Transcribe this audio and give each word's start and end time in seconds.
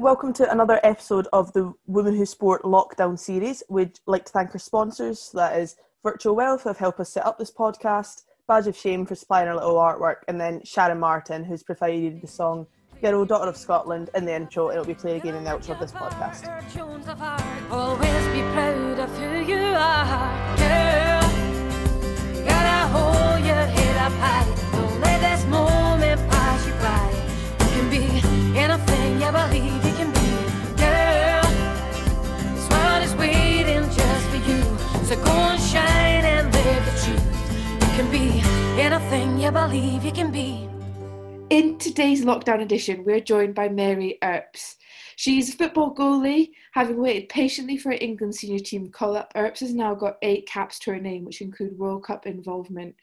welcome 0.00 0.32
to 0.32 0.50
another 0.50 0.80
episode 0.82 1.28
of 1.30 1.52
the 1.52 1.74
Women 1.86 2.16
Who 2.16 2.24
Sport 2.24 2.62
lockdown 2.62 3.18
series. 3.18 3.62
We'd 3.68 4.00
like 4.06 4.24
to 4.24 4.32
thank 4.32 4.54
our 4.54 4.58
sponsors, 4.58 5.30
that 5.34 5.60
is 5.60 5.76
Virtual 6.02 6.34
Wealth, 6.34 6.62
who 6.62 6.70
have 6.70 6.78
helped 6.78 7.00
us 7.00 7.10
set 7.10 7.26
up 7.26 7.38
this 7.38 7.50
podcast, 7.50 8.22
Badge 8.48 8.66
of 8.66 8.74
Shame 8.74 9.04
for 9.04 9.14
supplying 9.14 9.48
our 9.48 9.56
little 9.56 9.74
artwork, 9.74 10.22
and 10.26 10.40
then 10.40 10.62
Sharon 10.64 10.98
Martin, 10.98 11.44
who's 11.44 11.62
provided 11.62 12.22
the 12.22 12.26
song 12.26 12.66
Girl, 13.02 13.26
Daughter 13.26 13.50
of 13.50 13.58
Scotland 13.58 14.08
in 14.14 14.24
the 14.24 14.34
intro. 14.34 14.70
It'll 14.70 14.86
be 14.86 14.94
played 14.94 15.16
again 15.16 15.34
in 15.34 15.44
the 15.44 15.50
outro 15.50 15.72
of 15.72 15.80
this 15.80 15.92
podcast. 15.92 16.48
Always 17.70 18.26
be 18.28 18.40
proud 18.54 18.98
of 19.00 19.18
who 19.18 19.52
you 19.52 19.74
are, 19.76 20.56
girl. 20.56 21.20
Gotta 22.46 22.88
hold 22.88 23.44
your 23.44 23.54
head 23.54 23.96
up 23.98 24.12
high. 24.12 24.46
Don't 24.72 25.00
let 25.02 25.20
this 25.20 25.44
moment 25.44 26.30
pass 26.30 26.66
you 26.66 26.72
by. 26.72 27.10
You 27.66 27.70
can 27.74 27.90
be 27.90 28.58
anything 28.58 29.20
you 29.20 29.30
believe 29.30 29.89
Shine 35.10 36.24
and 36.24 36.52
live 36.54 36.84
the 36.84 36.92
truth. 37.04 37.80
You 37.80 37.96
can 37.96 38.10
be 38.12 38.40
anything 38.80 39.40
you 39.40 39.50
believe 39.50 40.04
you 40.04 40.12
can 40.12 40.30
be. 40.30 40.68
In 41.50 41.78
today's 41.78 42.24
lockdown 42.24 42.62
edition, 42.62 43.02
we're 43.02 43.18
joined 43.18 43.56
by 43.56 43.68
Mary 43.68 44.18
Earps. 44.22 44.76
She's 45.16 45.52
a 45.52 45.56
football 45.56 45.92
goalie, 45.92 46.52
having 46.74 47.02
waited 47.02 47.28
patiently 47.28 47.76
for 47.76 47.90
her 47.90 47.98
England 48.00 48.36
senior 48.36 48.60
team 48.60 48.88
call 48.88 49.16
up. 49.16 49.32
Earps 49.34 49.58
has 49.58 49.74
now 49.74 49.96
got 49.96 50.16
eight 50.22 50.46
caps 50.46 50.78
to 50.78 50.92
her 50.92 51.00
name, 51.00 51.24
which 51.24 51.40
include 51.40 51.76
World 51.76 52.04
Cup 52.04 52.24
involvement 52.24 52.94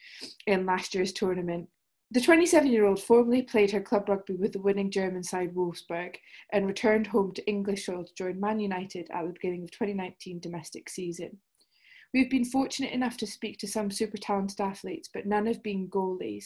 in 0.46 0.66
last 0.66 0.96
year's 0.96 1.12
tournament. 1.12 1.68
The 2.12 2.22
27 2.22 2.72
year 2.72 2.86
old 2.86 3.02
formerly 3.02 3.42
played 3.42 3.72
her 3.72 3.82
club 3.82 4.08
rugby 4.08 4.36
with 4.36 4.54
the 4.54 4.62
winning 4.62 4.92
German 4.92 5.24
side 5.24 5.54
Wolfsburg 5.54 6.16
and 6.54 6.68
returned 6.68 7.08
home 7.08 7.34
to 7.34 7.46
English 7.50 7.86
soil 7.86 8.06
to 8.06 8.14
join 8.14 8.40
Man 8.40 8.62
United 8.62 9.10
at 9.12 9.26
the 9.26 9.34
beginning 9.34 9.64
of 9.64 9.72
2019 9.72 10.40
domestic 10.40 10.90
season. 10.90 11.40
We've 12.14 12.30
been 12.30 12.46
fortunate 12.46 12.94
enough 12.94 13.18
to 13.18 13.28
speak 13.28 13.58
to 13.60 13.68
some 13.68 13.92
super 13.92 14.18
talented 14.18 14.62
athletes, 14.62 15.10
but 15.14 15.26
none 15.26 15.46
have 15.46 15.62
been 15.62 15.90
goalies. 15.90 16.46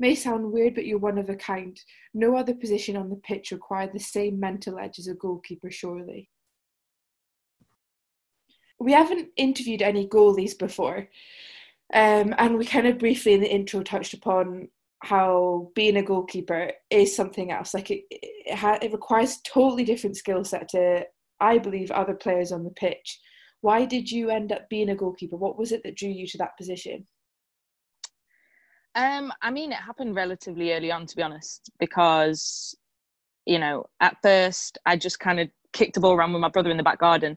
May 0.00 0.14
sound 0.14 0.52
weird, 0.52 0.74
but 0.74 0.86
you're 0.86 0.98
one 0.98 1.18
of 1.18 1.28
a 1.28 1.36
kind. 1.36 1.78
No 2.14 2.36
other 2.36 2.54
position 2.54 2.96
on 2.96 3.08
the 3.08 3.16
pitch 3.16 3.52
required 3.52 3.92
the 3.92 4.00
same 4.00 4.38
mental 4.38 4.78
edge 4.78 4.98
as 4.98 5.08
a 5.08 5.14
goalkeeper, 5.14 5.70
surely. 5.70 6.28
We 8.80 8.92
haven't 8.92 9.30
interviewed 9.36 9.82
any 9.82 10.06
goalies 10.06 10.56
before, 10.56 11.08
um, 11.92 12.34
and 12.38 12.58
we 12.58 12.64
kind 12.64 12.86
of 12.86 12.98
briefly 12.98 13.32
in 13.34 13.40
the 13.40 13.52
intro 13.52 13.82
touched 13.82 14.14
upon 14.14 14.68
how 15.00 15.70
being 15.74 15.96
a 15.96 16.02
goalkeeper 16.02 16.72
is 16.90 17.14
something 17.14 17.50
else. 17.52 17.72
Like 17.72 17.90
it, 17.90 18.04
it, 18.10 18.54
ha- 18.56 18.78
it 18.82 18.92
requires 18.92 19.40
totally 19.44 19.84
different 19.84 20.16
skill 20.16 20.44
set 20.44 20.68
to, 20.70 21.06
I 21.40 21.58
believe, 21.58 21.90
other 21.90 22.14
players 22.14 22.52
on 22.52 22.64
the 22.64 22.70
pitch. 22.70 23.20
Why 23.60 23.84
did 23.84 24.10
you 24.10 24.30
end 24.30 24.52
up 24.52 24.68
being 24.68 24.90
a 24.90 24.94
goalkeeper? 24.94 25.36
What 25.36 25.58
was 25.58 25.72
it 25.72 25.82
that 25.84 25.96
drew 25.96 26.10
you 26.10 26.26
to 26.28 26.38
that 26.38 26.56
position? 26.56 27.06
Um, 28.94 29.32
I 29.42 29.50
mean, 29.50 29.72
it 29.72 29.78
happened 29.78 30.14
relatively 30.14 30.72
early 30.72 30.90
on, 30.90 31.06
to 31.06 31.16
be 31.16 31.22
honest, 31.22 31.70
because, 31.78 32.76
you 33.46 33.58
know, 33.58 33.86
at 34.00 34.16
first 34.22 34.78
I 34.86 34.96
just 34.96 35.20
kind 35.20 35.40
of 35.40 35.48
kicked 35.72 35.94
the 35.94 36.00
ball 36.00 36.14
around 36.14 36.32
with 36.32 36.40
my 36.40 36.48
brother 36.48 36.70
in 36.70 36.76
the 36.76 36.82
back 36.82 36.98
garden 36.98 37.36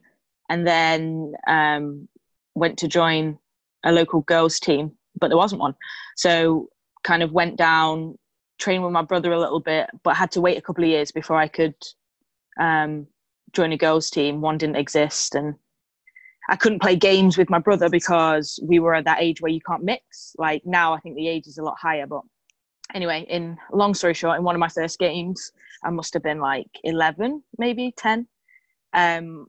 and 0.50 0.66
then 0.66 1.34
um, 1.48 2.08
went 2.56 2.78
to 2.80 2.88
join 2.88 3.38
a 3.84 3.92
local 3.92 4.22
girls' 4.22 4.60
team, 4.60 4.92
but 5.20 5.28
there 5.28 5.38
wasn't 5.38 5.62
one. 5.62 5.76
So, 6.16 6.70
kind 7.04 7.24
of 7.24 7.32
went 7.32 7.58
down, 7.58 8.18
trained 8.60 8.84
with 8.84 8.92
my 8.92 9.02
brother 9.02 9.32
a 9.32 9.40
little 9.40 9.60
bit, 9.60 9.90
but 10.04 10.16
had 10.16 10.32
to 10.32 10.42
wait 10.42 10.58
a 10.58 10.62
couple 10.62 10.84
of 10.84 10.90
years 10.90 11.12
before 11.12 11.38
I 11.38 11.48
could 11.48 11.76
um, 12.60 13.08
join 13.54 13.72
a 13.72 13.78
girls' 13.78 14.10
team. 14.10 14.42
One 14.42 14.58
didn't 14.58 14.76
exist. 14.76 15.36
And 15.36 15.56
I 16.50 16.56
couldn't 16.56 16.82
play 16.82 16.96
games 16.96 17.38
with 17.38 17.50
my 17.50 17.60
brother 17.60 17.90
because 17.90 18.60
we 18.64 18.80
were 18.80 18.96
at 18.96 19.06
that 19.06 19.22
age 19.22 19.42
where 19.42 19.52
you 19.52 19.62
can't 19.62 19.84
mix. 19.84 20.36
Like 20.38 20.64
now, 20.66 20.94
I 20.94 21.00
think 21.00 21.16
the 21.16 21.28
age 21.28 21.48
is 21.48 21.58
a 21.58 21.64
lot 21.64 21.78
higher. 21.80 22.08
But 22.08 22.22
anyway, 22.94 23.26
in 23.30 23.58
long 23.72 23.94
story 23.94 24.14
short, 24.14 24.38
in 24.38 24.44
one 24.44 24.56
of 24.56 24.60
my 24.60 24.68
first 24.68 25.00
games, 25.00 25.52
I 25.84 25.90
must 25.90 26.14
have 26.14 26.24
been 26.24 26.40
like 26.40 26.68
11, 26.84 27.44
maybe 27.58 27.94
10. 27.98 28.28
Um, 28.94 29.48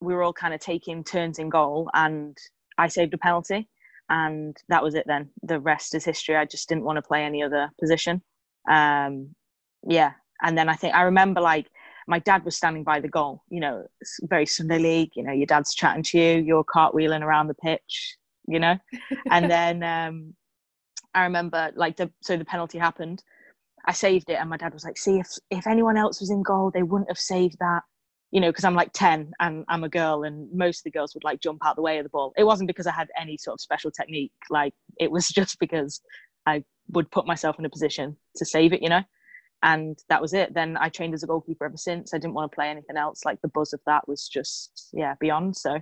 we 0.00 0.14
were 0.14 0.22
all 0.22 0.32
kind 0.32 0.52
of 0.52 0.60
taking 0.60 1.04
turns 1.04 1.38
in 1.38 1.48
goal, 1.48 1.88
and 1.94 2.36
I 2.76 2.88
saved 2.88 3.14
a 3.14 3.18
penalty, 3.18 3.68
and 4.08 4.56
that 4.68 4.82
was 4.82 4.94
it. 4.94 5.04
Then 5.06 5.30
the 5.42 5.60
rest 5.60 5.94
is 5.94 6.04
history. 6.04 6.36
I 6.36 6.44
just 6.44 6.68
didn't 6.68 6.84
want 6.84 6.96
to 6.96 7.02
play 7.02 7.24
any 7.24 7.42
other 7.42 7.70
position. 7.80 8.20
Um, 8.68 9.34
yeah, 9.86 10.12
and 10.42 10.58
then 10.58 10.68
I 10.68 10.74
think 10.74 10.94
I 10.94 11.02
remember 11.02 11.40
like 11.40 11.68
my 12.06 12.18
dad 12.18 12.44
was 12.44 12.56
standing 12.56 12.84
by 12.84 13.00
the 13.00 13.08
goal. 13.08 13.42
You 13.48 13.60
know, 13.60 13.86
it's 14.00 14.18
very 14.24 14.46
Sunday 14.46 14.78
league. 14.78 15.10
You 15.14 15.24
know, 15.24 15.32
your 15.32 15.46
dad's 15.46 15.74
chatting 15.74 16.02
to 16.04 16.18
you, 16.18 16.42
you're 16.42 16.64
cartwheeling 16.64 17.22
around 17.22 17.48
the 17.48 17.54
pitch. 17.54 18.16
You 18.46 18.58
know, 18.58 18.76
and 19.30 19.50
then 19.50 19.82
um, 19.82 20.34
I 21.14 21.24
remember 21.24 21.70
like 21.74 21.96
the 21.96 22.10
so 22.22 22.36
the 22.36 22.44
penalty 22.44 22.78
happened. 22.78 23.22
I 23.84 23.92
saved 23.92 24.30
it, 24.30 24.34
and 24.34 24.48
my 24.48 24.56
dad 24.56 24.72
was 24.72 24.84
like, 24.84 24.96
"See, 24.98 25.18
if 25.18 25.28
if 25.50 25.66
anyone 25.66 25.96
else 25.96 26.20
was 26.20 26.30
in 26.30 26.42
goal, 26.42 26.70
they 26.72 26.82
wouldn't 26.82 27.10
have 27.10 27.18
saved 27.18 27.56
that." 27.60 27.82
You 28.30 28.40
know, 28.40 28.50
because 28.50 28.64
I'm 28.64 28.74
like 28.74 28.92
ten 28.92 29.32
and 29.40 29.64
I'm 29.68 29.84
a 29.84 29.88
girl, 29.88 30.24
and 30.24 30.48
most 30.52 30.80
of 30.80 30.84
the 30.84 30.90
girls 30.90 31.14
would 31.14 31.24
like 31.24 31.40
jump 31.40 31.64
out 31.64 31.76
the 31.76 31.82
way 31.82 31.98
of 31.98 32.04
the 32.04 32.10
ball. 32.10 32.32
It 32.36 32.44
wasn't 32.44 32.68
because 32.68 32.86
I 32.86 32.92
had 32.92 33.08
any 33.20 33.36
sort 33.36 33.54
of 33.54 33.60
special 33.60 33.90
technique. 33.90 34.32
Like 34.50 34.74
it 34.98 35.10
was 35.10 35.28
just 35.34 35.58
because 35.58 36.00
I 36.46 36.64
would 36.90 37.10
put 37.10 37.26
myself 37.26 37.58
in 37.58 37.64
a 37.64 37.70
position 37.70 38.16
to 38.36 38.44
save 38.44 38.72
it. 38.72 38.82
You 38.82 38.88
know 38.88 39.02
and 39.62 39.98
that 40.08 40.20
was 40.20 40.34
it 40.34 40.54
then 40.54 40.76
i 40.80 40.88
trained 40.88 41.14
as 41.14 41.22
a 41.22 41.26
goalkeeper 41.26 41.64
ever 41.64 41.76
since 41.76 42.12
i 42.14 42.18
didn't 42.18 42.34
want 42.34 42.50
to 42.50 42.54
play 42.54 42.68
anything 42.68 42.96
else 42.96 43.24
like 43.24 43.40
the 43.42 43.48
buzz 43.48 43.72
of 43.72 43.80
that 43.86 44.06
was 44.08 44.28
just 44.28 44.90
yeah 44.92 45.14
beyond 45.20 45.56
so 45.56 45.78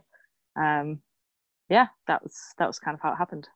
um 0.56 1.00
yeah 1.68 1.86
that 2.06 2.22
was 2.22 2.36
that 2.58 2.66
was 2.66 2.78
kind 2.78 2.94
of 2.94 3.00
how 3.00 3.12
it 3.12 3.16
happened 3.16 3.48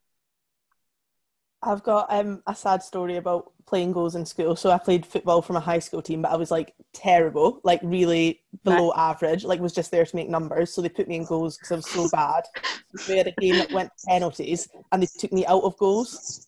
I've 1.64 1.82
got 1.82 2.06
um, 2.10 2.42
a 2.46 2.54
sad 2.54 2.82
story 2.82 3.16
about 3.16 3.52
playing 3.66 3.92
goals 3.92 4.14
in 4.14 4.26
school. 4.26 4.54
So 4.54 4.70
I 4.70 4.78
played 4.78 5.06
football 5.06 5.40
for 5.40 5.54
my 5.54 5.60
high 5.60 5.78
school 5.78 6.02
team, 6.02 6.22
but 6.22 6.30
I 6.30 6.36
was 6.36 6.50
like 6.50 6.74
terrible, 6.92 7.60
like 7.64 7.80
really 7.82 8.42
below 8.64 8.90
right. 8.90 9.10
average. 9.10 9.44
Like 9.44 9.60
was 9.60 9.72
just 9.72 9.90
there 9.90 10.04
to 10.04 10.16
make 10.16 10.28
numbers. 10.28 10.74
So 10.74 10.82
they 10.82 10.90
put 10.90 11.08
me 11.08 11.16
in 11.16 11.24
goals 11.24 11.56
because 11.56 11.72
I 11.72 11.76
was 11.76 11.90
so 11.90 12.08
bad. 12.10 12.44
we 13.08 13.16
had 13.16 13.28
a 13.28 13.40
game 13.40 13.56
that 13.56 13.72
went 13.72 13.90
penalties, 14.06 14.68
and 14.92 15.02
they 15.02 15.08
took 15.18 15.32
me 15.32 15.46
out 15.46 15.62
of 15.62 15.76
goals. 15.78 16.46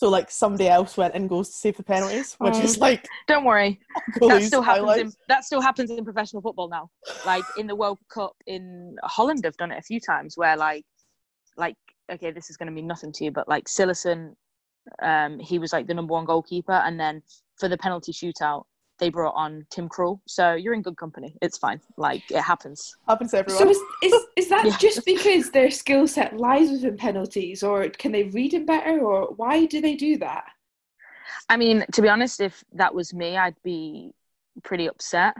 So 0.00 0.08
like 0.08 0.30
somebody 0.30 0.66
else 0.66 0.96
went 0.96 1.14
and 1.14 1.28
goes 1.28 1.50
to 1.50 1.54
save 1.54 1.76
the 1.76 1.82
penalties, 1.82 2.34
which 2.38 2.56
is 2.56 2.78
oh. 2.78 2.80
like 2.80 3.06
don't 3.28 3.44
worry, 3.44 3.78
that 4.20 4.42
still 4.44 4.62
happens. 4.62 4.98
In, 4.98 5.12
that 5.28 5.44
still 5.44 5.60
happens 5.60 5.90
in 5.90 6.02
professional 6.06 6.40
football 6.40 6.70
now. 6.70 6.88
Like 7.26 7.44
in 7.58 7.66
the 7.66 7.76
World 7.76 7.98
Cup 8.08 8.32
in 8.46 8.96
Holland, 9.02 9.44
I've 9.44 9.58
done 9.58 9.72
it 9.72 9.78
a 9.78 9.82
few 9.82 10.00
times 10.00 10.38
where 10.38 10.56
like, 10.56 10.86
like 11.58 11.76
okay, 12.10 12.30
this 12.30 12.48
is 12.48 12.56
going 12.56 12.68
to 12.68 12.72
mean 12.72 12.86
nothing 12.86 13.12
to 13.12 13.24
you, 13.24 13.30
but 13.30 13.46
like 13.46 13.66
Cillessen, 13.66 14.36
um, 15.02 15.38
he 15.38 15.58
was 15.58 15.70
like 15.70 15.86
the 15.86 15.92
number 15.92 16.14
one 16.14 16.24
goalkeeper, 16.24 16.72
and 16.72 16.98
then 16.98 17.22
for 17.58 17.68
the 17.68 17.76
penalty 17.76 18.10
shootout, 18.10 18.64
they 19.00 19.08
brought 19.08 19.34
on 19.34 19.66
Tim 19.70 19.88
Krul. 19.88 20.20
So 20.26 20.54
you're 20.54 20.74
in 20.74 20.82
good 20.82 20.96
company. 20.96 21.34
It's 21.42 21.58
fine. 21.58 21.80
Like 21.96 22.30
it 22.30 22.42
happens. 22.42 22.96
Happens 23.08 23.32
to 23.32 23.38
everyone. 23.38 23.62
So 23.64 23.70
is 23.70 23.80
is, 24.02 24.26
is 24.36 24.48
that 24.50 24.66
yeah. 24.66 24.76
just 24.78 25.04
because 25.04 25.50
their 25.50 25.70
skill 25.70 26.06
set 26.06 26.36
lies 26.36 26.70
within 26.70 26.96
penalties, 26.96 27.62
or 27.62 27.88
can 27.88 28.12
they 28.12 28.24
read 28.24 28.52
them 28.52 28.66
better, 28.66 29.00
or 29.00 29.32
why 29.34 29.66
do 29.66 29.80
they 29.80 29.96
do 29.96 30.18
that? 30.18 30.44
I 31.48 31.56
mean, 31.56 31.84
to 31.92 32.02
be 32.02 32.08
honest, 32.08 32.40
if 32.40 32.62
that 32.74 32.94
was 32.94 33.12
me, 33.12 33.36
I'd 33.36 33.60
be 33.64 34.12
pretty 34.62 34.86
upset 34.86 35.34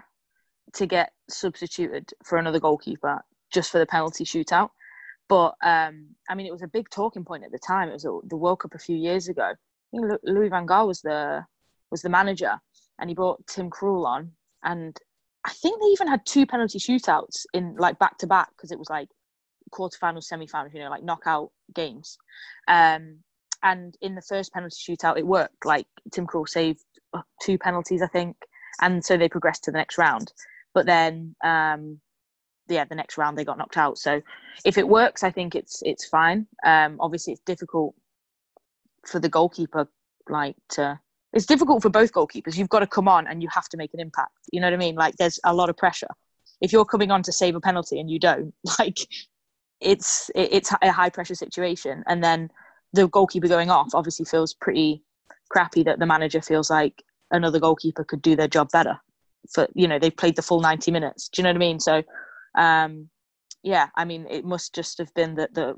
to 0.72 0.87
get 0.87 1.12
substituted 1.28 2.12
for 2.25 2.38
another 2.38 2.59
goalkeeper 2.59 3.21
just 3.53 3.71
for 3.71 3.78
the 3.78 3.87
penalty 3.87 4.25
shootout. 4.25 4.71
But 5.28 5.54
um, 5.62 6.09
I 6.28 6.34
mean, 6.34 6.47
it 6.47 6.53
was 6.53 6.62
a 6.62 6.69
big 6.69 6.91
talking 6.91 7.25
point 7.25 7.44
at 7.44 7.53
the 7.53 7.59
time. 7.59 7.88
It 7.88 7.92
was 7.92 8.03
the 8.03 8.37
World 8.37 8.60
Cup 8.60 8.75
a 8.75 8.78
few 8.78 8.97
years 8.97 9.28
ago. 9.28 9.42
I 9.42 9.54
think 9.91 10.21
Louis 10.25 10.48
van 10.48 10.66
Gaal 10.66 10.88
was 10.88 11.00
the 11.03 11.44
was 11.91 12.03
the 12.03 12.09
manager, 12.09 12.60
and 13.00 13.11
he 13.11 13.15
brought 13.15 13.47
Tim 13.47 13.71
Krul 13.71 14.06
on, 14.06 14.33
and 14.62 14.97
I 15.44 15.50
think 15.50 15.80
they 15.80 15.89
even 15.89 16.09
had 16.09 16.24
two 16.27 16.47
penalty 16.47 16.78
shootouts 16.78 17.47
in 17.54 17.74
like 17.77 17.98
back 17.98 18.19
to 18.19 18.27
back 18.27 18.51
because 18.57 18.71
it 18.71 18.78
was 18.78 18.91
like 18.91 19.09
quarterfinals, 19.72 20.24
semi-finals, 20.24 20.74
you 20.74 20.80
know, 20.80 20.91
like 20.91 21.03
knockout 21.03 21.51
games. 21.74 22.19
Um, 22.69 23.21
and 23.63 23.97
in 24.01 24.15
the 24.15 24.22
first 24.22 24.53
penalty 24.53 24.77
shootout, 24.77 25.19
it 25.19 25.27
worked. 25.27 25.65
Like 25.65 25.86
Tim 26.13 26.27
Krul 26.27 26.48
saved 26.48 26.84
uh, 27.15 27.22
two 27.42 27.59
penalties, 27.59 28.03
I 28.03 28.07
think, 28.07 28.36
and 28.80 29.04
so 29.04 29.16
they 29.16 29.28
progressed 29.28 29.65
to 29.65 29.71
the 29.71 29.78
next 29.78 29.98
round. 29.98 30.33
But 30.74 30.86
then, 30.86 31.34
um, 31.45 32.01
yeah, 32.69 32.84
the 32.84 32.95
next 32.95 33.19
round 33.19 33.36
they 33.36 33.45
got 33.45 33.59
knocked 33.59 33.77
out. 33.77 33.98
So 33.98 34.21
if 34.65 34.78
it 34.78 34.89
works, 34.89 35.22
I 35.22 35.30
think 35.30 35.54
it's 35.54 35.83
it's 35.84 36.07
fine. 36.07 36.47
Um, 36.65 36.97
obviously, 37.01 37.33
it's 37.33 37.42
difficult 37.42 37.95
for 39.07 39.21
the 39.21 39.28
goalkeeper, 39.28 39.89
like 40.28 40.57
to 40.71 41.01
it's 41.32 41.47
difficult 41.47 41.82
for 41.82 41.91
both 41.91 42.12
goalkeepers. 42.12 42.56
You've 42.56 42.68
got 42.68 42.80
to 42.80 42.86
come 42.86 43.09
on 43.09 43.27
and 43.27 43.42
you 43.42 43.48
have 43.53 43.68
to 43.68 43.77
make 43.77 43.94
an 43.94 44.00
impact. 44.00 44.32
You 44.53 44.60
know 44.60 44.66
what 44.66 44.74
I 44.74 44.78
mean? 44.78 44.97
Like 44.97 45.16
there's 45.16 45.38
a 45.44 45.54
lot 45.54 45.71
of 45.71 45.77
pressure. 45.77 46.09
If 46.60 46.72
you're 46.72 46.84
coming 46.84 47.10
on 47.10 47.22
to 47.22 47.32
save 47.32 47.54
a 47.54 47.60
penalty 47.60 48.00
and 48.00 48.10
you 48.10 48.18
don't, 48.18 48.53
like 48.78 48.98
it's 49.80 50.30
it's 50.34 50.72
a 50.82 50.92
high 50.92 51.10
pressure 51.10 51.34
situation. 51.34 52.04
And 52.06 52.22
then 52.22 52.50
the 52.92 53.09
goalkeeper 53.09 53.48
going 53.48 53.71
off 53.71 53.94
obviously 53.94 54.24
feels 54.24 54.54
pretty 54.54 55.03
crappy 55.50 55.82
that 55.84 55.98
the 55.98 56.06
manager 56.06 56.41
feels 56.41 56.71
like 56.71 57.03
another 57.30 57.60
goalkeeper 57.60 58.04
could 58.04 58.22
do 58.22 58.36
their 58.36 58.48
job 58.48 58.71
better. 58.71 58.98
for 59.53 59.68
you 59.74 59.86
know 59.86 59.98
they've 59.98 60.16
played 60.16 60.36
the 60.36 60.42
full 60.42 60.60
90 60.60 60.91
minutes 60.91 61.28
do 61.28 61.41
you 61.41 61.44
know 61.44 61.50
what 61.50 61.56
i 61.56 61.59
mean 61.59 61.80
so 61.80 62.03
um 62.56 63.09
yeah 63.62 63.88
i 63.97 64.04
mean 64.04 64.26
it 64.30 64.44
must 64.44 64.74
just 64.74 64.98
have 64.98 65.12
been 65.15 65.34
that 65.36 65.54
the 65.54 65.74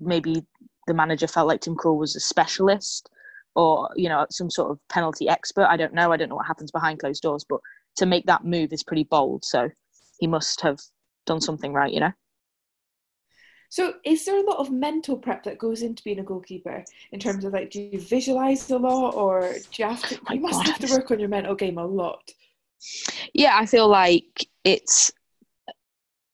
maybe 0.00 0.44
the 0.86 0.94
manager 0.94 1.26
felt 1.26 1.48
like 1.48 1.60
tim 1.60 1.76
Krul 1.76 1.98
was 1.98 2.16
a 2.16 2.20
specialist 2.20 3.10
or 3.54 3.88
you 3.96 4.08
know 4.08 4.26
some 4.30 4.50
sort 4.50 4.70
of 4.70 4.78
penalty 4.88 5.28
expert 5.28 5.66
i 5.66 5.76
don't 5.76 5.94
know 5.94 6.12
i 6.12 6.16
don't 6.16 6.28
know 6.28 6.36
what 6.36 6.46
happens 6.46 6.70
behind 6.70 6.98
closed 6.98 7.22
doors 7.22 7.44
but 7.48 7.60
to 7.96 8.06
make 8.06 8.26
that 8.26 8.44
move 8.44 8.72
is 8.72 8.82
pretty 8.82 9.04
bold 9.04 9.44
so 9.44 9.68
he 10.18 10.26
must 10.26 10.60
have 10.60 10.78
done 11.26 11.40
something 11.40 11.72
right 11.72 11.92
you 11.92 12.00
know 12.00 12.12
So, 13.70 13.94
is 14.04 14.24
there 14.24 14.38
a 14.38 14.46
lot 14.48 14.58
of 14.58 14.70
mental 14.70 15.16
prep 15.16 15.42
that 15.44 15.58
goes 15.58 15.82
into 15.82 16.04
being 16.04 16.20
a 16.20 16.22
goalkeeper 16.22 16.84
in 17.10 17.18
terms 17.18 17.44
of 17.44 17.52
like, 17.52 17.70
do 17.72 17.80
you 17.82 17.98
visualize 17.98 18.70
a 18.70 18.78
lot, 18.78 19.16
or 19.16 19.40
do 19.72 19.82
you 19.82 19.88
have 19.88 20.02
to? 20.08 20.14
Oh 20.14 20.20
my 20.28 20.34
you 20.34 20.40
must 20.40 20.62
God, 20.62 20.66
have 20.66 20.78
to 20.78 20.94
work 20.94 21.10
on 21.10 21.18
your 21.18 21.28
mental 21.28 21.56
game 21.56 21.78
a 21.78 21.84
lot. 21.84 22.22
yeah 23.32 23.56
i 23.58 23.66
feel 23.66 23.88
like 23.88 24.46
it's 24.64 25.10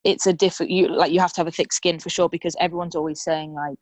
it's 0.04 0.26
a 0.26 0.32
different 0.32 0.70
you 0.72 0.88
like 0.88 1.12
you 1.12 1.20
have 1.20 1.32
to 1.32 1.40
have 1.40 1.46
a 1.46 1.52
thick 1.52 1.72
skin 1.72 1.98
for 1.98 2.10
sure 2.10 2.28
because 2.28 2.56
everyone's 2.58 2.96
always 2.96 3.22
saying 3.22 3.52
like 3.54 3.78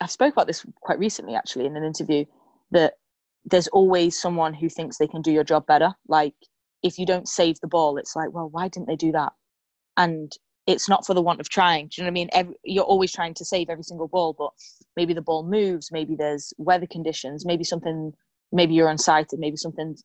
i 0.00 0.06
spoke 0.06 0.32
about 0.32 0.46
this 0.46 0.64
quite 0.80 0.98
recently 0.98 1.34
actually 1.34 1.66
in 1.66 1.76
an 1.76 1.84
interview 1.84 2.24
that 2.70 2.94
there's 3.44 3.68
always 3.68 4.20
someone 4.20 4.54
who 4.54 4.68
thinks 4.68 4.98
they 4.98 5.06
can 5.06 5.22
do 5.22 5.32
your 5.32 5.44
job 5.44 5.66
better 5.66 5.94
like 6.06 6.34
if 6.82 6.98
you 6.98 7.06
don't 7.06 7.28
save 7.28 7.58
the 7.60 7.68
ball 7.68 7.96
it's 7.96 8.16
like 8.16 8.32
well 8.32 8.48
why 8.50 8.68
didn't 8.68 8.88
they 8.88 8.96
do 8.96 9.12
that 9.12 9.32
and 9.96 10.32
it's 10.66 10.88
not 10.88 11.06
for 11.06 11.14
the 11.14 11.22
want 11.22 11.40
of 11.40 11.48
trying 11.48 11.86
do 11.86 11.94
you 11.96 12.02
know 12.02 12.08
what 12.08 12.12
i 12.12 12.14
mean 12.14 12.28
Every, 12.32 12.54
you're 12.64 12.84
always 12.84 13.12
trying 13.12 13.34
to 13.34 13.44
save 13.44 13.70
every 13.70 13.84
single 13.84 14.08
ball 14.08 14.34
but 14.38 14.50
maybe 14.96 15.14
the 15.14 15.22
ball 15.22 15.44
moves 15.44 15.90
maybe 15.90 16.14
there's 16.14 16.52
weather 16.58 16.86
conditions 16.86 17.46
maybe 17.46 17.64
something 17.64 18.12
maybe 18.52 18.74
you're 18.74 18.88
unsighted 18.88 19.38
maybe 19.38 19.56
something 19.56 19.96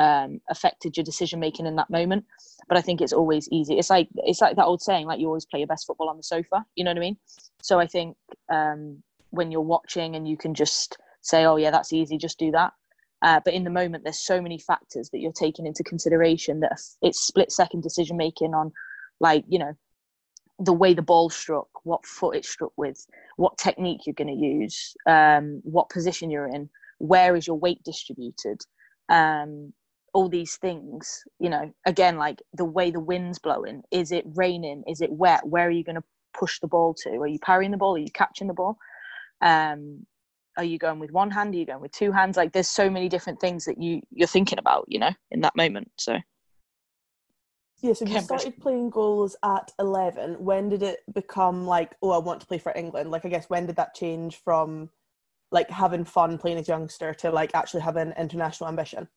um, 0.00 0.40
affected 0.48 0.96
your 0.96 1.04
decision 1.04 1.38
making 1.40 1.66
in 1.66 1.76
that 1.76 1.90
moment. 1.90 2.24
But 2.68 2.78
I 2.78 2.80
think 2.80 3.00
it's 3.00 3.12
always 3.12 3.48
easy. 3.52 3.78
It's 3.78 3.90
like 3.90 4.08
it's 4.16 4.40
like 4.40 4.56
that 4.56 4.64
old 4.64 4.80
saying, 4.80 5.06
like 5.06 5.20
you 5.20 5.26
always 5.26 5.44
play 5.44 5.60
your 5.60 5.66
best 5.66 5.86
football 5.86 6.08
on 6.08 6.16
the 6.16 6.22
sofa. 6.22 6.64
You 6.74 6.84
know 6.84 6.90
what 6.90 6.96
I 6.96 7.00
mean? 7.00 7.16
So 7.62 7.78
I 7.78 7.86
think 7.86 8.16
um, 8.50 9.02
when 9.30 9.50
you're 9.50 9.60
watching 9.60 10.16
and 10.16 10.28
you 10.28 10.36
can 10.36 10.54
just 10.54 10.98
say, 11.20 11.44
"Oh 11.44 11.56
yeah, 11.56 11.70
that's 11.70 11.92
easy, 11.92 12.18
just 12.18 12.38
do 12.38 12.50
that." 12.52 12.72
Uh, 13.22 13.40
but 13.44 13.54
in 13.54 13.64
the 13.64 13.70
moment, 13.70 14.04
there's 14.04 14.18
so 14.18 14.40
many 14.40 14.58
factors 14.58 15.10
that 15.10 15.18
you're 15.18 15.32
taking 15.32 15.66
into 15.66 15.84
consideration 15.84 16.60
that 16.60 16.80
it's 17.02 17.20
split 17.20 17.52
second 17.52 17.82
decision 17.82 18.16
making 18.16 18.54
on, 18.54 18.72
like 19.20 19.44
you 19.48 19.58
know, 19.58 19.72
the 20.58 20.72
way 20.72 20.94
the 20.94 21.02
ball 21.02 21.30
struck, 21.30 21.68
what 21.84 22.04
foot 22.06 22.36
it 22.36 22.44
struck 22.44 22.72
with, 22.76 23.06
what 23.36 23.58
technique 23.58 24.06
you're 24.06 24.14
going 24.14 24.34
to 24.34 24.46
use, 24.46 24.94
um, 25.06 25.60
what 25.64 25.90
position 25.90 26.30
you're 26.30 26.48
in, 26.48 26.68
where 26.98 27.36
is 27.36 27.46
your 27.46 27.58
weight 27.58 27.82
distributed. 27.84 28.60
Um, 29.08 29.72
all 30.12 30.28
these 30.28 30.56
things 30.56 31.22
you 31.38 31.48
know 31.48 31.72
again 31.86 32.16
like 32.16 32.42
the 32.54 32.64
way 32.64 32.90
the 32.90 33.00
wind's 33.00 33.38
blowing 33.38 33.82
is 33.90 34.10
it 34.10 34.24
raining 34.34 34.82
is 34.86 35.00
it 35.00 35.12
wet 35.12 35.46
where 35.46 35.68
are 35.68 35.70
you 35.70 35.84
going 35.84 35.96
to 35.96 36.04
push 36.36 36.58
the 36.60 36.66
ball 36.66 36.94
to 36.94 37.10
are 37.10 37.26
you 37.26 37.38
parrying 37.38 37.70
the 37.70 37.76
ball 37.76 37.94
are 37.94 38.00
you 38.00 38.10
catching 38.12 38.46
the 38.46 38.54
ball 38.54 38.76
um 39.40 40.06
are 40.56 40.64
you 40.64 40.78
going 40.78 40.98
with 40.98 41.12
one 41.12 41.30
hand 41.30 41.54
are 41.54 41.58
you 41.58 41.66
going 41.66 41.80
with 41.80 41.92
two 41.92 42.12
hands 42.12 42.36
like 42.36 42.52
there's 42.52 42.68
so 42.68 42.90
many 42.90 43.08
different 43.08 43.40
things 43.40 43.64
that 43.64 43.80
you 43.80 44.00
you're 44.10 44.28
thinking 44.28 44.58
about 44.58 44.84
you 44.88 44.98
know 44.98 45.10
in 45.30 45.40
that 45.40 45.56
moment 45.56 45.90
so 45.96 46.18
Yeah, 47.82 47.94
so 47.94 48.04
you 48.04 48.20
started 48.20 48.60
playing 48.60 48.90
goals 48.90 49.36
at 49.42 49.72
11. 49.78 50.34
When 50.34 50.68
did 50.68 50.82
it 50.82 51.00
become 51.14 51.66
like, 51.66 51.96
oh, 52.02 52.10
I 52.10 52.18
want 52.18 52.40
to 52.40 52.46
play 52.46 52.58
for 52.58 52.72
England? 52.76 53.10
Like, 53.10 53.24
I 53.24 53.30
guess, 53.30 53.48
when 53.48 53.66
did 53.66 53.76
that 53.76 53.94
change 53.94 54.36
from 54.36 54.90
like 55.50 55.70
having 55.70 56.04
fun 56.04 56.36
playing 56.36 56.58
as 56.58 56.68
a 56.68 56.72
youngster 56.72 57.14
to 57.14 57.30
like 57.30 57.54
actually 57.54 57.80
having 57.80 58.12
international 58.18 58.68
ambition? 58.68 59.08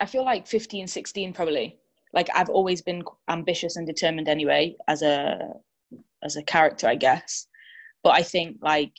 I 0.00 0.06
feel 0.06 0.24
like 0.24 0.46
15, 0.46 0.86
16 0.86 1.32
probably. 1.32 1.78
Like 2.12 2.28
I've 2.34 2.50
always 2.50 2.82
been 2.82 3.02
ambitious 3.28 3.76
and 3.76 3.86
determined 3.86 4.28
anyway 4.28 4.76
as 4.86 5.02
a 5.02 5.54
as 6.22 6.36
a 6.36 6.42
character, 6.42 6.88
I 6.88 6.94
guess. 6.94 7.46
But 8.02 8.10
I 8.10 8.22
think 8.22 8.58
like 8.60 8.92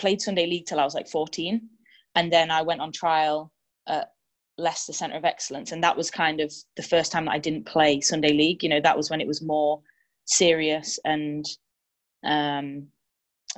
played 0.00 0.20
Sunday 0.20 0.46
League 0.46 0.66
till 0.66 0.80
I 0.80 0.84
was 0.84 0.94
like 0.94 1.08
14 1.08 1.60
and 2.16 2.32
then 2.32 2.50
I 2.50 2.62
went 2.62 2.80
on 2.80 2.92
trial 2.92 3.52
at 3.88 4.08
Leicester 4.58 4.92
Centre 4.92 5.16
of 5.16 5.24
Excellence 5.24 5.72
and 5.72 5.82
that 5.84 5.96
was 5.96 6.10
kind 6.10 6.40
of 6.40 6.52
the 6.76 6.82
first 6.82 7.12
time 7.12 7.26
that 7.26 7.32
I 7.32 7.38
didn't 7.38 7.66
play 7.66 8.00
Sunday 8.00 8.32
League. 8.32 8.62
You 8.62 8.68
know, 8.68 8.80
that 8.80 8.96
was 8.96 9.10
when 9.10 9.20
it 9.20 9.26
was 9.26 9.42
more 9.42 9.80
serious 10.26 10.98
and 11.04 11.44
um 12.24 12.86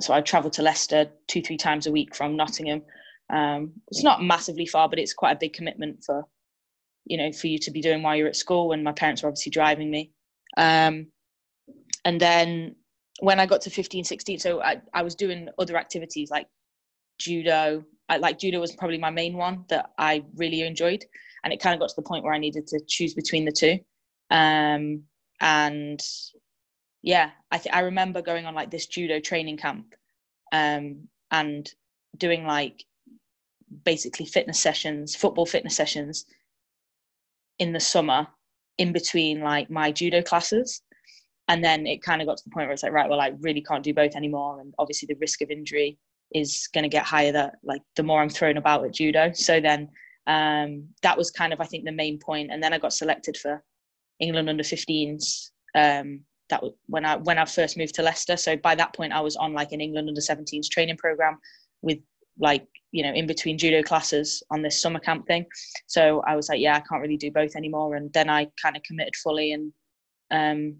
so 0.01 0.11
I 0.11 0.21
travelled 0.21 0.53
to 0.53 0.63
Leicester 0.63 1.11
two, 1.27 1.41
three 1.41 1.57
times 1.57 1.85
a 1.85 1.91
week 1.91 2.15
from 2.15 2.35
Nottingham 2.35 2.81
um, 3.29 3.73
it's 3.87 4.03
not 4.03 4.23
massively 4.23 4.65
far, 4.65 4.89
but 4.89 4.99
it's 4.99 5.13
quite 5.13 5.31
a 5.31 5.39
big 5.39 5.53
commitment 5.53 6.03
for, 6.05 6.23
you 7.05 7.17
know, 7.17 7.31
for 7.31 7.47
you 7.47 7.57
to 7.59 7.71
be 7.71 7.81
doing 7.81 8.03
while 8.03 8.15
you're 8.15 8.27
at 8.27 8.35
school. 8.35 8.71
And 8.71 8.83
my 8.83 8.91
parents 8.91 9.23
were 9.23 9.29
obviously 9.29 9.51
driving 9.51 9.89
me. 9.89 10.11
Um, 10.57 11.07
and 12.05 12.19
then 12.19 12.75
when 13.19 13.39
I 13.39 13.45
got 13.45 13.61
to 13.61 13.69
15, 13.69 14.03
16, 14.03 14.39
so 14.39 14.61
I, 14.61 14.81
I 14.93 15.03
was 15.03 15.15
doing 15.15 15.49
other 15.59 15.77
activities 15.77 16.31
like 16.31 16.47
judo. 17.19 17.83
I, 18.09 18.17
like 18.17 18.39
judo 18.39 18.59
was 18.59 18.75
probably 18.75 18.97
my 18.97 19.09
main 19.09 19.37
one 19.37 19.65
that 19.69 19.91
I 19.97 20.23
really 20.35 20.61
enjoyed. 20.61 21.05
And 21.43 21.53
it 21.53 21.59
kind 21.59 21.73
of 21.73 21.79
got 21.79 21.89
to 21.89 21.95
the 21.95 22.07
point 22.07 22.23
where 22.23 22.33
I 22.33 22.39
needed 22.39 22.67
to 22.67 22.79
choose 22.87 23.13
between 23.13 23.45
the 23.45 23.51
two. 23.51 23.79
Um, 24.31 25.03
and 25.41 25.99
yeah, 27.01 27.31
I, 27.51 27.57
th- 27.57 27.75
I 27.75 27.81
remember 27.81 28.21
going 28.21 28.45
on 28.45 28.55
like 28.55 28.71
this 28.71 28.87
judo 28.87 29.19
training 29.19 29.57
camp 29.57 29.93
um, 30.51 31.07
and 31.31 31.69
doing 32.17 32.45
like 32.45 32.85
basically 33.83 34.25
fitness 34.25 34.59
sessions, 34.59 35.15
football 35.15 35.45
fitness 35.45 35.75
sessions 35.75 36.25
in 37.59 37.73
the 37.73 37.79
summer 37.79 38.27
in 38.77 38.93
between 38.93 39.41
like 39.41 39.69
my 39.69 39.91
judo 39.91 40.21
classes. 40.21 40.81
And 41.47 41.63
then 41.63 41.85
it 41.85 42.01
kind 42.01 42.21
of 42.21 42.27
got 42.27 42.37
to 42.37 42.43
the 42.45 42.51
point 42.51 42.67
where 42.67 42.73
it's 42.73 42.83
like, 42.83 42.93
right, 42.93 43.09
well, 43.09 43.19
I 43.19 43.33
really 43.41 43.61
can't 43.61 43.83
do 43.83 43.93
both 43.93 44.15
anymore. 44.15 44.61
And 44.61 44.73
obviously 44.79 45.07
the 45.07 45.19
risk 45.19 45.41
of 45.41 45.51
injury 45.51 45.97
is 46.33 46.67
going 46.73 46.83
to 46.83 46.89
get 46.89 47.05
higher 47.05 47.31
that 47.31 47.55
like 47.63 47.81
the 47.95 48.03
more 48.03 48.21
I'm 48.21 48.29
thrown 48.29 48.57
about 48.57 48.85
at 48.85 48.93
judo. 48.93 49.31
So 49.33 49.59
then 49.59 49.89
um, 50.25 50.87
that 51.01 51.17
was 51.17 51.31
kind 51.31 51.51
of, 51.51 51.59
I 51.59 51.65
think 51.65 51.83
the 51.83 51.91
main 51.91 52.17
point. 52.17 52.49
And 52.51 52.63
then 52.63 52.73
I 52.73 52.79
got 52.79 52.93
selected 52.93 53.37
for 53.37 53.61
England 54.19 54.49
under 54.49 54.63
15s. 54.63 55.49
Um, 55.75 56.21
that 56.49 56.61
when 56.87 57.05
I, 57.05 57.17
when 57.17 57.37
I 57.37 57.45
first 57.45 57.77
moved 57.77 57.95
to 57.95 58.03
Leicester. 58.03 58.37
So 58.37 58.55
by 58.55 58.75
that 58.75 58.93
point 58.93 59.13
I 59.13 59.21
was 59.21 59.35
on 59.35 59.53
like 59.53 59.71
an 59.71 59.81
England 59.81 60.07
under 60.07 60.21
17s 60.21 60.69
training 60.69 60.97
program 60.97 61.39
with 61.81 61.99
like 62.39 62.67
you 62.91 63.03
know 63.03 63.13
in 63.13 63.27
between 63.27 63.57
judo 63.57 63.83
classes 63.83 64.41
on 64.49 64.61
this 64.61 64.81
summer 64.81 64.99
camp 64.99 65.25
thing 65.27 65.45
so 65.85 66.21
i 66.25 66.35
was 66.35 66.49
like 66.49 66.59
yeah 66.59 66.75
i 66.75 66.79
can't 66.79 67.01
really 67.01 67.17
do 67.17 67.31
both 67.31 67.55
anymore 67.55 67.95
and 67.95 68.11
then 68.13 68.29
i 68.29 68.47
kind 68.61 68.75
of 68.75 68.83
committed 68.83 69.15
fully 69.15 69.51
and 69.51 69.71
um 70.31 70.75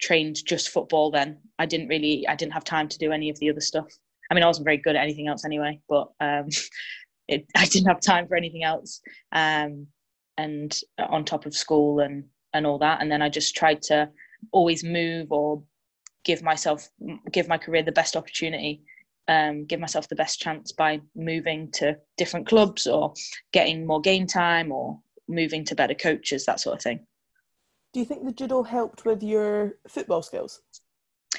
trained 0.00 0.36
just 0.44 0.70
football 0.70 1.10
then. 1.10 1.38
I 1.58 1.66
didn't 1.66 1.88
really 1.88 2.26
i 2.28 2.34
didn't 2.34 2.52
have 2.52 2.64
time 2.64 2.88
to 2.88 2.98
do 2.98 3.12
any 3.12 3.30
of 3.30 3.38
the 3.38 3.50
other 3.50 3.60
stuff. 3.60 3.86
I 4.30 4.34
mean 4.34 4.44
i 4.44 4.46
wasn't 4.46 4.66
very 4.66 4.78
good 4.78 4.96
at 4.96 5.02
anything 5.02 5.28
else 5.28 5.44
anyway 5.44 5.80
but 5.88 6.08
um 6.20 6.48
it, 7.28 7.46
i 7.56 7.64
didn't 7.66 7.88
have 7.88 8.00
time 8.00 8.26
for 8.28 8.36
anything 8.36 8.62
else 8.64 9.00
um 9.32 9.86
and 10.38 10.78
on 10.98 11.24
top 11.24 11.46
of 11.46 11.54
school 11.54 12.00
and 12.00 12.24
and 12.52 12.66
all 12.66 12.78
that. 12.78 13.00
And 13.02 13.10
then 13.10 13.22
i 13.22 13.28
just 13.28 13.56
tried 13.56 13.82
to 13.82 14.08
always 14.52 14.84
move 14.84 15.32
or 15.32 15.62
give 16.24 16.42
myself 16.42 16.88
give 17.32 17.48
my 17.48 17.58
career 17.58 17.82
the 17.82 17.92
best 17.92 18.16
opportunity 18.16 18.82
um, 19.28 19.64
give 19.64 19.80
myself 19.80 20.08
the 20.08 20.16
best 20.16 20.40
chance 20.40 20.72
by 20.72 21.00
moving 21.14 21.70
to 21.72 21.96
different 22.16 22.46
clubs 22.46 22.86
or 22.86 23.12
getting 23.52 23.86
more 23.86 24.00
game 24.00 24.26
time 24.26 24.70
or 24.70 25.00
moving 25.28 25.64
to 25.64 25.74
better 25.74 25.94
coaches, 25.94 26.44
that 26.46 26.60
sort 26.60 26.76
of 26.76 26.82
thing. 26.82 27.06
Do 27.96 28.00
you 28.00 28.04
think 28.04 28.26
the 28.26 28.32
judo 28.32 28.62
helped 28.62 29.06
with 29.06 29.22
your 29.22 29.78
football 29.88 30.20
skills? 30.20 30.60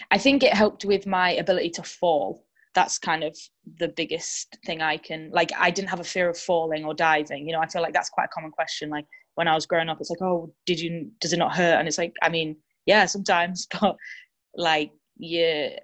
I 0.09 0.17
think 0.17 0.41
it 0.41 0.55
helped 0.55 0.85
with 0.85 1.05
my 1.05 1.33
ability 1.33 1.69
to 1.69 1.83
fall. 1.83 2.47
That's 2.73 2.97
kind 2.97 3.23
of 3.23 3.37
the 3.77 3.89
biggest 3.89 4.57
thing 4.65 4.81
I 4.81 4.97
can 4.97 5.29
like. 5.31 5.51
I 5.55 5.69
didn't 5.69 5.89
have 5.89 5.99
a 5.99 6.03
fear 6.03 6.27
of 6.27 6.35
falling 6.35 6.83
or 6.83 6.95
diving. 6.95 7.45
You 7.45 7.53
know, 7.53 7.59
I 7.59 7.67
feel 7.67 7.83
like 7.83 7.93
that's 7.93 8.09
quite 8.09 8.25
a 8.25 8.33
common 8.33 8.49
question. 8.49 8.89
Like 8.89 9.05
when 9.35 9.47
I 9.47 9.53
was 9.53 9.67
growing 9.67 9.87
up, 9.87 10.01
it's 10.01 10.09
like, 10.09 10.23
oh, 10.23 10.51
did 10.65 10.79
you? 10.79 11.11
Does 11.21 11.31
it 11.31 11.37
not 11.37 11.55
hurt? 11.55 11.77
And 11.77 11.87
it's 11.87 11.99
like, 11.99 12.13
I 12.23 12.29
mean, 12.29 12.55
yeah, 12.87 13.05
sometimes, 13.05 13.67
but 13.79 13.95
like, 14.55 14.89
yeah, 15.15 15.77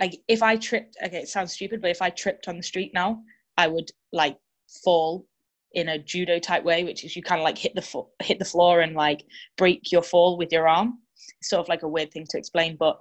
like 0.00 0.18
if 0.26 0.42
I 0.42 0.56
tripped, 0.56 0.96
okay, 1.04 1.18
it 1.18 1.28
sounds 1.28 1.52
stupid, 1.52 1.82
but 1.82 1.90
if 1.90 2.00
I 2.00 2.08
tripped 2.08 2.48
on 2.48 2.56
the 2.56 2.62
street 2.62 2.92
now, 2.94 3.20
I 3.58 3.66
would 3.66 3.90
like 4.14 4.38
fall 4.82 5.26
in 5.72 5.88
a 5.88 5.98
judo 5.98 6.38
type 6.38 6.64
way, 6.64 6.84
which 6.84 7.04
is 7.04 7.14
you 7.14 7.22
kind 7.22 7.40
of 7.40 7.44
like 7.44 7.58
hit 7.58 7.74
the 7.74 7.82
fo- 7.82 8.10
hit 8.22 8.38
the 8.38 8.44
floor 8.44 8.80
and 8.80 8.94
like 8.94 9.24
break 9.56 9.92
your 9.92 10.02
fall 10.02 10.38
with 10.38 10.52
your 10.52 10.68
arm. 10.68 10.98
It's 11.40 11.50
sort 11.50 11.60
of 11.60 11.68
like 11.68 11.82
a 11.82 11.88
weird 11.88 12.12
thing 12.12 12.26
to 12.30 12.38
explain, 12.38 12.76
but 12.78 12.98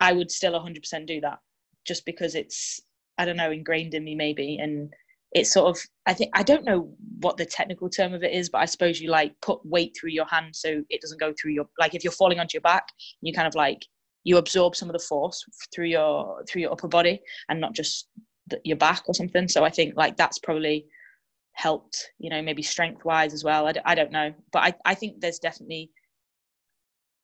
I 0.00 0.12
would 0.12 0.30
still 0.30 0.52
100% 0.52 1.06
do 1.06 1.20
that 1.20 1.38
just 1.86 2.04
because 2.04 2.34
it's 2.34 2.80
I 3.18 3.24
don't 3.24 3.36
know 3.36 3.50
ingrained 3.50 3.94
in 3.94 4.04
me 4.04 4.14
maybe, 4.14 4.58
and 4.58 4.92
it's 5.32 5.52
sort 5.52 5.76
of 5.76 5.82
I 6.06 6.14
think 6.14 6.30
I 6.34 6.42
don't 6.42 6.64
know 6.64 6.94
what 7.20 7.36
the 7.36 7.46
technical 7.46 7.88
term 7.88 8.14
of 8.14 8.22
it 8.22 8.32
is, 8.32 8.48
but 8.48 8.58
I 8.58 8.64
suppose 8.66 9.00
you 9.00 9.10
like 9.10 9.34
put 9.42 9.64
weight 9.64 9.96
through 9.98 10.10
your 10.10 10.26
hand 10.26 10.54
so 10.54 10.82
it 10.90 11.00
doesn't 11.00 11.20
go 11.20 11.32
through 11.40 11.52
your 11.52 11.66
like 11.78 11.94
if 11.94 12.04
you're 12.04 12.12
falling 12.12 12.38
onto 12.38 12.54
your 12.54 12.62
back, 12.62 12.88
you 13.20 13.32
kind 13.32 13.48
of 13.48 13.54
like 13.54 13.84
you 14.22 14.38
absorb 14.38 14.74
some 14.74 14.88
of 14.88 14.94
the 14.94 15.04
force 15.04 15.44
through 15.74 15.86
your 15.86 16.44
through 16.48 16.62
your 16.62 16.72
upper 16.72 16.88
body 16.88 17.20
and 17.48 17.60
not 17.60 17.74
just 17.74 18.08
the, 18.48 18.60
your 18.64 18.76
back 18.76 19.02
or 19.06 19.14
something. 19.14 19.48
So 19.48 19.64
I 19.64 19.70
think 19.70 19.94
like 19.96 20.16
that's 20.16 20.38
probably 20.38 20.86
helped 21.54 22.10
you 22.18 22.30
know 22.30 22.42
maybe 22.42 22.62
strength 22.62 23.04
wise 23.04 23.32
as 23.32 23.44
well. 23.44 23.66
I, 23.66 23.72
d- 23.72 23.80
I 23.84 23.94
don't 23.94 24.12
know. 24.12 24.34
But 24.52 24.58
I, 24.62 24.74
I 24.84 24.94
think 24.94 25.20
there's 25.20 25.38
definitely 25.38 25.90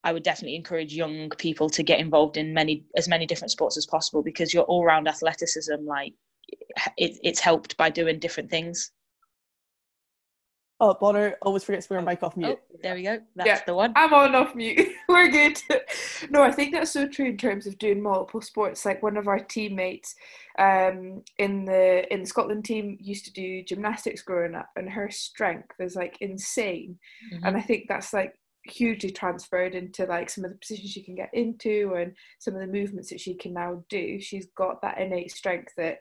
I 0.03 0.13
would 0.13 0.23
definitely 0.23 0.57
encourage 0.57 0.95
young 0.95 1.29
people 1.31 1.69
to 1.71 1.83
get 1.83 2.01
involved 2.01 2.37
in 2.37 2.55
many 2.55 2.85
as 2.97 3.09
many 3.09 3.27
different 3.27 3.51
sports 3.51 3.77
as 3.77 3.87
possible 3.87 4.23
because 4.23 4.55
your 4.55 4.65
all 4.65 4.85
round 4.85 5.09
athleticism 5.09 5.85
like 5.85 6.15
it, 6.97 7.19
it's 7.23 7.41
helped 7.41 7.77
by 7.77 7.91
doing 7.91 8.19
different 8.19 8.51
things 8.51 8.93
Oh, 10.83 10.95
Bonner 10.95 11.37
always 11.43 11.63
forgets 11.63 11.87
to 11.89 11.95
wear 11.95 12.03
mic 12.03 12.23
off 12.23 12.37
mute. 12.37 12.59
oh, 12.59 12.77
there 12.83 12.95
we 12.95 13.03
go 13.03 13.19
that's 13.37 13.47
Yeah. 13.47 13.61
the 13.67 13.75
one 13.75 13.93
I'm 13.97 14.15
on 14.15 14.35
off 14.35 14.55
mute. 14.55 14.89
We're 15.09 15.29
good. 15.31 15.61
no, 16.31 16.43
I 16.43 16.51
think 16.51 16.73
that's 16.73 16.91
so 16.91 17.07
true 17.07 17.27
in 17.27 17.37
terms 17.37 17.67
of 17.67 17.77
doing 17.79 18.03
multiple 18.03 18.41
sports. 18.41 18.85
Like 18.87 19.03
one 19.03 19.17
of 19.17 19.29
our 19.29 19.41
teammates 19.41 20.15
um, 20.59 21.23
in 21.39 21.65
the 21.65 22.13
in 22.13 22.21
the 22.21 22.27
Scotland 22.27 22.65
team 22.65 22.97
used 23.01 23.25
to 23.27 23.33
do 23.33 23.63
gymnastics 23.65 24.23
growing 24.23 24.55
up, 24.55 24.71
and 24.77 24.89
her 24.89 25.11
strength 25.11 25.75
is 25.81 25.97
like 25.97 26.17
insane. 26.21 26.99
Mhm. 27.35 27.41
And 27.45 27.57
I 27.57 27.61
think 27.61 27.85
that's 27.89 28.13
like 28.13 28.35
hugely 28.67 29.11
transferred 29.11 29.75
into 29.75 30.05
like 30.05 30.29
some 30.31 30.45
of 30.45 30.51
the 30.51 30.59
positions 30.59 30.91
she 30.91 31.03
can 31.03 31.15
get 31.15 31.31
into 31.33 31.95
and 31.97 32.13
some 32.39 32.55
of 32.55 32.61
the 32.61 32.67
movements 32.67 33.09
that 33.11 33.21
she 33.21 33.35
can 33.35 33.53
now 33.55 33.83
do. 33.89 34.21
She's 34.21 34.47
got 34.57 34.81
that 34.83 34.99
innate 34.99 35.31
strength 35.33 35.73
that 35.77 35.99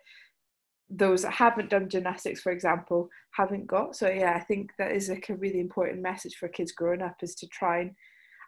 those 0.89 1.22
that 1.22 1.34
haven't 1.34 1.69
done 1.69 1.88
gymnastics, 1.89 2.41
for 2.41 2.51
example, 2.51 3.10
haven't 3.31 3.67
got. 3.67 3.96
So 3.96 4.10
yeah, 4.10 4.34
I 4.36 4.39
think 4.39 4.72
that 4.77 4.91
is 4.91 5.10
like 5.10 5.29
a 5.29 5.36
really 5.36 5.60
important 5.60 6.01
message 6.01 6.36
for 6.36 6.48
kids 6.48 6.72
growing 6.72 7.01
up 7.01 7.17
is 7.22 7.36
to 7.36 7.48
try 7.48 7.81
and, 7.81 7.91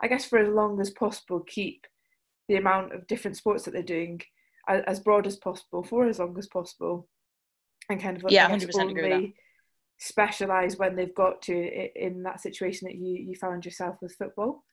I 0.01 0.07
guess, 0.07 0.25
for 0.25 0.39
as 0.39 0.49
long 0.49 0.81
as 0.81 0.89
possible, 0.89 1.41
keep 1.41 1.85
the 2.47 2.55
amount 2.55 2.93
of 2.93 3.07
different 3.07 3.37
sports 3.37 3.65
that 3.65 3.71
they're 3.71 3.83
doing 3.83 4.21
as, 4.67 4.83
as 4.87 4.99
broad 4.99 5.27
as 5.27 5.37
possible 5.37 5.83
for 5.83 6.07
as 6.07 6.19
long 6.19 6.35
as 6.37 6.47
possible, 6.47 7.07
and 7.89 8.01
kind 8.01 8.17
of 8.17 8.31
Yeah, 8.31 8.49
100% 8.49 8.89
agree 8.89 9.01
with 9.01 9.21
that. 9.21 9.33
specialize 9.99 10.77
when 10.77 10.95
they've 10.95 11.13
got 11.13 11.41
to 11.43 11.53
in 11.95 12.23
that 12.23 12.41
situation 12.41 12.87
that 12.87 12.95
you 12.95 13.15
you 13.27 13.35
found 13.35 13.65
yourself 13.65 13.97
with 14.01 14.15
football. 14.15 14.63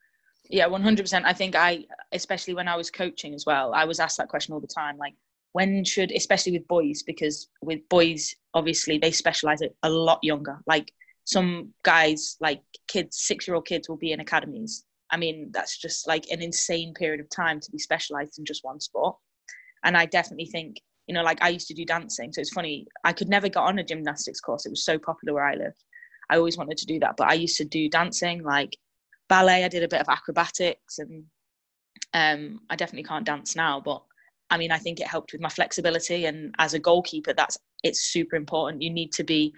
Yeah, 0.49 0.67
one 0.67 0.83
hundred 0.83 1.03
percent. 1.03 1.27
I 1.27 1.35
think 1.35 1.55
I, 1.55 1.85
especially 2.13 2.55
when 2.55 2.69
I 2.69 2.77
was 2.77 2.91
coaching 2.91 3.35
as 3.35 3.45
well, 3.45 3.75
I 3.75 3.85
was 3.85 4.01
asked 4.01 4.17
that 4.19 4.29
question 4.29 4.55
all 4.55 4.61
the 4.61 4.67
time. 4.67 4.97
Like, 4.97 5.15
when 5.53 5.85
should, 5.85 6.13
especially 6.13 6.53
with 6.53 6.69
boys, 6.69 7.03
because 7.03 7.49
with 7.63 7.81
boys, 7.89 8.35
obviously 8.55 8.99
they 8.99 9.11
specialize 9.11 9.61
a, 9.83 9.91
lot 9.91 10.19
younger. 10.23 10.59
Like 10.67 10.93
some 11.25 11.73
guys, 11.83 12.37
like 12.41 12.63
kids, 12.87 13.19
six-year-old 13.21 13.67
kids, 13.67 13.89
will 13.89 13.97
be 13.97 14.13
in 14.13 14.21
academies. 14.21 14.85
I 15.11 15.17
mean, 15.17 15.51
that's 15.53 15.79
just 15.79 16.07
like 16.07 16.27
an 16.31 16.43
insane 16.43 16.93
period 16.95 17.21
of 17.21 17.31
time 17.31 17.61
to 17.61 17.71
be 17.71 17.79
specialized 17.79 18.39
in 18.39 18.45
just 18.45 18.65
one 18.65 18.81
sport. 18.81 19.17
And 19.85 19.97
I 19.97 20.07
definitely 20.07 20.47
think, 20.47 20.77
you 21.07 21.15
know, 21.15 21.23
like 21.23 21.43
I 21.43 21.49
used 21.49 21.69
to 21.69 21.75
do 21.75 21.85
dancing, 21.85 22.33
so 22.33 22.41
it's 22.41 22.53
funny. 22.53 22.87
I 23.05 23.13
could 23.13 23.29
never 23.29 23.49
get 23.49 23.61
on 23.61 23.79
a 23.79 23.85
gymnastics 23.85 24.41
course. 24.41 24.67
It 24.67 24.71
was 24.71 24.85
so 24.85 24.99
popular 24.99 25.35
where 25.35 25.47
I 25.47 25.55
lived. 25.55 25.83
I 26.31 26.37
always 26.37 26.59
wanted 26.59 26.77
to 26.79 26.87
do 26.87 26.99
that, 27.01 27.17
but 27.17 27.29
I 27.29 27.35
used 27.35 27.57
to 27.57 27.65
do 27.65 27.89
dancing, 27.89 28.43
like 28.43 28.77
ballet. 29.29 29.65
I 29.65 29.69
did 29.69 29.83
a 29.83 29.89
bit 29.89 30.03
of 30.03 30.09
acrobatics, 30.11 30.99
and 30.99 31.25
um, 32.13 32.61
I 32.69 32.77
definitely 32.77 33.09
can't 33.09 33.25
dance 33.25 33.57
now. 33.57 33.81
But 33.81 34.03
I 34.51 34.59
mean, 34.59 34.73
I 34.73 34.79
think 34.79 35.01
it 35.01 35.07
helped 35.07 35.33
with 35.33 35.41
my 35.41 35.49
flexibility. 35.49 36.25
And 36.25 36.55
as 36.59 36.75
a 36.75 36.79
goalkeeper, 36.79 37.33
that's 37.33 37.59
it's 37.83 38.01
super 38.01 38.37
important. 38.37 38.83
You 38.83 38.91
need 38.91 39.13
to 39.13 39.25
be 39.25 39.53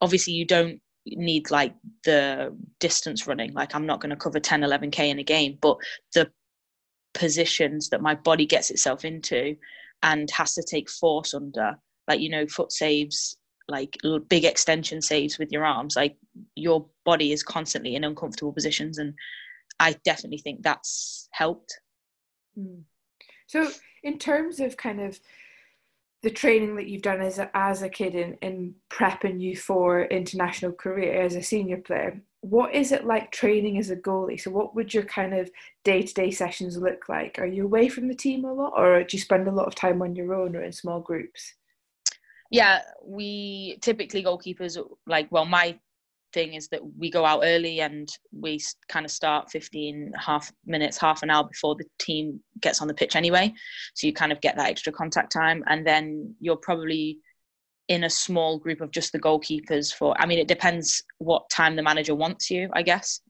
obviously 0.00 0.32
you 0.34 0.44
don't 0.44 0.80
need 1.06 1.50
like 1.50 1.74
the 2.04 2.56
distance 2.80 3.26
running. 3.26 3.52
Like 3.52 3.74
I'm 3.74 3.86
not 3.86 4.00
going 4.00 4.10
to 4.10 4.16
cover 4.16 4.40
10, 4.40 4.62
11k 4.62 4.98
in 5.08 5.18
a 5.18 5.22
game, 5.22 5.58
but 5.60 5.76
the 6.14 6.30
positions 7.14 7.88
that 7.90 8.02
my 8.02 8.14
body 8.14 8.46
gets 8.46 8.70
itself 8.70 9.04
into 9.04 9.56
and 10.02 10.30
has 10.30 10.54
to 10.54 10.62
take 10.62 10.90
force 10.90 11.32
under, 11.34 11.76
like 12.08 12.20
you 12.20 12.28
know, 12.28 12.46
foot 12.46 12.72
saves, 12.72 13.36
like 13.68 13.96
big 14.28 14.44
extension 14.44 15.00
saves 15.00 15.38
with 15.38 15.52
your 15.52 15.64
arms, 15.64 15.94
like 15.96 16.16
your 16.54 16.86
body 17.04 17.32
is 17.32 17.42
constantly 17.42 17.94
in 17.94 18.04
uncomfortable 18.04 18.52
positions 18.52 18.98
and 18.98 19.14
i 19.80 19.94
definitely 20.04 20.38
think 20.38 20.62
that's 20.62 21.28
helped 21.32 21.80
Mm. 22.58 22.84
So, 23.46 23.68
in 24.02 24.18
terms 24.18 24.60
of 24.60 24.76
kind 24.76 25.00
of 25.00 25.18
the 26.22 26.30
training 26.30 26.76
that 26.76 26.88
you've 26.88 27.02
done 27.02 27.20
as 27.20 27.38
a, 27.38 27.50
as 27.54 27.82
a 27.82 27.88
kid 27.88 28.14
in, 28.14 28.34
in 28.42 28.74
prepping 28.90 29.40
you 29.40 29.56
for 29.56 30.04
international 30.04 30.72
career 30.72 31.20
as 31.20 31.34
a 31.34 31.42
senior 31.42 31.78
player, 31.78 32.20
what 32.40 32.74
is 32.74 32.92
it 32.92 33.04
like 33.04 33.32
training 33.32 33.78
as 33.78 33.90
a 33.90 33.96
goalie? 33.96 34.40
So, 34.40 34.50
what 34.50 34.74
would 34.74 34.92
your 34.92 35.04
kind 35.04 35.34
of 35.34 35.50
day 35.84 36.02
to 36.02 36.14
day 36.14 36.30
sessions 36.30 36.76
look 36.76 37.08
like? 37.08 37.38
Are 37.38 37.46
you 37.46 37.64
away 37.64 37.88
from 37.88 38.08
the 38.08 38.14
team 38.14 38.44
a 38.44 38.52
lot, 38.52 38.72
or 38.76 39.02
do 39.02 39.16
you 39.16 39.20
spend 39.20 39.48
a 39.48 39.52
lot 39.52 39.66
of 39.66 39.74
time 39.74 40.02
on 40.02 40.16
your 40.16 40.34
own 40.34 40.56
or 40.56 40.62
in 40.62 40.72
small 40.72 41.00
groups? 41.00 41.54
yeah 42.50 42.80
we 43.04 43.78
typically 43.80 44.22
goalkeepers 44.22 44.78
like 45.06 45.26
well 45.30 45.44
my 45.44 45.78
thing 46.36 46.52
is 46.52 46.68
that 46.68 46.82
we 46.98 47.10
go 47.10 47.24
out 47.24 47.40
early 47.44 47.80
and 47.80 48.08
we 48.30 48.60
kind 48.88 49.06
of 49.06 49.10
start 49.10 49.50
15 49.50 50.12
half 50.18 50.52
minutes 50.66 50.98
half 50.98 51.22
an 51.22 51.30
hour 51.30 51.48
before 51.48 51.74
the 51.74 51.86
team 51.98 52.38
gets 52.60 52.82
on 52.82 52.88
the 52.88 52.94
pitch 52.94 53.16
anyway. 53.16 53.52
So 53.94 54.06
you 54.06 54.12
kind 54.12 54.32
of 54.32 54.42
get 54.42 54.54
that 54.56 54.68
extra 54.68 54.92
contact 54.92 55.32
time 55.32 55.64
and 55.66 55.86
then 55.86 56.34
you're 56.38 56.58
probably 56.58 57.20
in 57.88 58.04
a 58.04 58.10
small 58.10 58.58
group 58.58 58.82
of 58.82 58.90
just 58.90 59.12
the 59.12 59.18
goalkeepers 59.18 59.94
for 59.94 60.20
i 60.20 60.26
mean 60.26 60.40
it 60.40 60.48
depends 60.48 61.04
what 61.18 61.48
time 61.50 61.76
the 61.76 61.82
manager 61.84 62.16
wants 62.16 62.50
you 62.50 62.68
i 62.72 62.82
guess 62.82 63.20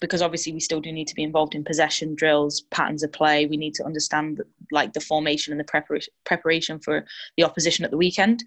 because 0.00 0.22
obviously 0.22 0.52
we 0.52 0.60
still 0.60 0.80
do 0.80 0.92
need 0.92 1.08
to 1.08 1.14
be 1.14 1.22
involved 1.22 1.54
in 1.54 1.64
possession 1.64 2.14
drills 2.14 2.62
patterns 2.70 3.02
of 3.02 3.12
play. 3.12 3.46
We 3.46 3.56
need 3.56 3.74
to 3.74 3.84
understand 3.84 4.40
like 4.70 4.92
the 4.92 5.00
formation 5.00 5.52
and 5.52 5.60
the 5.60 6.04
preparation 6.24 6.78
for 6.78 7.04
the 7.36 7.44
opposition 7.44 7.84
at 7.84 7.90
the 7.90 7.96
weekend. 7.96 8.44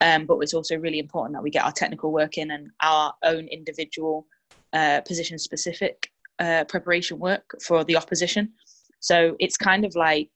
Um, 0.00 0.26
but 0.26 0.38
it's 0.38 0.54
also 0.54 0.76
really 0.76 0.98
important 0.98 1.34
that 1.34 1.42
we 1.42 1.50
get 1.50 1.64
our 1.64 1.72
technical 1.72 2.12
work 2.12 2.38
in 2.38 2.50
and 2.50 2.70
our 2.80 3.14
own 3.24 3.48
individual 3.48 4.26
uh, 4.72 5.00
position 5.00 5.38
specific 5.38 6.10
uh, 6.38 6.64
preparation 6.64 7.18
work 7.18 7.56
for 7.62 7.84
the 7.84 7.96
opposition. 7.96 8.52
So 9.00 9.36
it's 9.40 9.56
kind 9.56 9.84
of 9.84 9.96
like 9.96 10.30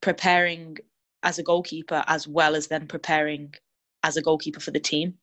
preparing 0.00 0.76
as 1.22 1.38
a 1.38 1.42
goalkeeper 1.42 2.04
as 2.06 2.28
well 2.28 2.54
as 2.54 2.66
then 2.66 2.86
preparing 2.86 3.54
as 4.02 4.16
a 4.16 4.22
goalkeeper 4.22 4.60
for 4.60 4.70
the 4.70 4.80
team. 4.80 5.14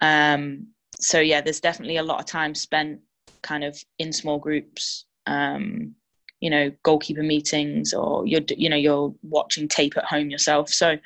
Um, 0.00 0.68
so 1.00 1.20
yeah 1.20 1.40
there's 1.40 1.60
definitely 1.60 1.96
a 1.96 2.02
lot 2.02 2.18
of 2.18 2.26
time 2.26 2.54
spent 2.54 3.00
kind 3.42 3.64
of 3.64 3.78
in 3.98 4.12
small 4.12 4.38
groups 4.38 5.06
um, 5.26 5.94
you 6.40 6.50
know 6.50 6.70
goalkeeper 6.82 7.22
meetings 7.22 7.92
or 7.92 8.26
you're 8.26 8.42
you 8.56 8.68
know 8.68 8.76
you're 8.76 9.14
watching 9.22 9.68
tape 9.68 9.96
at 9.96 10.04
home 10.04 10.30
yourself 10.30 10.68
so 10.70 10.96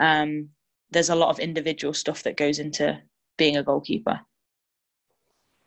um, 0.00 0.48
there's 0.90 1.10
a 1.10 1.14
lot 1.14 1.30
of 1.30 1.38
individual 1.38 1.94
stuff 1.94 2.22
that 2.22 2.36
goes 2.36 2.58
into 2.58 3.00
being 3.38 3.56
a 3.56 3.62
goalkeeper 3.62 4.20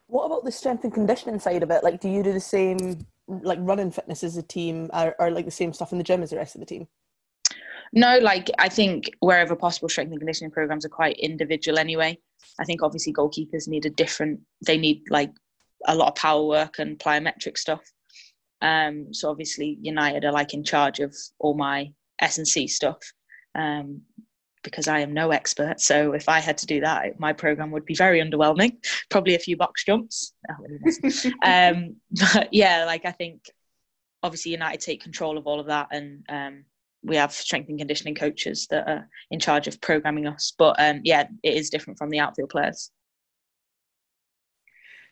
What 0.08 0.26
about 0.26 0.44
the 0.46 0.52
strength 0.52 0.84
and 0.84 0.94
conditioning 0.94 1.40
side 1.40 1.64
of 1.64 1.72
it? 1.72 1.84
Like, 1.84 2.00
do 2.00 2.10
you 2.10 2.22
do 2.22 2.34
the 2.34 2.40
same, 2.40 3.06
like 3.28 3.58
running 3.62 3.90
fitness 3.90 4.24
as 4.24 4.38
a 4.38 4.44
team, 4.44 4.90
or, 4.94 5.16
or 5.18 5.32
like 5.32 5.46
the 5.46 5.52
same 5.52 5.74
stuff 5.74 5.92
in 5.92 5.98
the 5.98 6.04
gym 6.04 6.22
as 6.22 6.30
the 6.30 6.36
rest 6.36 6.56
of 6.56 6.60
the 6.60 6.68
team? 6.68 6.88
no 7.94 8.18
like 8.20 8.50
i 8.60 8.68
think 8.68 9.10
wherever 9.20 9.56
possible 9.56 9.88
strength 9.88 10.12
and 10.12 10.20
conditioning 10.20 10.52
programs 10.52 10.86
are 10.86 10.90
quite 10.90 11.18
individual 11.20 11.78
anyway 11.78 12.18
i 12.60 12.66
think 12.66 12.82
obviously 12.82 13.14
goalkeepers 13.14 13.68
need 13.68 13.86
a 13.86 13.90
different 13.90 14.40
they 14.66 14.78
need 14.78 15.02
like 15.10 15.32
a 15.88 15.96
lot 15.96 16.10
of 16.10 16.16
power 16.16 16.44
work 16.44 16.80
and 16.80 17.00
plyometric 17.00 17.58
stuff. 17.58 17.82
Um 18.62 19.14
so 19.14 19.30
obviously 19.30 19.78
united 19.82 20.24
are 20.26 20.32
like 20.32 20.54
in 20.54 20.64
charge 20.64 21.00
of 21.00 21.16
all 21.40 21.54
my 21.56 21.92
s 22.20 22.38
and 22.38 22.48
c 22.48 22.68
stuff 22.68 23.00
um 23.56 24.02
because 24.64 24.88
i 24.88 25.00
am 25.00 25.14
no 25.14 25.32
expert. 25.32 25.82
So 25.82 26.14
if 26.14 26.30
i 26.30 26.40
had 26.40 26.58
to 26.60 26.66
do 26.66 26.80
that 26.82 27.20
my 27.20 27.34
program 27.34 27.72
would 27.72 27.86
be 27.86 27.96
very 27.96 28.22
underwhelming. 28.22 28.78
Probably 29.10 29.36
a 29.36 29.40
few 29.40 29.58
box 29.58 29.84
jumps. 29.84 30.34
Wasn't. 30.60 31.26
um 31.44 31.96
but 32.12 32.50
yeah 32.52 32.86
like 32.86 33.06
i 33.06 33.12
think 33.12 33.44
obviously 34.22 34.52
united 34.52 34.80
take 34.80 35.04
control 35.04 35.38
of 35.38 35.48
all 35.48 35.60
of 35.60 35.68
that 35.68 35.88
and 35.92 36.26
um 36.30 36.64
we 37.06 37.18
have 37.18 37.34
strength 37.34 37.68
and 37.68 37.78
conditioning 37.78 38.16
coaches 38.16 38.66
that 38.70 38.88
are 38.88 39.10
in 39.30 39.40
charge 39.40 39.68
of 39.68 39.82
programming 39.82 40.26
us. 40.26 40.54
But 40.58 40.76
um 40.80 41.02
yeah 41.04 41.28
it 41.44 41.54
is 41.56 41.70
different 41.70 41.98
from 41.98 42.10
the 42.10 42.20
outfield 42.20 42.50
players 42.50 42.92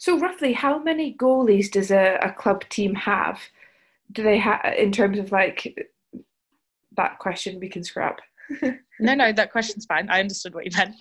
So, 0.01 0.17
roughly, 0.17 0.53
how 0.53 0.79
many 0.79 1.13
goalies 1.13 1.69
does 1.69 1.91
a, 1.91 2.17
a 2.23 2.31
club 2.33 2.67
team 2.69 2.95
have? 2.95 3.39
Do 4.11 4.23
they 4.23 4.39
have, 4.39 4.73
in 4.75 4.91
terms 4.91 5.19
of 5.19 5.31
like 5.31 5.77
that 6.97 7.19
question, 7.19 7.59
we 7.59 7.69
can 7.69 7.83
scrap? 7.83 8.19
no 8.99 9.13
no 9.13 9.31
that 9.31 9.49
question's 9.49 9.85
fine 9.85 10.09
i 10.09 10.19
understood 10.19 10.53
what 10.53 10.65
you 10.65 10.71
meant 10.75 10.93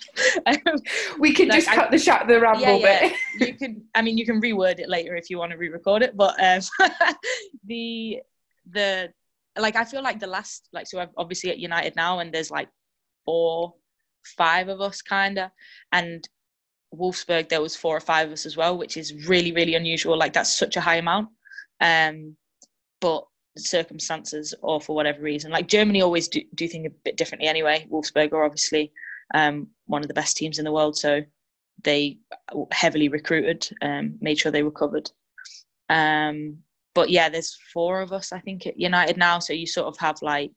um, 0.45 0.75
We 1.19 1.33
can 1.33 1.49
Like, 1.49 1.57
just 1.57 1.69
I- 1.69 1.75
cut 1.75 1.91
the 1.91 1.99
chat, 1.99 2.25
the 2.25 2.39
ramble 2.39 2.61
yeah, 2.61 2.77
yeah. 2.77 3.09
bit. 3.39 3.49
you 3.49 3.53
can 3.57 3.83
i 3.93 4.01
mean 4.01 4.17
you 4.17 4.25
can 4.25 4.39
reword 4.41 4.79
it 4.79 4.87
later 4.87 5.17
if 5.17 5.29
you 5.29 5.37
want 5.37 5.51
to 5.51 5.57
re-record 5.57 6.01
it 6.01 6.15
but 6.15 6.33
um 6.41 6.61
the 7.65 8.21
the 8.71 9.11
like 9.59 9.75
i 9.75 9.83
feel 9.83 10.01
like 10.01 10.21
the 10.21 10.27
last 10.27 10.69
like 10.71 10.87
so 10.87 10.99
i'm 11.01 11.09
obviously 11.17 11.49
at 11.49 11.57
united 11.59 11.93
now 11.97 12.19
and 12.19 12.31
there's 12.33 12.51
like 12.51 12.69
four 13.25 13.73
five 14.37 14.69
of 14.69 14.79
us 14.79 15.01
kind 15.01 15.37
of 15.37 15.49
and 15.91 16.29
wolfsburg 16.93 17.49
there 17.49 17.61
was 17.61 17.75
four 17.75 17.95
or 17.95 18.01
five 18.01 18.27
of 18.27 18.33
us 18.33 18.45
as 18.45 18.57
well 18.57 18.77
which 18.77 18.97
is 18.97 19.27
really 19.27 19.51
really 19.51 19.75
unusual 19.75 20.17
like 20.17 20.33
that's 20.33 20.53
such 20.53 20.75
a 20.75 20.81
high 20.81 20.97
amount 20.97 21.29
um 21.79 22.35
but 22.99 23.25
circumstances 23.57 24.53
or 24.61 24.79
for 24.79 24.95
whatever 24.95 25.21
reason 25.21 25.51
like 25.51 25.67
germany 25.67 26.01
always 26.01 26.27
do, 26.27 26.41
do 26.55 26.67
things 26.67 26.87
a 26.87 26.95
bit 27.03 27.17
differently 27.17 27.47
anyway 27.47 27.85
wolfsburg 27.89 28.31
are 28.33 28.43
obviously 28.43 28.91
um, 29.33 29.67
one 29.85 30.01
of 30.01 30.07
the 30.07 30.13
best 30.13 30.37
teams 30.37 30.59
in 30.59 30.65
the 30.65 30.71
world. 30.71 30.97
So 30.97 31.21
they 31.83 32.19
heavily 32.71 33.09
recruited, 33.09 33.67
um, 33.81 34.17
made 34.21 34.37
sure 34.37 34.51
they 34.51 34.63
were 34.63 34.71
covered. 34.71 35.09
Um, 35.89 36.59
but 36.93 37.09
yeah, 37.09 37.29
there's 37.29 37.57
four 37.73 38.01
of 38.01 38.11
us, 38.11 38.31
I 38.31 38.39
think, 38.39 38.67
at 38.67 38.79
United 38.79 39.17
now. 39.17 39.39
So 39.39 39.53
you 39.53 39.65
sort 39.65 39.87
of 39.87 39.97
have 39.97 40.21
like, 40.21 40.51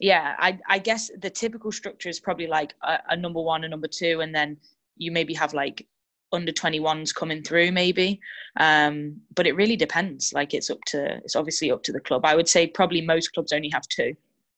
yeah, 0.00 0.34
I, 0.38 0.58
I 0.68 0.78
guess 0.78 1.10
the 1.18 1.30
typical 1.30 1.72
structure 1.72 2.08
is 2.08 2.20
probably 2.20 2.46
like 2.46 2.74
a, 2.82 2.98
a 3.10 3.16
number 3.16 3.40
one, 3.40 3.64
a 3.64 3.68
number 3.68 3.88
two, 3.88 4.20
and 4.20 4.34
then 4.34 4.56
you 4.96 5.12
maybe 5.12 5.34
have 5.34 5.54
like 5.54 5.86
under 6.32 6.52
21s 6.52 7.14
coming 7.14 7.42
through 7.42 7.72
maybe. 7.72 8.20
Um, 8.58 9.20
but 9.34 9.46
it 9.46 9.54
really 9.56 9.76
depends. 9.76 10.32
Like 10.32 10.54
it's 10.54 10.70
up 10.70 10.80
to 10.88 11.16
it's 11.18 11.36
obviously 11.36 11.70
up 11.70 11.82
to 11.84 11.92
the 11.92 12.00
club. 12.00 12.24
I 12.24 12.34
would 12.34 12.48
say 12.48 12.66
probably 12.66 13.00
most 13.00 13.32
clubs 13.32 13.52
only 13.52 13.70
have 13.70 13.86
two. 13.88 14.14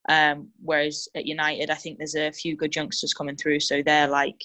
Um, 0.07 0.47
whereas 0.63 1.07
at 1.13 1.27
united 1.27 1.69
i 1.69 1.75
think 1.75 1.97
there's 1.97 2.15
a 2.15 2.31
few 2.31 2.55
good 2.55 2.73
youngsters 2.73 3.13
coming 3.13 3.35
through 3.35 3.59
so 3.59 3.83
they're 3.83 4.07
like 4.07 4.43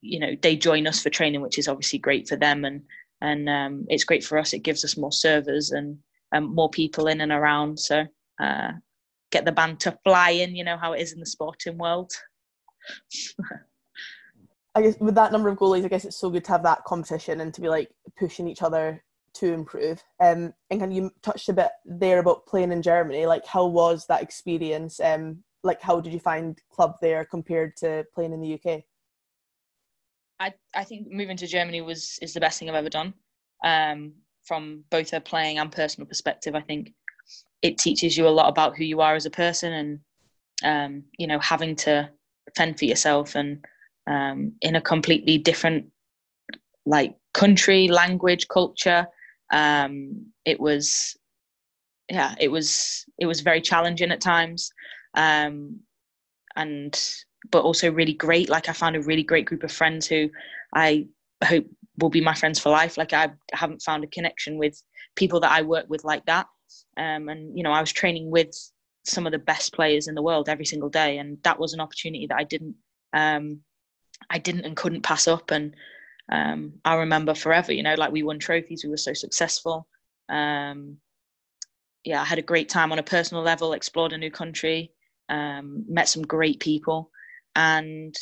you 0.00 0.20
know 0.20 0.34
they 0.40 0.56
join 0.56 0.86
us 0.86 1.02
for 1.02 1.10
training 1.10 1.42
which 1.42 1.58
is 1.58 1.68
obviously 1.68 1.98
great 1.98 2.28
for 2.28 2.36
them 2.36 2.64
and 2.64 2.82
and 3.20 3.48
um, 3.48 3.86
it's 3.88 4.04
great 4.04 4.24
for 4.24 4.38
us. 4.38 4.52
It 4.52 4.60
gives 4.60 4.84
us 4.84 4.96
more 4.96 5.12
servers 5.12 5.70
and 5.70 5.98
um, 6.32 6.54
more 6.54 6.70
people 6.70 7.08
in 7.08 7.20
and 7.20 7.32
around 7.32 7.78
so 7.78 8.04
uh, 8.40 8.72
get 9.30 9.44
the 9.44 9.52
band 9.52 9.80
to 9.80 9.96
fly 10.04 10.30
in 10.30 10.56
you 10.56 10.64
know 10.64 10.76
how 10.76 10.92
it 10.92 11.00
is 11.00 11.12
in 11.12 11.20
the 11.20 11.26
sporting 11.26 11.78
world 11.78 12.12
I 14.74 14.82
guess 14.82 14.96
with 15.00 15.16
that 15.16 15.32
number 15.32 15.48
of 15.48 15.58
goalies, 15.58 15.84
I 15.84 15.88
guess 15.88 16.04
it's 16.04 16.16
so 16.16 16.30
good 16.30 16.44
to 16.44 16.52
have 16.52 16.62
that 16.62 16.84
competition 16.84 17.40
and 17.40 17.52
to 17.52 17.60
be 17.60 17.68
like 17.68 17.90
pushing 18.16 18.46
each 18.46 18.62
other 18.62 19.02
to 19.34 19.52
improve. 19.52 20.02
Um, 20.20 20.52
and 20.70 20.80
can 20.80 20.92
you 20.92 21.10
touched 21.22 21.48
a 21.48 21.52
bit 21.52 21.70
there 21.84 22.18
about 22.18 22.46
playing 22.46 22.70
in 22.70 22.82
Germany? 22.82 23.26
Like, 23.26 23.44
how 23.44 23.66
was 23.66 24.06
that 24.06 24.22
experience? 24.22 25.00
Um, 25.00 25.42
like, 25.64 25.80
how 25.80 26.00
did 26.00 26.12
you 26.12 26.20
find 26.20 26.60
club 26.70 26.96
there 27.00 27.24
compared 27.24 27.76
to 27.78 28.04
playing 28.14 28.32
in 28.32 28.40
the 28.40 28.54
UK? 28.54 28.82
I 30.40 30.54
I 30.74 30.84
think 30.84 31.08
moving 31.10 31.36
to 31.38 31.46
Germany 31.48 31.80
was 31.80 32.18
is 32.22 32.32
the 32.32 32.40
best 32.40 32.58
thing 32.58 32.68
I've 32.68 32.76
ever 32.76 32.88
done. 32.88 33.14
Um, 33.64 34.12
from 34.44 34.84
both 34.90 35.12
a 35.12 35.20
playing 35.20 35.58
and 35.58 35.72
personal 35.72 36.06
perspective, 36.06 36.54
I 36.54 36.60
think 36.60 36.92
it 37.62 37.78
teaches 37.78 38.16
you 38.16 38.26
a 38.26 38.30
lot 38.30 38.48
about 38.48 38.76
who 38.76 38.84
you 38.84 39.00
are 39.00 39.14
as 39.14 39.26
a 39.26 39.30
person 39.30 39.72
and 39.72 40.00
um, 40.64 41.04
you 41.18 41.26
know 41.26 41.38
having 41.38 41.76
to 41.76 42.08
fend 42.56 42.78
for 42.78 42.84
yourself 42.84 43.34
and 43.34 43.64
um, 44.08 44.52
in 44.60 44.74
a 44.76 44.80
completely 44.80 45.38
different 45.38 45.86
like 46.86 47.14
country, 47.34 47.88
language, 47.88 48.48
culture. 48.48 49.06
Um, 49.52 50.26
it 50.44 50.58
was, 50.58 51.16
yeah, 52.10 52.34
it 52.40 52.48
was 52.48 53.04
it 53.18 53.26
was 53.26 53.42
very 53.42 53.60
challenging 53.60 54.10
at 54.10 54.20
times, 54.20 54.72
um, 55.14 55.80
and 56.56 56.98
but 57.50 57.62
also 57.62 57.92
really 57.92 58.14
great. 58.14 58.48
Like 58.48 58.68
I 58.68 58.72
found 58.72 58.96
a 58.96 59.02
really 59.02 59.22
great 59.22 59.44
group 59.44 59.62
of 59.62 59.72
friends 59.72 60.06
who 60.06 60.30
I 60.74 61.06
hope 61.44 61.66
will 61.98 62.10
be 62.10 62.20
my 62.20 62.34
friends 62.34 62.58
for 62.58 62.70
life. 62.70 62.96
Like 62.96 63.12
I 63.12 63.30
haven't 63.52 63.82
found 63.82 64.04
a 64.04 64.08
connection 64.08 64.58
with 64.58 64.82
people 65.14 65.40
that 65.40 65.52
I 65.52 65.62
work 65.62 65.86
with 65.88 66.04
like 66.04 66.24
that. 66.26 66.46
Um, 66.96 67.28
and 67.28 67.56
you 67.56 67.62
know, 67.62 67.72
I 67.72 67.80
was 67.80 67.92
training 67.92 68.30
with 68.30 68.50
some 69.04 69.26
of 69.26 69.32
the 69.32 69.38
best 69.38 69.72
players 69.72 70.08
in 70.08 70.14
the 70.14 70.22
world 70.22 70.48
every 70.48 70.66
single 70.66 70.90
day, 70.90 71.18
and 71.18 71.38
that 71.42 71.58
was 71.58 71.72
an 71.72 71.80
opportunity 71.80 72.26
that 72.26 72.38
I 72.38 72.44
didn't 72.44 72.76
um, 73.12 73.60
I 74.30 74.38
didn't 74.38 74.64
and 74.64 74.76
couldn't 74.76 75.02
pass 75.02 75.28
up. 75.28 75.50
And 75.50 75.74
um, 76.30 76.74
I 76.84 76.94
remember 76.94 77.34
forever, 77.34 77.72
you 77.72 77.82
know, 77.82 77.94
like 77.96 78.12
we 78.12 78.22
won 78.22 78.38
trophies, 78.38 78.84
we 78.84 78.90
were 78.90 78.96
so 78.96 79.14
successful. 79.14 79.86
Um, 80.28 80.98
yeah, 82.04 82.20
I 82.20 82.24
had 82.24 82.38
a 82.38 82.42
great 82.42 82.68
time 82.68 82.92
on 82.92 82.98
a 82.98 83.02
personal 83.02 83.42
level, 83.42 83.72
explored 83.72 84.12
a 84.12 84.18
new 84.18 84.30
country, 84.30 84.92
um, 85.28 85.84
met 85.88 86.08
some 86.08 86.22
great 86.22 86.60
people, 86.60 87.10
and 87.54 88.14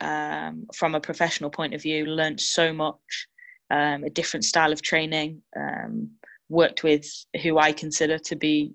um, 0.00 0.66
from 0.74 0.94
a 0.94 1.00
professional 1.00 1.50
point 1.50 1.74
of 1.74 1.82
view, 1.82 2.06
learned 2.06 2.40
so 2.40 2.72
much. 2.72 3.28
Um, 3.70 4.02
a 4.02 4.08
different 4.08 4.46
style 4.46 4.72
of 4.72 4.80
training, 4.80 5.42
um, 5.54 6.12
worked 6.48 6.82
with 6.82 7.06
who 7.42 7.58
I 7.58 7.72
consider 7.72 8.18
to 8.18 8.36
be 8.36 8.74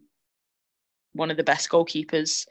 one 1.14 1.32
of 1.32 1.38
the 1.38 1.44
best 1.44 1.70
goalkeepers 1.70 2.46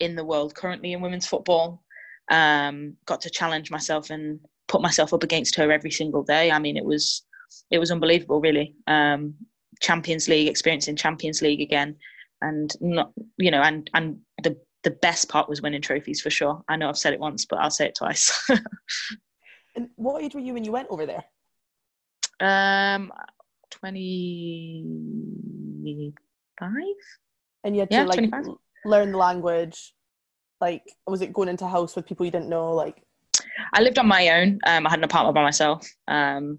in 0.00 0.14
the 0.14 0.24
world 0.24 0.54
currently 0.54 0.92
in 0.92 1.00
women's 1.00 1.26
football 1.26 1.82
um, 2.30 2.96
got 3.06 3.20
to 3.22 3.30
challenge 3.30 3.70
myself 3.70 4.10
and 4.10 4.40
put 4.66 4.82
myself 4.82 5.14
up 5.14 5.22
against 5.22 5.56
her 5.56 5.72
every 5.72 5.90
single 5.90 6.22
day. 6.22 6.50
I 6.50 6.58
mean, 6.58 6.76
it 6.76 6.84
was 6.84 7.24
it 7.70 7.78
was 7.78 7.90
unbelievable, 7.90 8.40
really. 8.40 8.74
Um, 8.86 9.34
Champions 9.80 10.28
League, 10.28 10.48
experiencing 10.48 10.96
Champions 10.96 11.40
League 11.40 11.60
again, 11.60 11.96
and 12.42 12.70
not 12.80 13.12
you 13.38 13.50
know, 13.50 13.62
and 13.62 13.90
and 13.94 14.18
the 14.42 14.56
the 14.84 14.90
best 14.90 15.28
part 15.28 15.48
was 15.48 15.62
winning 15.62 15.82
trophies 15.82 16.20
for 16.20 16.30
sure. 16.30 16.62
I 16.68 16.76
know 16.76 16.88
I've 16.88 16.98
said 16.98 17.12
it 17.12 17.20
once, 17.20 17.44
but 17.46 17.58
I'll 17.58 17.70
say 17.70 17.86
it 17.86 17.96
twice. 17.96 18.48
and 19.76 19.88
what 19.96 20.22
age 20.22 20.34
were 20.34 20.40
you 20.40 20.54
when 20.54 20.64
you 20.64 20.72
went 20.72 20.88
over 20.90 21.06
there? 21.06 21.24
Um, 22.40 23.12
twenty 23.70 24.84
five. 26.58 26.72
And 27.64 27.74
you 27.74 27.80
had 27.80 27.88
yeah, 27.90 28.02
to 28.02 28.08
like 28.08 28.18
25. 28.18 28.54
learn 28.84 29.12
the 29.12 29.18
language, 29.18 29.92
like 30.60 30.82
was 31.06 31.22
it 31.22 31.32
going 31.32 31.48
into 31.48 31.64
a 31.64 31.68
house 31.68 31.96
with 31.96 32.06
people 32.06 32.24
you 32.24 32.32
didn't 32.32 32.48
know 32.48 32.72
like 32.72 33.02
I 33.72 33.80
lived 33.80 33.98
on 33.98 34.06
my 34.06 34.28
own. 34.28 34.58
Um, 34.66 34.86
I 34.86 34.90
had 34.90 34.98
an 35.00 35.04
apartment 35.04 35.34
by 35.34 35.42
myself. 35.42 35.88
Um, 36.06 36.58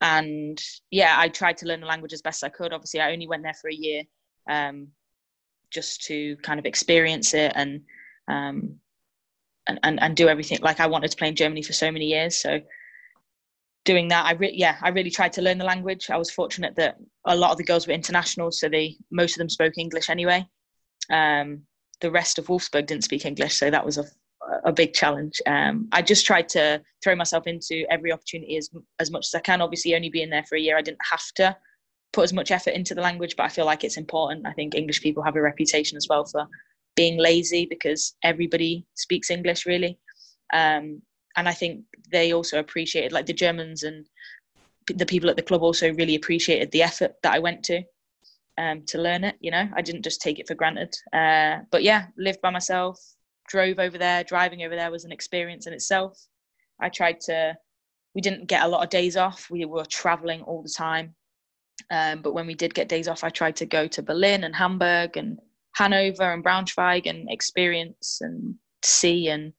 and 0.00 0.60
yeah, 0.90 1.16
I 1.18 1.28
tried 1.28 1.58
to 1.58 1.66
learn 1.66 1.80
the 1.80 1.86
language 1.86 2.12
as 2.12 2.22
best 2.22 2.44
I 2.44 2.48
could. 2.48 2.72
Obviously, 2.72 3.00
I 3.00 3.12
only 3.12 3.28
went 3.28 3.42
there 3.42 3.54
for 3.54 3.68
a 3.70 3.74
year 3.74 4.02
um, 4.48 4.88
just 5.70 6.02
to 6.04 6.36
kind 6.38 6.58
of 6.58 6.66
experience 6.66 7.34
it 7.34 7.52
and, 7.54 7.82
um, 8.28 8.76
and, 9.68 9.78
and, 9.82 10.02
and 10.02 10.16
do 10.16 10.28
everything. 10.28 10.58
Like 10.62 10.80
I 10.80 10.86
wanted 10.86 11.10
to 11.10 11.16
play 11.16 11.28
in 11.28 11.36
Germany 11.36 11.62
for 11.62 11.72
so 11.72 11.90
many 11.90 12.06
years. 12.06 12.36
So 12.36 12.60
doing 13.84 14.08
that, 14.08 14.26
I 14.26 14.32
re- 14.32 14.54
yeah, 14.54 14.76
I 14.82 14.90
really 14.90 15.10
tried 15.10 15.32
to 15.34 15.42
learn 15.42 15.58
the 15.58 15.64
language. 15.64 16.10
I 16.10 16.16
was 16.16 16.30
fortunate 16.30 16.76
that 16.76 16.96
a 17.26 17.36
lot 17.36 17.52
of 17.52 17.58
the 17.58 17.64
girls 17.64 17.86
were 17.86 17.92
international, 17.92 18.50
so 18.52 18.68
they 18.68 18.96
most 19.10 19.34
of 19.34 19.38
them 19.38 19.48
spoke 19.48 19.78
English 19.78 20.10
anyway. 20.10 20.46
Um, 21.10 21.62
the 22.00 22.10
rest 22.10 22.38
of 22.38 22.46
Wolfsburg 22.46 22.86
didn't 22.86 23.04
speak 23.04 23.24
English, 23.24 23.54
so 23.56 23.70
that 23.70 23.84
was 23.84 23.98
a 23.98 24.04
a 24.64 24.72
big 24.72 24.92
challenge. 24.94 25.40
Um, 25.46 25.88
I 25.92 26.02
just 26.02 26.26
tried 26.26 26.48
to 26.50 26.82
throw 27.02 27.14
myself 27.14 27.46
into 27.46 27.84
every 27.90 28.12
opportunity 28.12 28.56
as 28.56 28.70
as 28.98 29.10
much 29.10 29.26
as 29.26 29.34
I 29.34 29.40
can. 29.40 29.60
Obviously, 29.60 29.94
only 29.94 30.10
being 30.10 30.30
there 30.30 30.44
for 30.44 30.56
a 30.56 30.60
year, 30.60 30.76
I 30.76 30.82
didn't 30.82 31.04
have 31.10 31.24
to 31.36 31.56
put 32.12 32.24
as 32.24 32.32
much 32.32 32.50
effort 32.50 32.70
into 32.70 32.94
the 32.94 33.00
language, 33.00 33.36
but 33.36 33.44
I 33.44 33.48
feel 33.48 33.66
like 33.66 33.84
it's 33.84 33.96
important. 33.96 34.46
I 34.46 34.52
think 34.52 34.74
English 34.74 35.02
people 35.02 35.22
have 35.22 35.36
a 35.36 35.42
reputation 35.42 35.96
as 35.96 36.06
well 36.08 36.24
for 36.24 36.46
being 36.96 37.18
lazy 37.18 37.66
because 37.66 38.14
everybody 38.24 38.84
speaks 38.94 39.30
English 39.30 39.64
really, 39.64 39.98
um, 40.52 41.00
and 41.36 41.48
I 41.48 41.52
think 41.52 41.84
they 42.10 42.32
also 42.32 42.58
appreciated 42.58 43.12
like 43.12 43.26
the 43.26 43.32
Germans 43.32 43.82
and 43.82 44.06
the 44.86 45.06
people 45.06 45.30
at 45.30 45.36
the 45.36 45.42
club 45.42 45.62
also 45.62 45.92
really 45.94 46.16
appreciated 46.16 46.70
the 46.70 46.82
effort 46.82 47.14
that 47.22 47.32
I 47.32 47.38
went 47.38 47.62
to 47.64 47.82
um, 48.58 48.82
to 48.88 48.98
learn 48.98 49.24
it. 49.24 49.36
You 49.40 49.50
know, 49.50 49.68
I 49.74 49.82
didn't 49.82 50.02
just 50.02 50.20
take 50.20 50.38
it 50.38 50.48
for 50.48 50.54
granted. 50.54 50.94
Uh, 51.12 51.58
but 51.70 51.82
yeah, 51.82 52.06
lived 52.16 52.40
by 52.40 52.50
myself, 52.50 52.98
drove 53.48 53.78
over 53.78 53.98
there. 53.98 54.24
Driving 54.24 54.62
over 54.62 54.76
there 54.76 54.90
was 54.90 55.04
an 55.04 55.12
experience 55.12 55.66
in 55.66 55.72
itself. 55.72 56.18
I 56.80 56.88
tried 56.88 57.20
to. 57.22 57.56
We 58.14 58.20
didn't 58.20 58.48
get 58.48 58.64
a 58.64 58.68
lot 58.68 58.82
of 58.82 58.90
days 58.90 59.16
off. 59.16 59.48
We 59.50 59.64
were 59.64 59.84
traveling 59.84 60.42
all 60.42 60.62
the 60.62 60.74
time. 60.76 61.14
Um, 61.90 62.22
but 62.22 62.34
when 62.34 62.46
we 62.46 62.54
did 62.54 62.74
get 62.74 62.88
days 62.88 63.08
off, 63.08 63.24
I 63.24 63.30
tried 63.30 63.56
to 63.56 63.66
go 63.66 63.86
to 63.86 64.02
Berlin 64.02 64.44
and 64.44 64.54
Hamburg 64.54 65.16
and 65.16 65.38
Hanover 65.76 66.32
and 66.32 66.44
Braunschweig 66.44 67.08
and 67.08 67.30
experience 67.30 68.18
and 68.20 68.56
see 68.82 69.28
and 69.28 69.52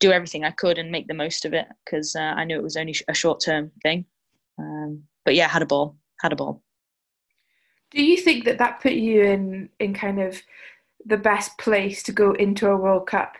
do 0.00 0.12
everything 0.12 0.44
I 0.44 0.50
could 0.50 0.78
and 0.78 0.90
make 0.90 1.08
the 1.08 1.14
most 1.14 1.44
of 1.44 1.54
it 1.54 1.66
because 1.84 2.14
uh, 2.14 2.20
I 2.20 2.44
knew 2.44 2.56
it 2.56 2.62
was 2.62 2.76
only 2.76 2.94
a 3.08 3.14
short 3.14 3.40
term 3.40 3.70
thing. 3.82 4.04
Um, 4.58 5.04
but 5.24 5.34
yeah, 5.34 5.48
had 5.48 5.62
a 5.62 5.66
ball, 5.66 5.96
had 6.20 6.32
a 6.32 6.36
ball. 6.36 6.62
Do 7.90 8.02
you 8.02 8.16
think 8.16 8.44
that 8.44 8.58
that 8.58 8.80
put 8.80 8.92
you 8.92 9.22
in 9.22 9.70
in 9.78 9.94
kind 9.94 10.20
of 10.20 10.42
the 11.04 11.16
best 11.16 11.56
place 11.58 12.02
to 12.04 12.12
go 12.12 12.32
into 12.32 12.68
a 12.68 12.76
World 12.76 13.06
Cup, 13.06 13.34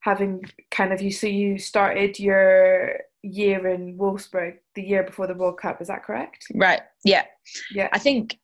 having 0.00 0.42
kind 0.70 0.92
of 0.92 1.00
you 1.00 1.10
so 1.10 1.26
you 1.26 1.58
started 1.58 2.18
your 2.18 3.00
year 3.22 3.66
in 3.68 3.96
Wolfsburg 3.96 4.58
the 4.74 4.82
year 4.82 5.02
before 5.02 5.26
the 5.26 5.34
World 5.34 5.58
Cup, 5.58 5.80
is 5.80 5.88
that 5.88 6.04
correct? 6.04 6.46
Right. 6.54 6.80
Yeah. 7.04 7.24
Yeah. 7.72 7.88
I 7.92 7.98
think. 7.98 8.38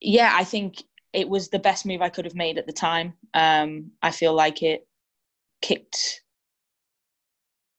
Yeah, 0.00 0.32
I 0.34 0.42
think 0.42 0.82
it 1.12 1.28
was 1.28 1.48
the 1.48 1.60
best 1.60 1.86
move 1.86 2.02
I 2.02 2.08
could 2.08 2.24
have 2.24 2.34
made 2.34 2.58
at 2.58 2.66
the 2.66 2.72
time. 2.72 3.14
Um, 3.34 3.92
I 4.02 4.10
feel 4.10 4.34
like 4.34 4.62
it 4.62 4.86
kicked 5.62 6.22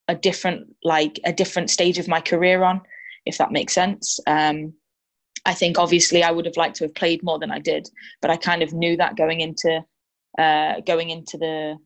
a 0.08 0.16
different 0.16 0.76
like 0.84 1.20
a 1.26 1.34
different 1.34 1.70
stage 1.70 1.98
of 1.98 2.08
my 2.08 2.22
career 2.22 2.64
on, 2.64 2.82
if 3.26 3.38
that 3.38 3.52
makes 3.52 3.74
sense. 3.74 4.20
Um, 4.28 4.74
I 5.46 5.54
think 5.54 5.78
obviously 5.78 6.24
I 6.24 6.32
would 6.32 6.46
have 6.46 6.58
liked 6.58 6.78
to 6.78 6.86
have 6.86 6.96
played 6.96 7.24
more 7.24 7.40
than 7.40 7.52
I 7.52 7.60
did, 7.60 7.90
but 8.22 8.32
I 8.32 8.38
kind 8.38 8.64
of 8.64 8.74
knew 8.74 8.98
that 8.98 9.18
going 9.18 9.42
into 9.42 9.84
uh, 10.38 10.82
going 10.82 11.10
into 11.10 11.38
the 11.38 11.78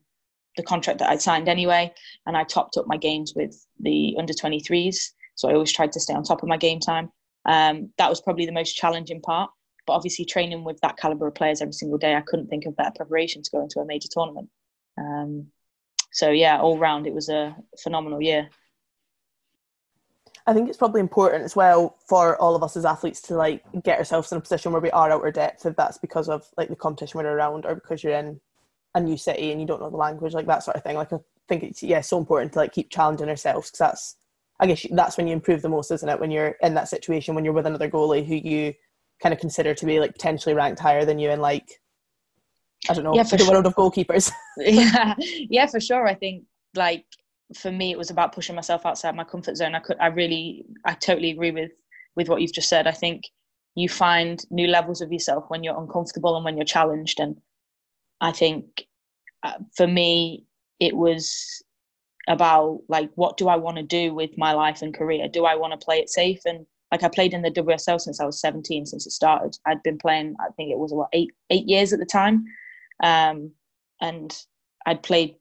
the 0.56 0.62
contract 0.62 0.98
that 0.98 1.10
I'd 1.10 1.22
signed 1.22 1.48
anyway, 1.48 1.92
and 2.26 2.36
I 2.36 2.44
topped 2.44 2.76
up 2.76 2.86
my 2.86 2.96
games 2.96 3.32
with 3.36 3.54
the 3.80 4.16
under 4.18 4.32
23s. 4.32 5.12
So 5.36 5.48
I 5.48 5.54
always 5.54 5.72
tried 5.72 5.92
to 5.92 6.00
stay 6.00 6.14
on 6.14 6.24
top 6.24 6.42
of 6.42 6.48
my 6.48 6.56
game 6.56 6.80
time. 6.80 7.10
Um, 7.44 7.92
that 7.96 8.10
was 8.10 8.20
probably 8.20 8.44
the 8.44 8.52
most 8.52 8.74
challenging 8.74 9.20
part. 9.20 9.50
But 9.86 9.94
obviously, 9.94 10.24
training 10.24 10.64
with 10.64 10.80
that 10.80 10.96
caliber 10.98 11.28
of 11.28 11.34
players 11.34 11.62
every 11.62 11.72
single 11.72 11.98
day, 11.98 12.14
I 12.14 12.22
couldn't 12.22 12.48
think 12.48 12.66
of 12.66 12.76
better 12.76 12.92
preparation 12.94 13.42
to 13.42 13.50
go 13.50 13.62
into 13.62 13.80
a 13.80 13.86
major 13.86 14.08
tournament. 14.10 14.50
Um, 14.98 15.46
so 16.12 16.30
yeah, 16.30 16.60
all 16.60 16.78
round 16.78 17.06
it 17.06 17.14
was 17.14 17.28
a 17.28 17.56
phenomenal 17.82 18.20
year. 18.20 18.48
I 20.46 20.54
think 20.54 20.70
it's 20.70 20.78
probably 20.78 21.00
important 21.00 21.44
as 21.44 21.54
well 21.54 21.98
for 22.06 22.40
all 22.40 22.56
of 22.56 22.62
us 22.62 22.74
as 22.74 22.86
athletes 22.86 23.20
to 23.22 23.34
like 23.34 23.62
get 23.82 23.98
ourselves 23.98 24.32
in 24.32 24.38
a 24.38 24.40
position 24.40 24.72
where 24.72 24.80
we 24.80 24.90
are 24.92 25.10
out 25.10 25.20
our 25.20 25.30
depth 25.30 25.66
if 25.66 25.76
that's 25.76 25.98
because 25.98 26.26
of 26.26 26.48
like 26.56 26.70
the 26.70 26.76
competition 26.76 27.20
we're 27.20 27.28
around 27.28 27.66
or 27.66 27.74
because 27.74 28.02
you're 28.02 28.14
in 28.14 28.40
a 28.94 29.00
new 29.00 29.18
city 29.18 29.52
and 29.52 29.60
you 29.60 29.66
don't 29.66 29.80
know 29.80 29.90
the 29.90 29.96
language 29.98 30.32
like 30.32 30.46
that 30.46 30.62
sort 30.62 30.74
of 30.74 30.82
thing 30.82 30.96
like 30.96 31.12
I 31.12 31.18
think 31.48 31.64
it's 31.64 31.82
yeah 31.82 32.00
so 32.00 32.16
important 32.16 32.54
to 32.54 32.60
like 32.60 32.72
keep 32.72 32.88
challenging 32.90 33.28
ourselves 33.28 33.68
because 33.68 33.78
that's 33.78 34.16
I 34.58 34.66
guess 34.66 34.86
that's 34.90 35.18
when 35.18 35.26
you 35.26 35.34
improve 35.34 35.60
the 35.60 35.68
most 35.68 35.90
isn't 35.90 36.08
it 36.08 36.18
when 36.18 36.30
you're 36.30 36.56
in 36.62 36.72
that 36.74 36.88
situation 36.88 37.34
when 37.34 37.44
you're 37.44 37.52
with 37.52 37.66
another 37.66 37.90
goalie 37.90 38.26
who 38.26 38.36
you 38.36 38.72
kind 39.22 39.34
of 39.34 39.40
consider 39.40 39.74
to 39.74 39.84
be 39.84 40.00
like 40.00 40.12
potentially 40.12 40.54
ranked 40.54 40.80
higher 40.80 41.04
than 41.04 41.18
you 41.18 41.28
and 41.28 41.42
like 41.42 41.78
I 42.88 42.94
don't 42.94 43.04
know 43.04 43.14
Yeah, 43.14 43.22
the 43.24 43.30
for 43.30 43.38
sure. 43.38 43.52
world 43.52 43.66
of 43.66 43.74
goalkeepers 43.74 44.30
yeah, 44.58 45.14
yeah, 45.18 45.66
for 45.66 45.80
sure. 45.80 46.06
I 46.06 46.14
think 46.14 46.44
like 46.74 47.04
for 47.56 47.72
me, 47.72 47.90
it 47.92 47.98
was 47.98 48.10
about 48.10 48.32
pushing 48.34 48.54
myself 48.54 48.84
outside 48.86 49.14
my 49.16 49.24
comfort 49.24 49.56
zone. 49.56 49.74
I 49.74 49.80
could, 49.80 49.96
I 50.00 50.08
really, 50.08 50.66
I 50.84 50.94
totally 50.94 51.30
agree 51.30 51.50
with 51.50 51.70
with 52.16 52.28
what 52.28 52.40
you've 52.42 52.52
just 52.52 52.68
said. 52.68 52.86
I 52.86 52.92
think 52.92 53.24
you 53.74 53.88
find 53.88 54.42
new 54.50 54.66
levels 54.66 55.00
of 55.00 55.12
yourself 55.12 55.44
when 55.48 55.62
you're 55.62 55.80
uncomfortable 55.80 56.36
and 56.36 56.44
when 56.44 56.56
you're 56.56 56.64
challenged. 56.66 57.20
And 57.20 57.36
I 58.20 58.32
think 58.32 58.84
uh, 59.44 59.58
for 59.76 59.86
me, 59.86 60.44
it 60.80 60.96
was 60.96 61.62
about 62.28 62.80
like, 62.88 63.10
what 63.14 63.36
do 63.36 63.48
I 63.48 63.56
want 63.56 63.76
to 63.76 63.82
do 63.82 64.12
with 64.14 64.36
my 64.36 64.52
life 64.52 64.82
and 64.82 64.92
career? 64.92 65.28
Do 65.28 65.44
I 65.46 65.54
want 65.54 65.78
to 65.78 65.84
play 65.84 65.98
it 65.98 66.10
safe? 66.10 66.40
And 66.44 66.66
like, 66.92 67.02
I 67.04 67.08
played 67.08 67.32
in 67.34 67.42
the 67.42 67.50
WSL 67.50 68.00
since 68.00 68.20
I 68.20 68.24
was 68.26 68.40
17, 68.40 68.84
since 68.86 69.06
it 69.06 69.12
started. 69.12 69.56
I'd 69.66 69.82
been 69.82 69.98
playing, 69.98 70.34
I 70.40 70.48
think 70.56 70.70
it 70.70 70.78
was 70.78 70.92
what 70.92 71.08
eight 71.12 71.30
eight 71.50 71.66
years 71.68 71.92
at 71.92 72.00
the 72.00 72.06
time, 72.06 72.44
um, 73.02 73.52
and 74.00 74.36
I'd 74.86 75.02
played 75.02 75.36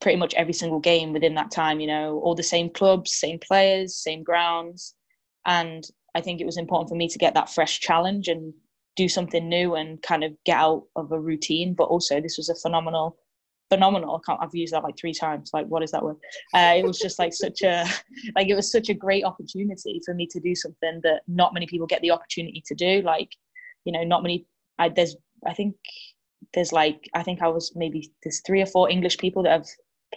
pretty 0.00 0.18
much 0.18 0.34
every 0.34 0.52
single 0.52 0.80
game 0.80 1.12
within 1.12 1.34
that 1.34 1.50
time. 1.50 1.80
You 1.80 1.86
know, 1.88 2.20
all 2.22 2.34
the 2.34 2.42
same 2.42 2.70
clubs, 2.70 3.12
same 3.14 3.38
players, 3.38 3.96
same 3.96 4.22
grounds, 4.22 4.94
and 5.46 5.84
I 6.14 6.20
think 6.20 6.40
it 6.40 6.46
was 6.46 6.56
important 6.56 6.88
for 6.88 6.96
me 6.96 7.08
to 7.08 7.18
get 7.18 7.34
that 7.34 7.50
fresh 7.50 7.80
challenge 7.80 8.28
and 8.28 8.52
do 8.96 9.08
something 9.08 9.48
new 9.48 9.74
and 9.74 10.00
kind 10.02 10.24
of 10.24 10.32
get 10.44 10.56
out 10.56 10.84
of 10.96 11.12
a 11.12 11.20
routine. 11.20 11.74
But 11.74 11.84
also, 11.84 12.20
this 12.20 12.38
was 12.38 12.48
a 12.48 12.54
phenomenal, 12.54 13.16
phenomenal. 13.70 14.20
I 14.28 14.36
I've 14.40 14.54
used 14.54 14.72
that 14.72 14.82
like 14.82 14.96
three 14.98 15.12
times. 15.12 15.50
Like, 15.52 15.66
what 15.66 15.82
is 15.82 15.90
that 15.90 16.02
word? 16.02 16.16
Uh, 16.54 16.74
it 16.78 16.84
was 16.84 16.98
just 16.98 17.18
like 17.18 17.34
such 17.34 17.62
a, 17.62 17.86
like 18.34 18.48
it 18.48 18.54
was 18.54 18.72
such 18.72 18.88
a 18.88 18.94
great 18.94 19.24
opportunity 19.24 20.00
for 20.04 20.14
me 20.14 20.26
to 20.28 20.40
do 20.40 20.54
something 20.54 21.00
that 21.02 21.22
not 21.28 21.54
many 21.54 21.66
people 21.66 21.86
get 21.86 22.00
the 22.00 22.10
opportunity 22.10 22.62
to 22.66 22.74
do. 22.74 23.02
Like, 23.02 23.30
you 23.84 23.92
know, 23.92 24.02
not 24.02 24.22
many. 24.22 24.46
I 24.78 24.88
there's 24.88 25.16
I 25.46 25.52
think 25.52 25.76
there's 26.54 26.72
like 26.72 27.08
I 27.14 27.22
think 27.22 27.42
I 27.42 27.48
was 27.48 27.72
maybe 27.76 28.12
there's 28.22 28.42
three 28.46 28.62
or 28.62 28.66
four 28.66 28.90
English 28.90 29.18
people 29.18 29.42
that 29.44 29.52
have 29.52 29.66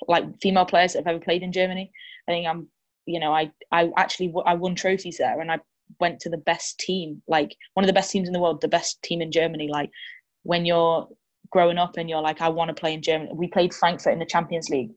like 0.07 0.23
female 0.41 0.65
players 0.65 0.93
that 0.93 0.99
have 0.99 1.07
ever 1.07 1.23
played 1.23 1.43
in 1.43 1.51
Germany. 1.51 1.91
I 2.27 2.31
think 2.31 2.47
I'm 2.47 2.67
you 3.05 3.19
know 3.19 3.33
I 3.33 3.51
I 3.71 3.89
actually 3.97 4.33
I 4.45 4.53
won 4.55 4.75
trophies 4.75 5.17
there 5.17 5.39
and 5.39 5.51
I 5.51 5.59
went 5.99 6.19
to 6.21 6.29
the 6.29 6.37
best 6.37 6.79
team 6.79 7.21
like 7.27 7.55
one 7.73 7.83
of 7.83 7.87
the 7.87 7.93
best 7.93 8.11
teams 8.11 8.27
in 8.27 8.33
the 8.33 8.39
world 8.39 8.61
the 8.61 8.67
best 8.67 9.01
team 9.01 9.21
in 9.21 9.31
Germany. 9.31 9.67
Like 9.69 9.91
when 10.43 10.65
you're 10.65 11.07
growing 11.51 11.77
up 11.77 11.97
and 11.97 12.09
you're 12.09 12.21
like 12.21 12.41
I 12.41 12.49
want 12.49 12.69
to 12.69 12.79
play 12.79 12.93
in 12.93 13.01
Germany 13.01 13.31
we 13.33 13.47
played 13.47 13.73
Frankfurt 13.73 14.13
in 14.13 14.19
the 14.19 14.25
Champions 14.25 14.69
League 14.69 14.91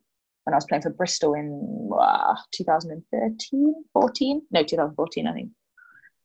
when 0.44 0.54
I 0.54 0.56
was 0.56 0.66
playing 0.66 0.82
for 0.82 0.90
Bristol 0.90 1.34
in 1.34 1.90
uh, 1.98 2.34
2013 2.52 3.74
14 3.92 4.42
no 4.50 4.62
2014 4.62 5.26
I 5.26 5.32
think. 5.32 5.50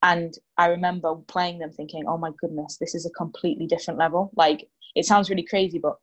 And 0.04 0.34
I 0.58 0.68
remember 0.68 1.16
playing 1.28 1.60
them 1.60 1.72
thinking 1.72 2.04
oh 2.08 2.18
my 2.18 2.32
goodness 2.40 2.78
this 2.80 2.94
is 2.94 3.06
a 3.06 3.12
completely 3.12 3.68
different 3.68 4.00
level. 4.00 4.32
Like 4.36 4.68
it 4.98 5.06
sounds 5.06 5.30
really 5.30 5.44
crazy 5.44 5.80
but 5.80 5.98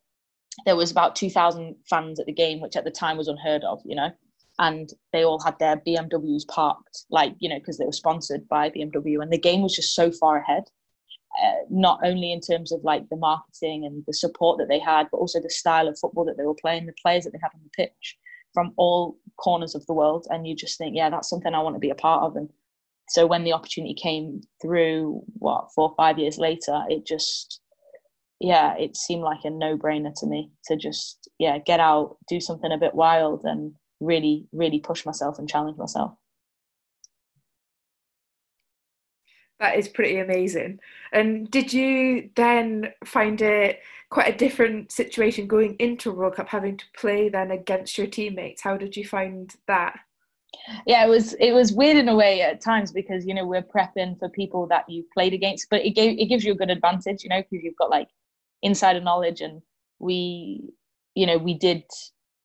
there 0.65 0.77
was 0.77 0.91
about 0.91 1.17
2000 1.17 1.75
fans 1.89 2.21
at 2.21 2.27
the 2.27 2.33
game 2.33 2.61
which 2.61 2.77
at 2.77 2.85
the 2.85 2.91
time 2.91 3.17
was 3.17 3.29
unheard 3.29 3.65
of 3.65 3.81
you 3.85 3.97
know? 3.97 4.11
And 4.61 4.89
they 5.13 5.25
all 5.25 5.41
had 5.41 5.59
their 5.59 5.79
BMWs 5.79 6.47
parked 6.47 7.05
like 7.11 7.35
you 7.41 7.49
know 7.49 7.59
because 7.59 7.77
they 7.77 7.87
were 7.87 7.93
sponsored 7.93 8.49
by 8.49 8.71
BMW 8.71 9.21
and 9.21 9.33
the 9.33 9.39
game 9.39 9.63
was 9.63 9.75
just 9.75 9.95
so 9.95 10.13
far 10.13 10.39
ahead 10.39 10.65
uh, 11.43 11.65
not 11.69 11.99
only 12.05 12.31
in 12.31 12.41
terms 12.41 12.71
of 12.71 12.85
like 12.85 13.09
the 13.09 13.17
marketing 13.17 13.85
and 13.85 14.05
the 14.07 14.15
support 14.15 14.59
that 14.59 14.69
they 14.69 14.79
had 14.79 15.09
but 15.11 15.19
also 15.19 15.41
the 15.41 15.51
style 15.51 15.89
of 15.89 15.99
football 15.99 16.25
that 16.25 16.37
they 16.37 16.45
were 16.45 16.55
playing 16.55 16.87
the 16.87 16.95
players 17.03 17.25
that 17.25 17.31
they 17.33 17.41
had 17.43 17.51
on 17.53 17.61
the 17.65 17.85
pitch 17.85 18.17
from 18.53 18.73
all 18.77 19.19
corners 19.37 19.75
of 19.75 19.85
the 19.87 19.93
world. 19.93 20.29
And 20.31 20.47
you 20.47 20.55
just 20.55 20.79
think 20.79 20.95
yeah 20.97 21.11
that's 21.11 21.29
something 21.29 21.53
I 21.53 21.63
want 21.63 21.75
to 21.75 21.81
be 21.81 21.91
a 21.91 21.97
part 21.97 22.23
of. 22.23 22.37
And 22.37 22.49
so 23.09 23.27
when 23.27 23.43
the 23.43 23.53
opportunity 23.53 23.95
came 23.95 24.41
through 24.63 25.23
what 25.35 25.69
four 25.75 25.91
or 25.91 25.95
five 25.97 26.19
years 26.19 26.39
later 26.39 26.85
it 26.89 27.05
just 27.05 27.61
yeah 28.45 28.77
it 28.77 28.97
seemed 28.97 29.23
like 29.23 29.45
a 29.45 29.51
no-brainer 29.51 30.13
to 30.15 30.27
me 30.27 30.51
to 30.65 30.77
just 30.77 31.29
yeah 31.39 31.59
get 31.59 31.81
out 31.81 32.17
do 32.29 32.41
something 32.41 32.73
a 32.73 32.79
bit 32.79 32.95
wild 32.95 33.43
and 33.45 33.73
really 34.01 34.47
really 34.53 34.79
push 34.79 35.07
myself 35.07 35.39
and 35.39 35.49
challenge 35.49 35.79
myself 35.79 36.13
That 39.61 39.79
is 39.79 39.89
pretty 39.89 40.19
amazing. 40.19 40.81
And 41.13 41.49
did 41.49 41.73
you 41.73 42.29
then 42.35 42.93
find 43.05 43.41
it 43.41 43.81
quite 44.11 44.35
a 44.35 44.37
different 44.37 44.91
situation 44.91 45.47
going 45.47 45.77
into 45.79 46.11
World 46.11 46.35
Cup, 46.35 46.49
having 46.49 46.77
to 46.77 46.85
play 46.95 47.29
then 47.29 47.53
against 47.53 47.97
your 47.97 48.09
teammates? 48.09 48.63
How 48.63 48.77
did 48.77 48.97
you 48.97 49.07
find 49.07 49.55
that? 49.69 49.95
yeah 50.87 51.05
it 51.05 51.09
was 51.09 51.35
it 51.35 51.53
was 51.53 51.73
weird 51.73 51.97
in 51.97 52.09
a 52.09 52.15
way 52.15 52.41
at 52.41 52.61
times 52.61 52.93
because 52.93 53.27
you 53.27 53.35
know 53.35 53.47
we're 53.47 53.63
prepping 53.63 54.19
for 54.19 54.29
people 54.29 54.67
that 54.67 54.85
you've 54.89 55.11
played 55.11 55.35
against 55.35 55.69
but 55.69 55.85
it 55.85 55.91
gave 55.91 56.19
it 56.19 56.27
gives 56.27 56.45
you 56.45 56.53
a 56.53 56.57
good 56.57 56.71
advantage 56.71 57.23
you 57.23 57.29
know 57.29 57.43
because 57.43 57.65
you've 57.65 57.77
got 57.77 57.91
like 57.91 58.09
insider 58.65 59.01
knowledge 59.01 59.41
and 59.41 59.63
we 60.01 60.73
you 61.15 61.27
know 61.27 61.39
we 61.39 61.55
did 61.55 61.85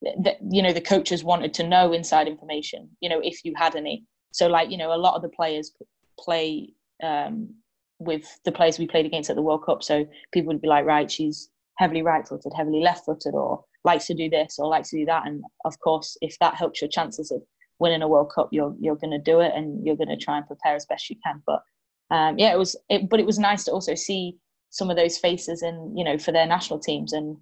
the, 0.02 0.36
you 0.50 0.62
know 0.62 0.72
the 0.72 0.80
coaches 0.80 1.24
wanted 1.24 1.52
to 1.54 1.66
know 1.66 1.92
inside 1.92 2.28
information 2.28 2.88
you 3.00 3.08
know 3.08 3.20
if 3.22 3.44
you 3.44 3.52
had 3.56 3.74
any. 3.74 4.04
So 4.32 4.46
like 4.46 4.70
you 4.70 4.78
know 4.78 4.94
a 4.94 5.02
lot 5.04 5.16
of 5.16 5.22
the 5.22 5.28
players 5.28 5.72
play 6.18 6.72
um, 7.02 7.54
with 7.98 8.24
the 8.44 8.52
players 8.52 8.78
we 8.78 8.86
played 8.86 9.06
against 9.06 9.30
at 9.30 9.36
the 9.36 9.42
world 9.42 9.64
cup. 9.64 9.82
So 9.82 10.06
people 10.32 10.52
would 10.52 10.62
be 10.62 10.68
like 10.68 10.86
right 10.86 11.10
she's 11.10 11.50
heavily 11.78 12.02
right 12.02 12.26
footed 12.26 12.52
heavily 12.54 12.80
left 12.80 13.06
footed 13.06 13.34
or 13.34 13.64
likes 13.84 14.06
to 14.06 14.14
do 14.14 14.28
this 14.28 14.58
or 14.58 14.68
likes 14.68 14.90
to 14.90 14.98
do 14.98 15.06
that. 15.06 15.26
And 15.26 15.42
of 15.64 15.78
course 15.80 16.16
if 16.20 16.38
that 16.38 16.54
helps 16.54 16.80
your 16.80 16.90
chances 16.90 17.30
of 17.30 17.42
winning 17.78 18.02
a 18.02 18.08
world 18.08 18.30
cup 18.34 18.50
you're 18.52 18.74
you're 18.78 18.96
going 18.96 19.10
to 19.18 19.18
do 19.32 19.40
it 19.40 19.52
and 19.54 19.84
you're 19.84 19.96
going 19.96 20.08
to 20.08 20.24
try 20.24 20.36
and 20.36 20.46
prepare 20.46 20.76
as 20.76 20.86
best 20.86 21.10
you 21.10 21.16
can. 21.24 21.42
But 21.46 21.62
um, 22.10 22.38
yeah 22.38 22.52
it 22.52 22.58
was 22.58 22.76
it, 22.88 23.08
but 23.08 23.20
it 23.20 23.26
was 23.26 23.38
nice 23.38 23.64
to 23.64 23.72
also 23.72 23.94
see 23.94 24.36
some 24.70 24.90
of 24.90 24.96
those 24.96 25.18
faces 25.18 25.62
in 25.62 25.94
you 25.96 26.04
know 26.04 26.16
for 26.16 26.32
their 26.32 26.46
national 26.46 26.78
teams 26.78 27.12
and 27.12 27.36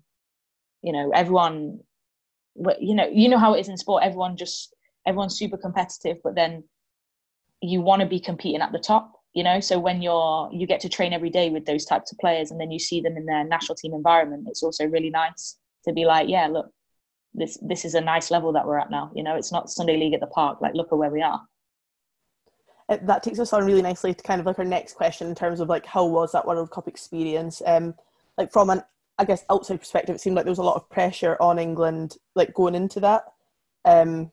you 0.82 0.92
know 0.92 1.10
everyone 1.14 1.78
you 2.80 2.94
know 2.94 3.08
you 3.12 3.28
know 3.28 3.38
how 3.38 3.54
it 3.54 3.60
is 3.60 3.68
in 3.68 3.76
sport. 3.76 4.02
Everyone 4.02 4.36
just 4.36 4.74
everyone's 5.06 5.38
super 5.38 5.56
competitive 5.56 6.18
but 6.24 6.34
then 6.34 6.64
you 7.60 7.80
want 7.80 8.00
to 8.00 8.06
be 8.06 8.20
competing 8.20 8.60
at 8.60 8.72
the 8.72 8.78
top 8.78 9.12
you 9.34 9.44
know? 9.44 9.60
So 9.60 9.78
when 9.78 10.02
you're 10.02 10.48
you 10.52 10.66
get 10.66 10.80
to 10.80 10.88
train 10.88 11.12
every 11.12 11.30
day 11.30 11.50
with 11.50 11.64
those 11.66 11.84
types 11.84 12.10
of 12.12 12.18
players 12.18 12.50
and 12.50 12.60
then 12.60 12.70
you 12.70 12.78
see 12.78 13.00
them 13.00 13.16
in 13.16 13.26
their 13.26 13.44
national 13.44 13.76
team 13.76 13.94
environment 13.94 14.48
it's 14.48 14.62
also 14.62 14.86
really 14.86 15.10
nice 15.10 15.56
to 15.86 15.92
be 15.92 16.04
like 16.04 16.28
yeah 16.28 16.46
look 16.46 16.66
this 17.34 17.58
this 17.62 17.84
is 17.84 17.94
a 17.94 18.00
nice 18.00 18.30
level 18.30 18.52
that 18.52 18.66
we're 18.66 18.78
at 18.78 18.90
now. 18.90 19.10
You 19.14 19.22
know 19.22 19.36
it's 19.36 19.52
not 19.52 19.70
sunday 19.70 19.96
league 19.96 20.14
at 20.14 20.20
the 20.20 20.26
park 20.28 20.60
like 20.60 20.74
look 20.74 20.88
at 20.90 20.98
where 20.98 21.10
we 21.10 21.22
are 21.22 21.40
Uh, 22.88 22.98
that 23.02 23.22
takes 23.22 23.38
us 23.38 23.52
on 23.52 23.64
really 23.66 23.82
nicely 23.82 24.14
to 24.14 24.22
kind 24.22 24.40
of 24.40 24.46
like 24.46 24.58
our 24.58 24.64
next 24.64 24.94
question 24.94 25.28
in 25.28 25.34
terms 25.34 25.60
of 25.60 25.68
like 25.68 25.84
how 25.84 26.04
was 26.04 26.32
that 26.32 26.46
World 26.46 26.70
Cup 26.70 26.88
experience? 26.88 27.62
Um, 27.66 27.94
like 28.36 28.52
from 28.52 28.70
an 28.70 28.82
I 29.18 29.24
guess 29.24 29.44
outside 29.50 29.80
perspective, 29.80 30.14
it 30.14 30.20
seemed 30.20 30.36
like 30.36 30.44
there 30.44 30.52
was 30.52 30.58
a 30.58 30.62
lot 30.62 30.76
of 30.76 30.88
pressure 30.88 31.36
on 31.40 31.58
England 31.58 32.16
like 32.34 32.54
going 32.54 32.74
into 32.74 33.00
that. 33.00 33.24
Um, 33.84 34.30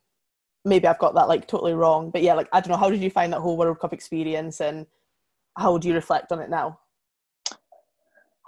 maybe 0.64 0.88
I've 0.88 1.00
got 1.00 1.16
that 1.16 1.28
like 1.28 1.48
totally 1.48 1.74
wrong, 1.74 2.12
but 2.12 2.22
yeah, 2.22 2.34
like 2.34 2.48
I 2.54 2.62
don't 2.62 2.70
know. 2.70 2.78
How 2.78 2.90
did 2.90 3.02
you 3.02 3.10
find 3.10 3.34
that 3.34 3.40
whole 3.40 3.58
World 3.58 3.80
Cup 3.80 3.94
experience, 3.94 4.62
and 4.62 4.86
how 5.58 5.78
do 5.78 5.88
you 5.88 5.94
reflect 5.94 6.32
on 6.32 6.40
it 6.40 6.50
now? 6.50 6.80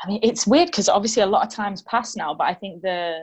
I 0.04 0.08
mean, 0.08 0.20
it's 0.22 0.46
weird 0.46 0.68
because 0.68 0.90
obviously 0.90 1.24
a 1.24 1.28
lot 1.28 1.46
of 1.46 1.52
times 1.52 1.82
pass 1.82 2.16
now, 2.16 2.34
but 2.34 2.46
I 2.46 2.54
think 2.54 2.82
the 2.82 3.20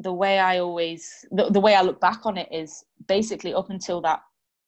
the 0.00 0.12
way 0.12 0.38
I 0.38 0.58
always 0.58 1.24
the, 1.30 1.50
the 1.50 1.60
way 1.60 1.74
I 1.74 1.82
look 1.82 2.00
back 2.00 2.26
on 2.26 2.36
it 2.36 2.48
is 2.50 2.84
basically 3.06 3.54
up 3.54 3.70
until 3.70 4.00
that 4.02 4.20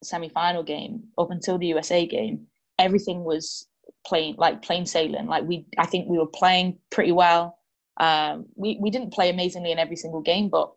semi 0.02 0.28
final 0.28 0.62
game, 0.62 1.04
up 1.18 1.30
until 1.30 1.58
the 1.58 1.68
USA 1.68 2.06
game, 2.06 2.46
everything 2.78 3.24
was 3.24 3.66
plain 4.06 4.34
like 4.38 4.62
plain 4.62 4.86
sailing. 4.86 5.26
Like 5.26 5.44
we, 5.44 5.66
I 5.78 5.86
think 5.86 6.08
we 6.08 6.18
were 6.18 6.26
playing 6.26 6.78
pretty 6.90 7.12
well. 7.12 7.58
Um, 7.98 8.46
we 8.54 8.78
we 8.80 8.90
didn't 8.90 9.12
play 9.12 9.30
amazingly 9.30 9.72
in 9.72 9.78
every 9.78 9.96
single 9.96 10.22
game, 10.22 10.48
but 10.48 10.72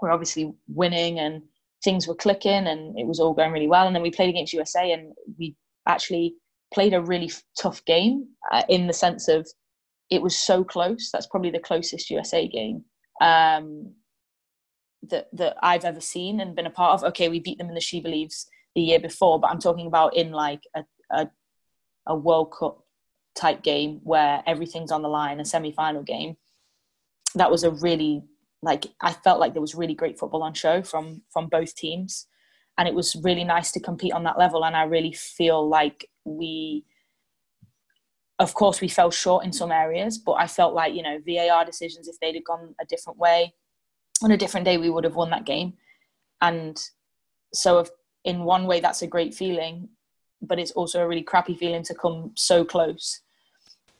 we're 0.00 0.12
obviously 0.12 0.52
winning 0.68 1.18
and 1.18 1.42
things 1.84 2.06
were 2.06 2.14
clicking 2.14 2.66
and 2.66 2.98
it 2.98 3.06
was 3.06 3.18
all 3.18 3.34
going 3.34 3.52
really 3.52 3.68
well. 3.68 3.86
And 3.86 3.94
then 3.94 4.02
we 4.02 4.10
played 4.10 4.30
against 4.30 4.52
USA 4.52 4.92
and 4.92 5.12
we 5.38 5.56
actually 5.86 6.34
played 6.72 6.94
a 6.94 7.02
really 7.02 7.30
tough 7.60 7.84
game 7.84 8.28
uh, 8.52 8.62
in 8.68 8.86
the 8.86 8.92
sense 8.92 9.28
of 9.28 9.48
it 10.10 10.22
was 10.22 10.38
so 10.38 10.62
close. 10.62 11.10
That's 11.12 11.26
probably 11.26 11.50
the 11.50 11.58
closest 11.58 12.10
USA 12.10 12.46
game 12.46 12.84
um, 13.22 13.94
that 15.10 15.28
that 15.32 15.56
I've 15.62 15.84
ever 15.84 16.00
seen 16.00 16.40
and 16.40 16.54
been 16.54 16.66
a 16.66 16.70
part 16.70 16.94
of. 16.94 17.08
Okay, 17.10 17.28
we 17.28 17.40
beat 17.40 17.58
them 17.58 17.68
in 17.68 17.74
the 17.74 17.80
She 17.80 18.00
Believes 18.00 18.46
the 18.74 18.82
year 18.82 19.00
before, 19.00 19.40
but 19.40 19.50
I'm 19.50 19.58
talking 19.58 19.86
about 19.86 20.16
in 20.16 20.30
like 20.32 20.62
a 20.76 20.84
a, 21.10 21.30
a 22.06 22.16
World 22.16 22.54
Cup 22.58 22.84
type 23.34 23.62
game 23.62 24.00
where 24.02 24.42
everything's 24.46 24.92
on 24.92 25.02
the 25.02 25.08
line, 25.08 25.40
a 25.40 25.44
semi 25.44 25.72
final 25.72 26.02
game. 26.02 26.36
that 27.34 27.50
was 27.50 27.64
a 27.64 27.70
really 27.70 28.22
like 28.62 28.86
I 29.00 29.12
felt 29.12 29.40
like 29.40 29.54
there 29.54 29.62
was 29.62 29.74
really 29.74 29.94
great 29.94 30.18
football 30.18 30.42
on 30.42 30.54
show 30.54 30.82
from 30.82 31.22
from 31.32 31.48
both 31.48 31.74
teams, 31.74 32.26
and 32.78 32.86
it 32.86 32.94
was 32.94 33.16
really 33.22 33.44
nice 33.44 33.72
to 33.72 33.80
compete 33.80 34.12
on 34.12 34.24
that 34.24 34.38
level. 34.38 34.64
And 34.64 34.76
I 34.76 34.84
really 34.84 35.12
feel 35.12 35.68
like 35.68 36.08
we, 36.24 36.84
of 38.38 38.54
course, 38.54 38.80
we 38.80 38.88
fell 38.88 39.10
short 39.10 39.44
in 39.44 39.52
some 39.52 39.72
areas, 39.72 40.18
but 40.18 40.34
I 40.34 40.46
felt 40.46 40.74
like 40.74 40.94
you 40.94 41.02
know 41.02 41.18
VAR 41.26 41.64
decisions 41.64 42.06
if 42.08 42.16
they'd 42.20 42.36
have 42.36 42.44
gone 42.44 42.74
a 42.80 42.84
different 42.86 43.18
way 43.18 43.54
on 44.24 44.30
a 44.30 44.36
different 44.36 44.64
day, 44.64 44.78
we 44.78 44.90
would 44.90 45.04
have 45.04 45.14
won 45.14 45.30
that 45.30 45.46
game. 45.46 45.74
And 46.40 46.82
so, 47.52 47.78
if, 47.80 47.90
in 48.24 48.44
one 48.44 48.66
way, 48.66 48.80
that's 48.80 49.02
a 49.02 49.06
great 49.06 49.34
feeling, 49.34 49.88
but 50.40 50.58
it's 50.58 50.72
also 50.72 51.02
a 51.02 51.08
really 51.08 51.22
crappy 51.22 51.54
feeling 51.54 51.82
to 51.84 51.94
come 51.94 52.32
so 52.34 52.64
close. 52.64 53.20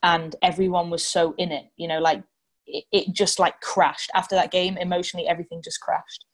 And 0.02 0.35
everyone 0.42 0.90
was 0.90 1.04
so 1.04 1.35
in 1.38 1.52
it, 1.52 1.66
you 1.76 1.87
know, 1.87 2.00
like 2.00 2.22
it, 2.66 2.85
it 2.92 3.12
just 3.12 3.38
like 3.38 3.61
crashed 3.61 4.11
after 4.14 4.35
that 4.35 4.50
game. 4.50 4.76
Emotionally, 4.76 5.28
everything 5.28 5.62
just 5.62 5.80
crashed. 5.80 6.24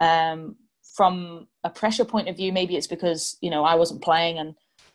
Um, 0.00 0.56
from 0.94 1.48
a 1.64 1.70
pressure 1.70 2.04
point 2.04 2.28
of 2.28 2.36
view, 2.36 2.52
maybe 2.52 2.76
it's 2.76 2.86
because 2.86 3.36
you 3.40 3.50
know 3.50 3.64
I 3.64 3.74
wasn't 3.74 4.02
playing 4.02 4.38
and 4.38 4.54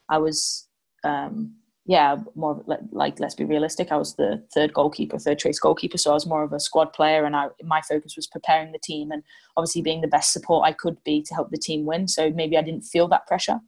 I 0.09 0.17
was, 0.17 0.67
um, 1.03 1.55
yeah, 1.85 2.17
more 2.35 2.63
like 2.91 3.19
let's 3.19 3.35
be 3.35 3.43
realistic. 3.43 3.91
I 3.91 3.97
was 3.97 4.15
the 4.15 4.41
third 4.53 4.73
goalkeeper, 4.73 5.19
third 5.19 5.39
choice 5.39 5.59
goalkeeper, 5.59 5.97
so 5.97 6.11
I 6.11 6.13
was 6.13 6.25
more 6.25 6.43
of 6.43 6.53
a 6.53 6.59
squad 6.59 6.93
player, 6.93 7.25
and 7.25 7.35
I, 7.35 7.47
my 7.61 7.81
focus 7.81 8.15
was 8.15 8.25
preparing 8.25 8.71
the 8.71 8.79
team 8.79 9.11
and 9.11 9.21
obviously 9.57 9.81
being 9.81 9.99
the 9.99 10.07
best 10.07 10.31
support 10.31 10.65
I 10.65 10.71
could 10.71 11.03
be 11.03 11.21
to 11.23 11.33
help 11.33 11.51
the 11.51 11.57
team 11.57 11.85
win. 11.85 12.07
So 12.07 12.29
maybe 12.31 12.57
I 12.57 12.61
didn't 12.61 12.83
feel 12.83 13.09
that 13.09 13.27
pressure, 13.27 13.59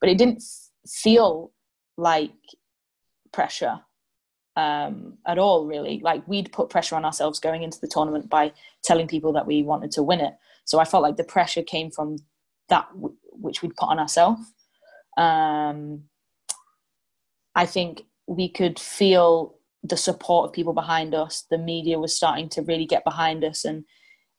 but 0.00 0.08
it 0.08 0.16
didn't 0.16 0.42
feel 0.86 1.52
like 1.96 2.30
pressure 3.32 3.80
um, 4.54 5.18
at 5.26 5.38
all, 5.38 5.66
really. 5.66 6.00
Like 6.00 6.26
we'd 6.28 6.52
put 6.52 6.70
pressure 6.70 6.94
on 6.94 7.04
ourselves 7.04 7.40
going 7.40 7.64
into 7.64 7.80
the 7.80 7.88
tournament 7.88 8.30
by 8.30 8.52
telling 8.84 9.08
people 9.08 9.32
that 9.32 9.46
we 9.46 9.64
wanted 9.64 9.90
to 9.92 10.04
win 10.04 10.20
it. 10.20 10.34
So 10.64 10.78
I 10.78 10.84
felt 10.84 11.02
like 11.02 11.16
the 11.16 11.24
pressure 11.24 11.62
came 11.62 11.90
from 11.90 12.18
that 12.68 12.88
w- 12.94 13.16
which 13.32 13.62
we'd 13.62 13.76
put 13.76 13.88
on 13.88 13.98
ourselves. 13.98 14.40
Um, 15.16 16.04
I 17.56 17.64
think 17.66 18.02
we 18.28 18.48
could 18.48 18.78
feel 18.78 19.56
the 19.82 19.96
support 19.96 20.48
of 20.48 20.52
people 20.52 20.74
behind 20.74 21.14
us. 21.14 21.44
The 21.50 21.58
media 21.58 21.98
was 21.98 22.14
starting 22.14 22.48
to 22.50 22.62
really 22.62 22.86
get 22.86 23.02
behind 23.02 23.44
us, 23.44 23.64
and 23.64 23.84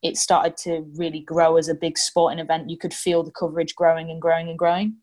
it 0.04 0.18
started 0.18 0.56
to 0.58 0.86
really 0.96 1.22
grow 1.22 1.58
as 1.58 1.68
a 1.68 1.74
big 1.76 1.98
sporting 1.98 2.40
event. 2.40 2.70
You 2.70 2.78
could 2.78 2.94
feel 2.94 3.24
the 3.24 3.32
coverage 3.32 3.76
growing 3.76 4.12
and 4.12 4.22
growing 4.22 4.50
and 4.50 4.58
growing, 4.58 4.98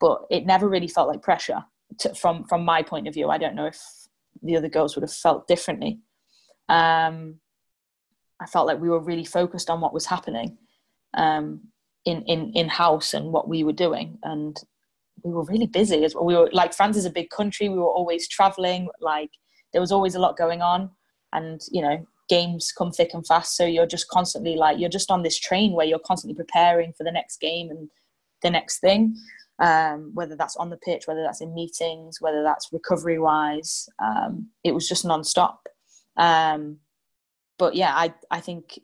but 0.00 0.22
it 0.30 0.46
never 0.46 0.68
really 0.68 0.88
felt 0.88 1.08
like 1.08 1.22
pressure 1.22 1.62
to, 1.98 2.14
from 2.14 2.44
from 2.44 2.64
my 2.64 2.82
point 2.82 3.06
of 3.06 3.14
view. 3.14 3.28
I 3.28 3.38
don't 3.38 3.54
know 3.54 3.66
if 3.66 3.80
the 4.42 4.56
other 4.56 4.68
girls 4.68 4.96
would 4.96 5.02
have 5.02 5.12
felt 5.12 5.46
differently. 5.46 6.00
Um, 6.70 7.40
I 8.40 8.46
felt 8.46 8.66
like 8.66 8.80
we 8.80 8.88
were 8.88 9.04
really 9.04 9.26
focused 9.26 9.68
on 9.68 9.82
what 9.82 9.92
was 9.92 10.06
happening 10.06 10.56
um, 11.12 11.68
in 12.06 12.22
in 12.22 12.52
in 12.54 12.68
house 12.68 13.12
and 13.12 13.32
what 13.32 13.48
we 13.48 13.64
were 13.64 13.72
doing, 13.74 14.18
and 14.22 14.56
we 15.24 15.32
were 15.32 15.44
really 15.44 15.66
busy. 15.66 16.04
As 16.04 16.14
well. 16.14 16.24
We 16.24 16.36
were 16.36 16.50
like 16.52 16.74
France 16.74 16.96
is 16.96 17.04
a 17.04 17.10
big 17.10 17.30
country. 17.30 17.68
We 17.68 17.78
were 17.78 17.84
always 17.90 18.28
traveling. 18.28 18.88
Like 19.00 19.30
there 19.72 19.80
was 19.80 19.92
always 19.92 20.14
a 20.14 20.20
lot 20.20 20.36
going 20.36 20.62
on, 20.62 20.90
and 21.32 21.60
you 21.70 21.82
know 21.82 22.06
games 22.28 22.72
come 22.76 22.92
thick 22.92 23.10
and 23.12 23.26
fast. 23.26 23.56
So 23.56 23.66
you're 23.66 23.86
just 23.86 24.08
constantly 24.08 24.56
like 24.56 24.78
you're 24.78 24.88
just 24.88 25.10
on 25.10 25.22
this 25.22 25.38
train 25.38 25.72
where 25.72 25.86
you're 25.86 25.98
constantly 25.98 26.36
preparing 26.36 26.92
for 26.92 27.04
the 27.04 27.12
next 27.12 27.40
game 27.40 27.70
and 27.70 27.90
the 28.42 28.50
next 28.50 28.78
thing 28.78 29.14
um, 29.60 30.10
whether 30.14 30.36
that's 30.36 30.56
on 30.56 30.70
the 30.70 30.78
pitch, 30.78 31.06
whether 31.06 31.22
that's 31.22 31.42
in 31.42 31.54
meetings, 31.54 32.20
whether 32.20 32.42
that's 32.42 32.72
recovery 32.72 33.18
wise. 33.18 33.88
Um, 34.02 34.48
it 34.64 34.72
was 34.72 34.88
just 34.88 35.04
non-stop. 35.04 35.68
Um, 36.16 36.78
but 37.58 37.74
yeah, 37.74 37.94
I, 37.94 38.14
I 38.30 38.40
think 38.40 38.80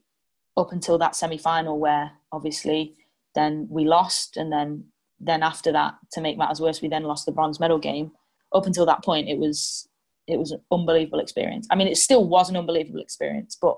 up 0.56 0.72
until 0.72 0.98
that 0.98 1.16
semi-final 1.16 1.78
where 1.78 2.12
obviously 2.30 2.94
then 3.34 3.66
we 3.70 3.84
lost 3.84 4.36
and 4.36 4.52
then 4.52 4.84
then 5.20 5.42
after 5.42 5.72
that 5.72 5.94
to 6.12 6.20
make 6.20 6.36
matters 6.36 6.60
worse 6.60 6.82
we 6.82 6.88
then 6.88 7.04
lost 7.04 7.26
the 7.26 7.32
bronze 7.32 7.58
medal 7.58 7.78
game 7.78 8.10
up 8.54 8.66
until 8.66 8.86
that 8.86 9.04
point 9.04 9.28
it 9.28 9.38
was 9.38 9.88
it 10.26 10.38
was 10.38 10.50
an 10.50 10.60
unbelievable 10.70 11.20
experience 11.20 11.66
i 11.70 11.74
mean 11.74 11.88
it 11.88 11.96
still 11.96 12.26
was 12.26 12.50
an 12.50 12.56
unbelievable 12.56 13.00
experience 13.00 13.56
but 13.60 13.76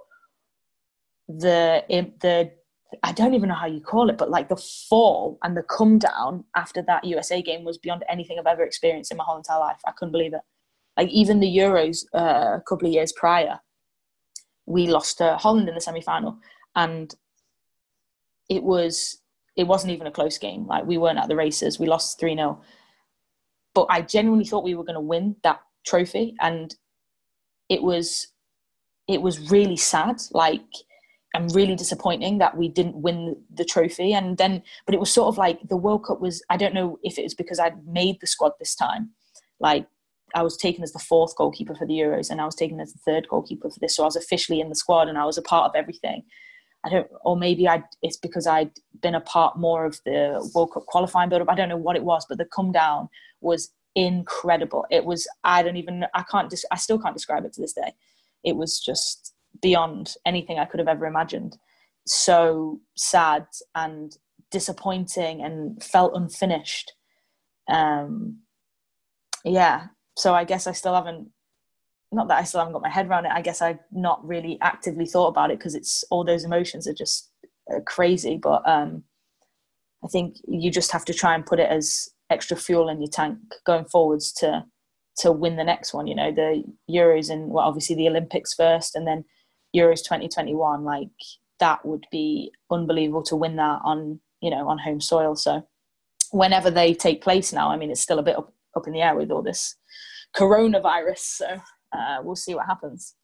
the 1.29 1.85
the 2.20 2.51
I 3.03 3.12
don't 3.12 3.35
even 3.35 3.51
know 3.51 3.55
how 3.55 3.66
you 3.66 3.81
call 3.81 4.09
it, 4.09 4.16
but 4.16 4.31
like 4.31 4.48
the 4.48 4.57
fall 4.57 5.38
and 5.42 5.57
the 5.57 5.62
come 5.62 5.98
down 5.98 6.44
after 6.57 6.81
that 6.83 7.05
USA 7.05 7.42
game 7.42 7.64
was 7.64 7.77
beyond 7.77 8.03
anything 8.09 8.38
I've 8.38 8.46
ever 8.46 8.62
experienced 8.62 9.11
in 9.11 9.18
my 9.18 9.24
whole 9.24 9.37
entire 9.37 9.61
life. 9.61 9.81
I 9.87 9.92
couldn't 9.92 10.12
believe 10.12 10.33
it. 10.33 10.40
Like 10.96 11.11
even 11.11 11.40
the 11.40 11.55
Euros 11.55 12.05
uh, 12.14 12.57
a 12.57 12.62
couple 12.66 12.88
of 12.88 12.94
years 12.94 13.12
prior, 13.12 13.61
we 14.66 14.87
lost 14.87 15.18
to 15.18 15.37
Holland 15.37 15.68
in 15.68 15.74
the 15.74 15.81
semi 15.81 16.01
final, 16.01 16.38
and 16.74 17.14
it 18.48 18.62
was 18.62 19.20
it 19.59 19.66
wasn't 19.66 19.92
even 19.92 20.07
a 20.07 20.11
close 20.11 20.38
game. 20.38 20.66
Like 20.66 20.87
we 20.87 20.97
weren't 20.97 21.18
at 21.18 21.29
the 21.29 21.37
races. 21.37 21.79
We 21.79 21.87
lost 21.87 22.18
three 22.18 22.35
0 22.35 22.62
but 23.75 23.87
I 23.90 24.01
genuinely 24.01 24.47
thought 24.47 24.64
we 24.64 24.75
were 24.75 24.85
going 24.85 24.94
to 24.94 25.01
win 25.01 25.37
that 25.44 25.61
trophy, 25.87 26.35
and 26.40 26.75
it 27.68 27.83
was 27.83 28.29
it 29.07 29.21
was 29.21 29.51
really 29.51 29.77
sad. 29.77 30.23
Like 30.33 30.62
and 31.35 31.55
really 31.55 31.77
disappointing 31.77 32.38
that 32.38 32.57
we 32.57 32.68
didn't 32.68 32.97
win 32.97 33.37
the 33.53 33.64
trophy. 33.64 34.14
And 34.14 34.38
then, 34.38 34.62
but 34.87 34.94
it 34.94 35.01
was 35.01 35.12
sort 35.12 35.29
of 35.29 35.37
like 35.37 35.61
the 35.68 35.77
World 35.77 36.07
Cup 36.07 36.21
was, 36.21 36.42
I 36.49 36.57
don't 36.57 36.75
know 36.75 36.99
if 37.03 37.18
it 37.18 37.23
was 37.23 37.35
because 37.35 37.59
I'd 37.59 37.87
made 37.87 38.16
the 38.21 38.27
squad 38.27 38.53
this 38.59 38.75
time. 38.75 39.11
Like 39.61 39.87
I 40.35 40.42
was 40.42 40.57
taken 40.57 40.83
as 40.83 40.92
the 40.92 40.99
fourth 40.99 41.37
goalkeeper 41.37 41.75
for 41.75 41.87
the 41.87 41.94
Euros 41.94 42.31
and 42.31 42.40
I 42.40 42.47
was 42.47 42.55
taken 42.55 42.81
as 42.81 42.92
the 42.92 42.99
third 43.01 43.29
goalkeeper 43.29 43.68
for 43.68 43.79
this. 43.79 43.94
So 43.94 44.05
I 44.05 44.07
was 44.07 44.16
officially 44.16 44.61
in 44.61 44.71
the 44.71 44.75
squad 44.75 45.09
and 45.09 45.18
I 45.18 45.27
was 45.27 45.37
a 45.37 45.42
part 45.42 45.68
of 45.68 45.77
everything. 45.77 46.25
I 46.88 46.90
don't, 46.90 47.07
or 47.22 47.37
maybe 47.37 47.68
I, 47.68 47.83
it's 48.03 48.16
because 48.16 48.46
I'd 48.46 48.70
been 49.03 49.14
a 49.14 49.20
part 49.20 49.59
more 49.59 49.85
of 49.85 50.01
the 50.05 50.51
World 50.55 50.72
Cup 50.72 50.87
qualifying 50.87 51.29
build 51.29 51.42
up. 51.42 51.51
I 51.51 51.55
don't 51.55 51.68
know 51.68 51.77
what 51.77 51.96
it 51.96 52.05
was, 52.05 52.24
but 52.27 52.38
the 52.38 52.46
come 52.46 52.72
down 52.72 53.09
was 53.40 53.70
incredible. 53.94 54.87
It 54.90 55.05
was, 55.05 55.29
I 55.44 55.62
don't 55.62 55.77
even, 55.77 56.07
I 56.14 56.22
can't, 56.22 56.53
I 56.70 56.77
still 56.77 56.98
can't 56.98 57.14
describe 57.14 57.44
it 57.44 57.53
to 57.55 57.61
this 57.61 57.74
day. 57.74 57.92
It 58.42 58.57
was 58.57 58.81
just 58.81 59.35
beyond 59.61 60.14
anything 60.24 60.59
I 60.59 60.64
could 60.64 60.81
have 60.81 60.88
ever 60.88 61.07
imagined. 61.07 61.59
So 62.07 62.81
sad 62.96 63.46
and 63.74 64.16
disappointing 64.51 65.42
and 65.42 65.83
felt 65.83 66.14
unfinished. 66.14 66.94
Um, 67.68 68.38
yeah, 69.44 69.88
so 70.16 70.35
I 70.35 70.44
guess 70.44 70.66
I 70.66 70.72
still 70.72 70.94
haven't, 70.94 71.29
not 72.12 72.29
that 72.29 72.38
I 72.38 72.44
still 72.44 72.61
haven't 72.61 72.73
got 72.73 72.83
my 72.83 72.88
head 72.88 73.07
around 73.07 73.27
it, 73.27 73.33
I 73.33 73.42
guess 73.42 73.61
I've 73.61 73.81
not 73.92 74.27
really 74.27 74.59
actively 74.62 75.07
thought 75.07 75.29
about 75.29 75.51
it 75.51 75.59
because 75.59 75.75
it's 75.75 76.05
all 76.11 76.25
those 76.25 76.44
emotions 76.44 76.87
are 76.87 76.94
just 76.94 77.31
uh, 77.71 77.81
crazy. 77.87 78.38
But 78.38 78.66
um, 78.66 79.05
I 80.05 80.09
think 80.09 80.37
you 80.47 80.71
just 80.71 80.92
have 80.92 81.05
to 81.07 81.14
try 81.14 81.35
and 81.35 81.44
put 81.44 81.61
it 81.61 81.71
as 81.71 82.09
extra 82.31 82.57
fuel 82.57 82.88
in 82.88 83.01
your 83.01 83.11
tank 83.11 83.38
going 83.64 83.85
forwards 83.85 84.33
to 84.33 84.64
to 85.18 85.33
win 85.33 85.57
the 85.57 85.64
next 85.64 85.92
one. 85.92 86.07
You 86.07 86.14
know, 86.14 86.33
the 86.33 86.64
Euros 86.90 87.31
and 87.31 87.51
well, 87.51 87.66
obviously 87.66 87.97
the 87.97 88.09
Olympics 88.09 88.55
first, 88.55 88.94
and 88.94 89.07
then 89.07 89.25
Euros 89.77 90.03
2021, 90.03 90.85
like 90.85 91.09
that 91.61 91.85
would 91.85 92.07
be 92.11 92.53
unbelievable 92.71 93.23
to 93.25 93.37
win 93.37 93.57
that 93.57 93.81
on 93.85 94.21
you 94.40 94.51
know 94.51 94.68
on 94.68 94.79
home 94.79 95.01
soil. 95.01 95.35
So 95.37 95.66
whenever 96.31 96.71
they 96.71 96.94
take 96.94 97.23
place 97.23 97.53
now, 97.53 97.71
I 97.71 97.77
mean 97.77 97.90
it's 97.90 98.01
still 98.01 98.18
a 98.18 98.23
bit 98.23 98.38
up, 98.38 98.53
up 98.77 98.87
in 98.87 98.92
the 98.92 99.03
air 99.03 99.14
with 99.14 99.31
all 99.31 99.42
this 99.42 99.77
coronavirus. 100.37 101.18
So 101.18 101.61
uh, 101.92 102.18
we'll 102.22 102.37
see 102.37 102.55
what 102.55 102.66
happens. 102.66 103.14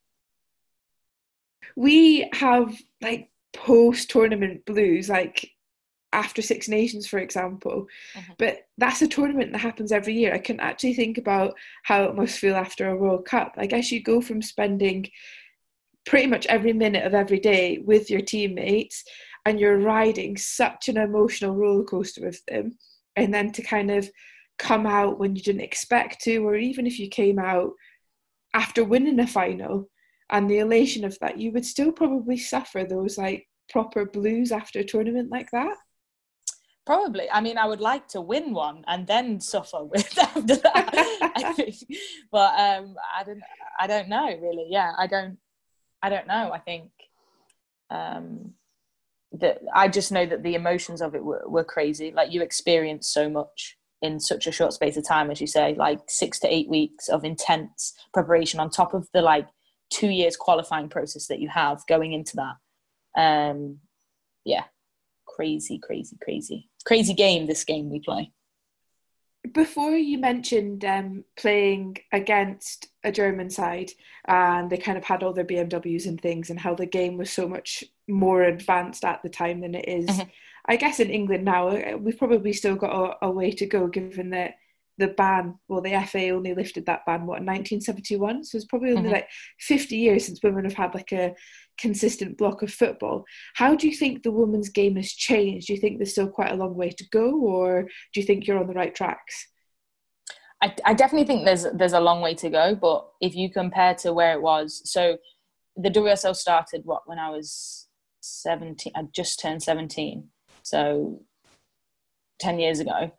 We 1.77 2.29
have 2.33 2.77
like 3.01 3.31
post 3.53 4.11
tournament 4.11 4.65
blues, 4.65 5.09
like 5.09 5.51
after 6.13 6.43
Six 6.43 6.69
Nations, 6.69 7.07
for 7.07 7.19
example. 7.19 7.87
Mm-hmm. 8.17 8.33
But 8.39 8.69
that's 8.79 9.03
a 9.03 9.09
tournament 9.09 9.53
that 9.53 9.59
happens 9.59 9.93
every 9.93 10.15
year. 10.15 10.33
I 10.33 10.39
can 10.39 10.61
actually 10.61 10.95
think 10.95 11.19
about 11.19 11.55
how 11.83 12.05
it 12.05 12.15
must 12.15 12.39
feel 12.39 12.55
after 12.55 12.89
a 12.89 12.97
World 12.97 13.25
Cup. 13.25 13.55
I 13.57 13.67
guess 13.67 13.91
you 13.91 14.03
go 14.03 14.21
from 14.21 14.41
spending 14.41 15.09
pretty 16.07 16.27
much 16.27 16.47
every 16.47 16.73
minute 16.73 17.05
of 17.05 17.15
every 17.15 17.41
day 17.41 17.79
with 17.79 18.11
your 18.11 18.21
teammates 18.21 19.05
and 19.47 19.59
you're 19.59 19.79
riding 19.79 20.37
such 20.37 20.89
an 20.89 20.97
emotional 20.97 21.55
roller 21.55 21.85
coaster 21.85 22.25
with 22.25 22.45
them 22.47 22.77
and 23.17 23.33
then 23.33 23.53
to 23.53 23.63
kind 23.63 23.91
of 23.91 24.09
come 24.59 24.87
out 24.87 25.19
when 25.19 25.35
you 25.35 25.43
didn't 25.43 25.63
expect 25.63 26.23
to 26.23 26.39
or 26.39 26.57
even 26.57 26.87
if 26.87 26.99
you 26.99 27.09
came 27.09 27.39
out 27.39 27.73
after 28.55 28.85
winning 28.85 29.21
a 29.21 29.27
final 29.27 29.91
and 30.31 30.49
the 30.49 30.59
elation 30.59 31.05
of 31.05 31.19
that 31.21 31.39
you 31.39 31.53
would 31.53 31.67
still 31.67 31.93
probably 31.93 32.39
suffer 32.39 32.85
those 32.85 33.19
like 33.19 33.47
proper 33.69 34.05
blues 34.07 34.53
after 34.53 34.81
a 34.81 34.85
tournament 34.85 35.31
like 35.31 35.51
that. 35.51 35.77
Probably. 36.87 37.31
I 37.31 37.41
mean 37.41 37.59
i 37.59 37.67
would 37.67 37.81
like 37.81 38.09
to 38.09 38.21
win 38.21 38.55
one 38.55 38.85
and 38.87 39.07
then 39.07 39.41
suffer 39.41 39.85
with 39.93 40.19
after 40.19 40.57
that. 40.57 41.31
I 41.37 41.53
think. 41.57 41.77
But 42.31 42.59
um 42.59 42.97
i 43.15 43.25
don't 43.25 43.43
i 43.79 43.87
don't 43.87 44.09
know 44.09 44.27
really. 44.41 44.67
Yeah 44.71 44.93
i 44.97 45.07
don't 45.07 45.39
I 46.05 46.11
don't 46.11 46.27
know. 46.27 46.53
I 46.53 46.59
think 46.59 46.91
um, 47.89 48.53
that 49.33 49.63
I 49.75 49.89
just 49.89 50.13
know 50.13 50.27
that 50.27 50.43
the 50.43 50.55
emotions 50.55 51.01
of 51.01 51.15
it 51.15 51.25
were, 51.25 51.43
were 51.47 51.65
crazy. 51.65 52.13
Like 52.15 52.31
you 52.31 52.43
experience 52.43 53.09
so 53.09 53.31
much 53.31 53.79
in 54.03 54.21
such 54.21 54.47
a 54.47 54.53
short 54.53 54.73
space 54.73 54.97
of 54.97 55.07
time, 55.07 55.31
as 55.31 55.41
you 55.41 55.47
say, 55.47 55.75
like 55.75 56.01
six 56.09 56.39
to 56.41 56.53
eight 56.53 56.69
weeks 56.69 57.09
of 57.09 57.25
intense 57.25 57.95
preparation 58.13 58.61
on 58.61 58.71
top 58.71 58.95
of 58.95 59.09
the 59.15 59.23
like 59.23 59.47
two 59.91 60.11
years 60.11 60.37
qualifying 60.37 60.89
process 60.89 61.27
that 61.29 61.41
you 61.41 61.49
have 61.49 61.83
going 61.89 62.13
into 62.13 62.37
that. 62.37 62.57
Um, 63.17 63.79
yeah, 64.45 64.65
crazy, 65.27 65.79
crazy, 65.79 66.17
crazy, 66.23 66.69
crazy 66.85 67.15
game. 67.15 67.47
This 67.47 67.65
game 67.65 67.91
we 67.91 68.01
play. 68.01 68.33
Before 69.53 69.93
you 69.93 70.17
mentioned 70.19 70.85
um, 70.87 71.25
playing 71.37 71.99
against 72.13 72.89
a 73.05 73.13
German 73.13 73.51
side, 73.51 73.91
and 74.27 74.71
they 74.71 74.79
kind 74.79 74.97
of 74.97 75.05
had 75.05 75.23
all 75.23 75.35
their 75.35 75.45
BMWs 75.45 76.07
and 76.07 76.21
things, 76.21 76.51
and 76.51 76.59
how 76.59 76.75
the 76.75 76.87
game 76.87 77.19
was 77.19 77.31
so 77.31 77.47
much 77.47 77.85
more 78.09 78.43
advanced 78.43 79.05
at 79.05 79.23
the 79.23 79.29
time 79.29 79.61
than 79.61 79.75
it 79.75 79.89
is. 79.89 80.09
Mhm. 80.09 80.31
I 80.67 80.77
guess 80.77 81.01
in 81.01 81.11
England 81.11 81.45
now, 81.45 81.69
uh, 81.69 81.97
we've 81.99 82.19
probably 82.19 82.53
still 82.53 82.77
got 82.77 83.19
a, 83.23 83.27
a 83.27 83.31
way 83.31 83.51
to 83.53 83.67
go, 83.67 83.87
given 83.87 84.31
that 84.31 84.55
the 84.97 85.09
ban, 85.09 85.59
well, 85.69 85.81
the 85.81 86.01
FA 86.07 86.31
only 86.31 86.55
lifted 86.55 86.87
that 86.87 87.05
ban 87.05 87.27
what 87.27 87.41
in 87.41 87.47
1971, 87.47 88.45
so 88.45 88.57
it's 88.57 88.65
probably 88.67 88.93
only 88.93 89.09
Mhm. 89.11 89.13
like 89.13 89.29
50 89.59 89.97
years 89.97 90.25
since 90.25 90.43
women 90.43 90.65
have 90.65 90.75
had 90.75 90.95
like 90.95 91.13
a 91.13 91.35
consistent 91.79 92.39
block 92.39 92.63
of 92.63 92.73
football. 92.73 93.25
How 93.55 93.75
do 93.75 93.89
you 93.89 93.95
think 93.95 94.23
the 94.23 94.31
women's 94.31 94.69
game 94.69 94.95
has 94.97 95.11
changed? 95.13 95.67
Do 95.67 95.75
you 95.75 95.81
think 95.81 95.99
there's 95.99 96.13
still 96.13 96.29
quite 96.31 96.53
a 96.53 96.57
long 96.57 96.77
way 96.77 96.91
to 96.91 97.05
go, 97.11 97.39
or 97.41 97.83
do 98.13 98.21
you 98.21 98.25
think 98.25 98.47
you're 98.47 98.59
on 98.61 98.69
the 98.69 98.75
right 98.75 98.95
tracks? 98.95 99.49
I, 100.63 100.75
I 100.85 100.95
definitely 100.95 101.27
think 101.27 101.45
there's 101.45 101.67
there's 101.75 101.93
a 101.93 102.01
long 102.01 102.21
way 102.23 102.35
to 102.37 102.49
go, 102.49 102.75
but 102.77 103.11
if 103.21 103.35
you 103.35 103.51
compare 103.51 103.95
to 103.97 104.13
where 104.13 104.33
it 104.35 104.41
was, 104.43 104.81
so 104.91 105.19
the 105.77 105.91
WSL 105.91 106.35
started 106.37 106.83
what 106.85 107.03
when 107.07 107.19
I 107.19 107.31
was 107.31 107.89
seventeen, 108.21 108.93
I 108.95 109.03
just 109.13 109.41
turned 109.41 109.63
seventeen, 109.63 110.31
so 110.65 111.21
ten 112.41 112.59
years 112.59 112.81
ago. 112.81 113.13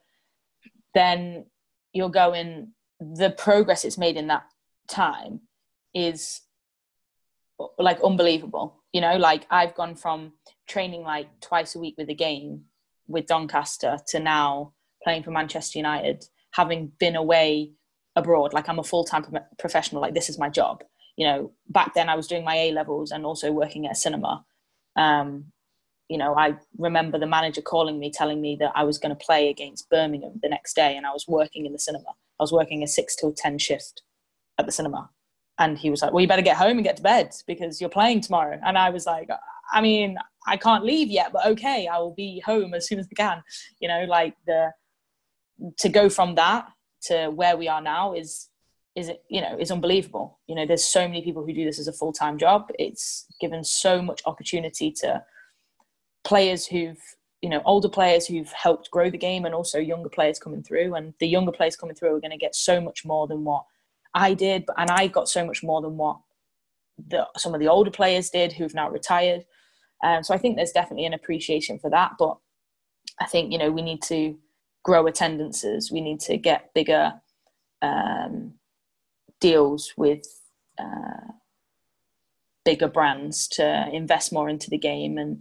Then 0.93 1.45
you're 1.93 2.09
going 2.09 2.73
the 2.99 3.29
progress 3.29 3.85
it's 3.85 3.97
made 3.97 4.17
in 4.17 4.27
that 4.27 4.45
time 4.87 5.41
is 5.93 6.41
like 7.77 8.01
unbelievable. 8.01 8.83
You 8.91 9.01
know, 9.01 9.17
like 9.17 9.45
I've 9.49 9.75
gone 9.75 9.95
from 9.95 10.33
training 10.67 11.03
like 11.03 11.27
twice 11.41 11.75
a 11.75 11.79
week 11.79 11.95
with 11.97 12.09
a 12.09 12.13
game 12.13 12.65
with 13.07 13.27
Doncaster 13.27 13.97
to 14.07 14.19
now 14.19 14.73
playing 15.03 15.23
for 15.23 15.31
Manchester 15.31 15.79
United, 15.79 16.25
having 16.51 16.91
been 16.99 17.15
away 17.15 17.71
abroad. 18.15 18.53
Like 18.53 18.67
I'm 18.69 18.79
a 18.79 18.83
full 18.83 19.03
time 19.03 19.25
professional. 19.57 20.01
Like 20.01 20.13
this 20.13 20.29
is 20.29 20.39
my 20.39 20.49
job. 20.49 20.83
You 21.15 21.27
know, 21.27 21.51
back 21.69 21.93
then 21.93 22.09
I 22.09 22.15
was 22.15 22.27
doing 22.27 22.43
my 22.43 22.55
A 22.55 22.71
levels 22.71 23.11
and 23.11 23.25
also 23.25 23.51
working 23.51 23.85
at 23.85 23.93
a 23.93 23.95
cinema. 23.95 24.45
Um, 24.95 25.51
you 26.09 26.17
know, 26.17 26.35
I 26.35 26.55
remember 26.77 27.17
the 27.17 27.25
manager 27.25 27.61
calling 27.61 27.99
me, 27.99 28.11
telling 28.11 28.41
me 28.41 28.55
that 28.59 28.71
I 28.75 28.83
was 28.83 28.97
going 28.97 29.15
to 29.15 29.25
play 29.25 29.49
against 29.49 29.89
Birmingham 29.89 30.39
the 30.41 30.49
next 30.49 30.75
day, 30.75 30.95
and 30.95 31.05
I 31.05 31.11
was 31.11 31.25
working 31.27 31.65
in 31.65 31.73
the 31.73 31.79
cinema. 31.79 32.09
I 32.09 32.43
was 32.43 32.51
working 32.51 32.83
a 32.83 32.87
six 32.87 33.15
till 33.15 33.33
ten 33.33 33.57
shift 33.57 34.03
at 34.57 34.65
the 34.65 34.71
cinema, 34.71 35.09
and 35.57 35.77
he 35.77 35.89
was 35.89 36.01
like, 36.01 36.13
"Well, 36.13 36.21
you 36.21 36.27
better 36.27 36.41
get 36.41 36.57
home 36.57 36.77
and 36.77 36.83
get 36.83 36.97
to 36.97 37.03
bed 37.03 37.33
because 37.47 37.81
you're 37.81 37.89
playing 37.89 38.21
tomorrow." 38.21 38.59
And 38.63 38.77
I 38.77 38.91
was 38.91 39.05
like, 39.05 39.29
"I 39.71 39.81
mean, 39.81 40.17
I 40.45 40.57
can't 40.57 40.85
leave 40.85 41.09
yet, 41.09 41.31
but 41.33 41.45
okay, 41.47 41.87
I 41.87 41.97
will 41.97 42.13
be 42.13 42.39
home 42.41 42.73
as 42.75 42.87
soon 42.87 42.99
as 42.99 43.07
I 43.11 43.15
can." 43.15 43.43
You 43.79 43.87
know, 43.87 44.05
like 44.07 44.35
the 44.45 44.73
to 45.79 45.89
go 45.89 46.09
from 46.09 46.35
that 46.35 46.67
to 47.03 47.29
where 47.29 47.55
we 47.57 47.67
are 47.67 47.81
now 47.81 48.13
is 48.13 48.49
is 48.95 49.09
it 49.09 49.23
you 49.29 49.41
know 49.41 49.57
is 49.57 49.71
unbelievable. 49.71 50.39
You 50.47 50.55
know, 50.55 50.67
there's 50.67 50.83
so 50.83 51.07
many 51.07 51.23
people 51.23 51.43
who 51.45 51.53
do 51.53 51.65
this 51.65 51.79
as 51.79 51.87
a 51.87 51.93
full 51.93 52.13
time 52.13 52.37
job. 52.37 52.69
It's 52.77 53.25
given 53.41 53.63
so 53.63 54.03
much 54.03 54.21
opportunity 54.25 54.91
to 55.01 55.23
players 56.25 56.65
who've 56.65 56.99
you 57.41 57.49
know 57.49 57.61
older 57.65 57.89
players 57.89 58.25
who've 58.25 58.51
helped 58.51 58.89
grow 58.91 59.09
the 59.09 59.17
game 59.17 59.45
and 59.45 59.53
also 59.53 59.77
younger 59.77 60.09
players 60.09 60.39
coming 60.39 60.63
through. 60.63 60.95
And 60.95 61.13
the 61.19 61.27
younger 61.27 61.51
players 61.51 61.75
coming 61.75 61.95
through 61.95 62.15
are 62.15 62.19
going 62.19 62.31
to 62.31 62.37
get 62.37 62.55
so 62.55 62.81
much 62.81 63.05
more 63.05 63.27
than 63.27 63.43
what 63.43 63.63
i 64.13 64.33
did. 64.33 64.65
And 64.77 64.89
i 64.89 65.07
got 65.07 65.29
so 65.29 65.45
much 65.45 65.63
more 65.63 65.81
than 65.81 65.97
what 65.97 66.17
the, 67.07 67.27
some 67.37 67.53
of 67.53 67.59
the 67.59 67.67
older 67.67 67.91
players 67.91 68.29
did 68.29 68.53
who've 68.53 68.73
now 68.73 68.89
retired. 68.89 69.45
Um, 70.03 70.23
so 70.23 70.33
i 70.33 70.37
think 70.37 70.55
there's 70.55 70.71
definitely 70.71 71.05
an 71.05 71.13
appreciation 71.13 71.79
for 71.79 71.89
that. 71.91 72.13
But 72.17 72.37
i 73.21 73.25
think 73.25 73.51
you 73.51 73.57
know 73.57 73.71
we 73.71 73.81
need 73.81 74.01
to 74.03 74.37
grow 74.83 75.07
attendances. 75.07 75.91
We 75.91 75.99
need 75.99 76.19
to 76.21 76.37
get 76.37 76.73
bigger 76.73 77.13
um, 77.81 78.53
deals 79.41 79.93
with 79.97 80.23
uh, 80.79 81.31
bigger 82.63 82.87
brands 82.87 83.47
to 83.49 83.89
invest 83.91 84.31
more 84.31 84.47
into 84.47 84.69
the 84.69 84.77
game 84.77 85.17
and 85.17 85.39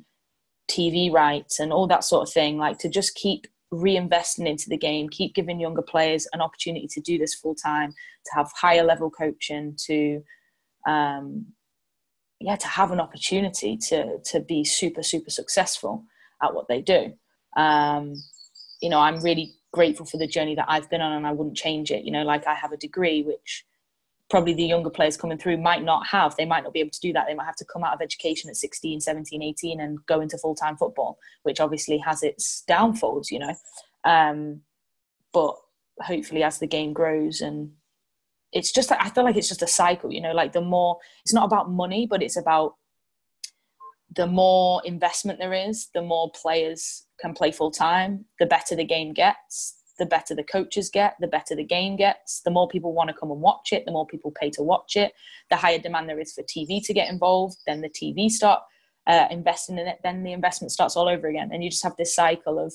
TV 0.71 1.13
rights 1.13 1.61
and 1.61 1.73
all 1.73 1.87
that 1.87 2.05
sort 2.05 2.27
of 2.27 2.33
thing, 2.33 2.59
like 2.59 2.79
to 2.79 2.89
just 2.89 3.15
keep 3.15 3.47
reinvesting 3.73 4.47
into 4.47 4.69
the 4.69 4.77
game, 4.77 5.09
keep 5.09 5.35
giving 5.35 5.61
younger 5.61 5.83
players 5.83 6.27
an 6.33 6.41
opportunity 6.41 6.87
to 6.89 7.01
do 7.01 7.19
this 7.19 7.35
full 7.35 7.55
time, 7.55 7.91
to 7.91 8.33
have 8.35 8.51
higher 8.55 8.85
level 8.85 9.11
coaching, 9.11 9.77
to 9.87 10.23
um, 10.87 11.47
yeah, 12.41 12.57
to 12.57 12.67
have 12.67 12.91
an 12.91 13.01
opportunity 13.01 13.77
to 13.89 14.19
to 14.25 14.41
be 14.41 14.65
super 14.65 15.03
super 15.03 15.31
successful 15.31 16.05
at 16.43 16.55
what 16.55 16.69
they 16.69 16.81
do. 16.81 17.13
Um, 17.57 18.15
you 18.81 18.91
know, 18.91 18.99
I'm 18.99 19.23
really 19.23 19.55
grateful 19.73 20.07
for 20.07 20.19
the 20.19 20.27
journey 20.27 20.55
that 20.55 20.67
I've 20.69 20.91
been 20.91 21.01
on, 21.01 21.13
and 21.13 21.27
I 21.27 21.33
wouldn't 21.33 21.57
change 21.57 21.91
it. 21.91 22.05
You 22.05 22.13
know, 22.13 22.23
like 22.25 22.47
I 22.47 22.55
have 22.55 22.73
a 22.73 22.77
degree 22.77 23.23
which 23.23 23.65
probably 24.31 24.55
the 24.55 24.65
younger 24.65 24.91
players 24.91 25.17
coming 25.17 25.39
through 25.39 25.59
might 25.59 25.85
not 25.85 26.07
have 26.07 26.35
they 26.37 26.47
might 26.47 26.65
not 26.65 26.73
be 26.73 26.81
able 26.81 26.91
to 26.91 27.01
do 27.01 27.13
that. 27.13 27.27
They 27.27 27.35
might 27.35 27.45
have 27.45 27.57
to 27.57 27.65
come 27.65 27.85
out 27.85 27.95
of 27.95 28.01
education 28.01 28.51
at 28.51 28.57
16 28.57 29.01
17 29.01 29.43
18 29.43 29.81
and 29.81 29.99
go 30.07 30.21
into 30.21 30.39
full-time 30.39 30.77
football 30.77 31.19
which 31.43 31.61
obviously 31.61 31.99
has 31.99 32.23
its 32.23 32.63
downfalls 32.67 33.31
you 33.31 33.39
know. 33.39 33.55
Um, 34.05 34.61
but 35.33 35.57
hopefully 36.01 36.43
as 36.43 36.59
the 36.59 36.67
game 36.67 36.93
grows 36.93 37.41
and 37.41 37.71
it's 38.53 38.73
just 38.73 38.91
i 38.93 39.09
feel 39.11 39.25
like 39.25 39.37
it's 39.37 39.49
just 39.49 39.63
a 39.63 39.67
cycle 39.67 40.13
you 40.13 40.21
know 40.21 40.33
like 40.33 40.53
the 40.53 40.61
more 40.61 40.99
it's 41.25 41.35
not 41.35 41.45
about 41.45 41.71
money 41.71 42.07
but 42.09 42.23
it's 42.23 42.37
about 42.37 42.75
the 44.15 44.27
more 44.27 44.81
investment 44.85 45.39
there 45.39 45.53
is 45.53 45.89
the 45.95 46.03
more 46.03 46.31
players 46.31 47.07
can 47.21 47.35
play 47.35 47.51
full 47.51 47.71
time 47.71 48.25
the 48.39 48.47
better 48.47 48.75
the 48.75 48.85
game 48.85 49.13
gets 49.13 49.77
the 49.99 50.07
better 50.07 50.35
the 50.35 50.43
coaches 50.43 50.91
get, 50.91 51.15
the 51.21 51.27
better 51.27 51.55
the 51.55 51.65
game 51.65 51.97
gets, 51.97 52.41
the 52.41 52.51
more 52.51 52.69
people 52.69 52.93
want 52.93 53.09
to 53.09 53.15
come 53.15 53.31
and 53.31 53.41
watch 53.41 53.73
it, 53.73 53.85
the 53.85 53.93
more 53.93 54.07
people 54.07 54.33
pay 54.33 54.51
to 54.51 54.63
watch 54.63 54.97
it, 54.97 55.13
the 55.51 55.57
higher 55.57 55.79
demand 55.79 56.09
there 56.09 56.21
is 56.21 56.33
for 56.33 56.43
TV 56.43 56.85
to 56.85 56.93
get 56.93 57.11
involved, 57.11 57.57
then 57.67 57.81
the 57.81 57.89
TV 57.89 58.29
start 58.29 58.61
uh, 59.07 59.27
investing 59.31 59.79
in 59.79 59.87
it, 59.87 59.99
then 60.03 60.23
the 60.23 60.33
investment 60.33 60.73
starts 60.73 60.97
all 60.97 61.09
over 61.09 61.29
again. 61.29 61.51
And 61.53 61.63
you 61.63 61.71
just 61.71 61.85
have 61.85 61.97
this 61.97 62.15
cycle 62.15 62.59
of 62.59 62.75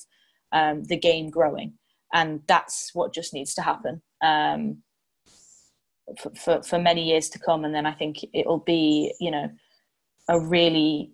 um, 0.51 0.83
the 0.83 0.97
game 0.97 1.29
growing. 1.29 1.73
And 2.13 2.41
that's 2.47 2.91
what 2.93 3.13
just 3.13 3.33
needs 3.33 3.53
to 3.55 3.61
happen 3.61 4.01
um, 4.23 4.81
for, 6.19 6.31
for, 6.35 6.63
for 6.63 6.79
many 6.79 7.03
years 7.03 7.29
to 7.29 7.39
come. 7.39 7.65
And 7.65 7.73
then 7.73 7.85
I 7.85 7.93
think 7.93 8.17
it'll 8.33 8.59
be, 8.59 9.13
you 9.19 9.31
know, 9.31 9.49
a 10.27 10.39
really 10.39 11.11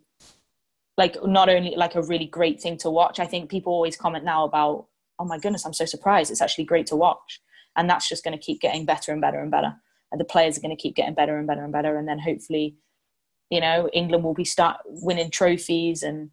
like 0.97 1.17
not 1.25 1.49
only 1.49 1.73
like 1.75 1.95
a 1.95 2.03
really 2.03 2.25
great 2.25 2.61
thing 2.61 2.77
to 2.77 2.89
watch. 2.89 3.19
I 3.19 3.25
think 3.25 3.49
people 3.49 3.73
always 3.73 3.97
comment 3.97 4.23
now 4.23 4.45
about 4.45 4.87
oh 5.19 5.25
my 5.25 5.37
goodness, 5.37 5.65
I'm 5.65 5.73
so 5.73 5.85
surprised. 5.85 6.31
It's 6.31 6.41
actually 6.41 6.65
great 6.65 6.87
to 6.87 6.95
watch. 6.95 7.41
And 7.75 7.89
that's 7.89 8.07
just 8.07 8.23
going 8.23 8.37
to 8.37 8.43
keep 8.43 8.61
getting 8.61 8.85
better 8.85 9.11
and 9.11 9.21
better 9.21 9.39
and 9.39 9.51
better. 9.51 9.75
And 10.11 10.19
the 10.19 10.25
players 10.25 10.57
are 10.57 10.61
going 10.61 10.75
to 10.75 10.81
keep 10.81 10.95
getting 10.95 11.13
better 11.13 11.37
and 11.37 11.47
better 11.47 11.63
and 11.63 11.73
better. 11.73 11.97
And 11.97 12.07
then 12.07 12.19
hopefully, 12.19 12.77
you 13.49 13.59
know, 13.59 13.89
England 13.93 14.23
will 14.23 14.33
be 14.33 14.45
start 14.45 14.77
winning 14.85 15.31
trophies 15.31 16.03
and 16.03 16.29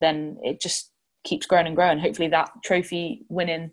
then 0.00 0.38
it 0.42 0.60
just 0.60 0.90
keeps 1.24 1.46
growing 1.46 1.66
and 1.66 1.76
growing. 1.76 1.98
Hopefully 1.98 2.28
that 2.28 2.50
trophy 2.64 3.24
winning 3.28 3.70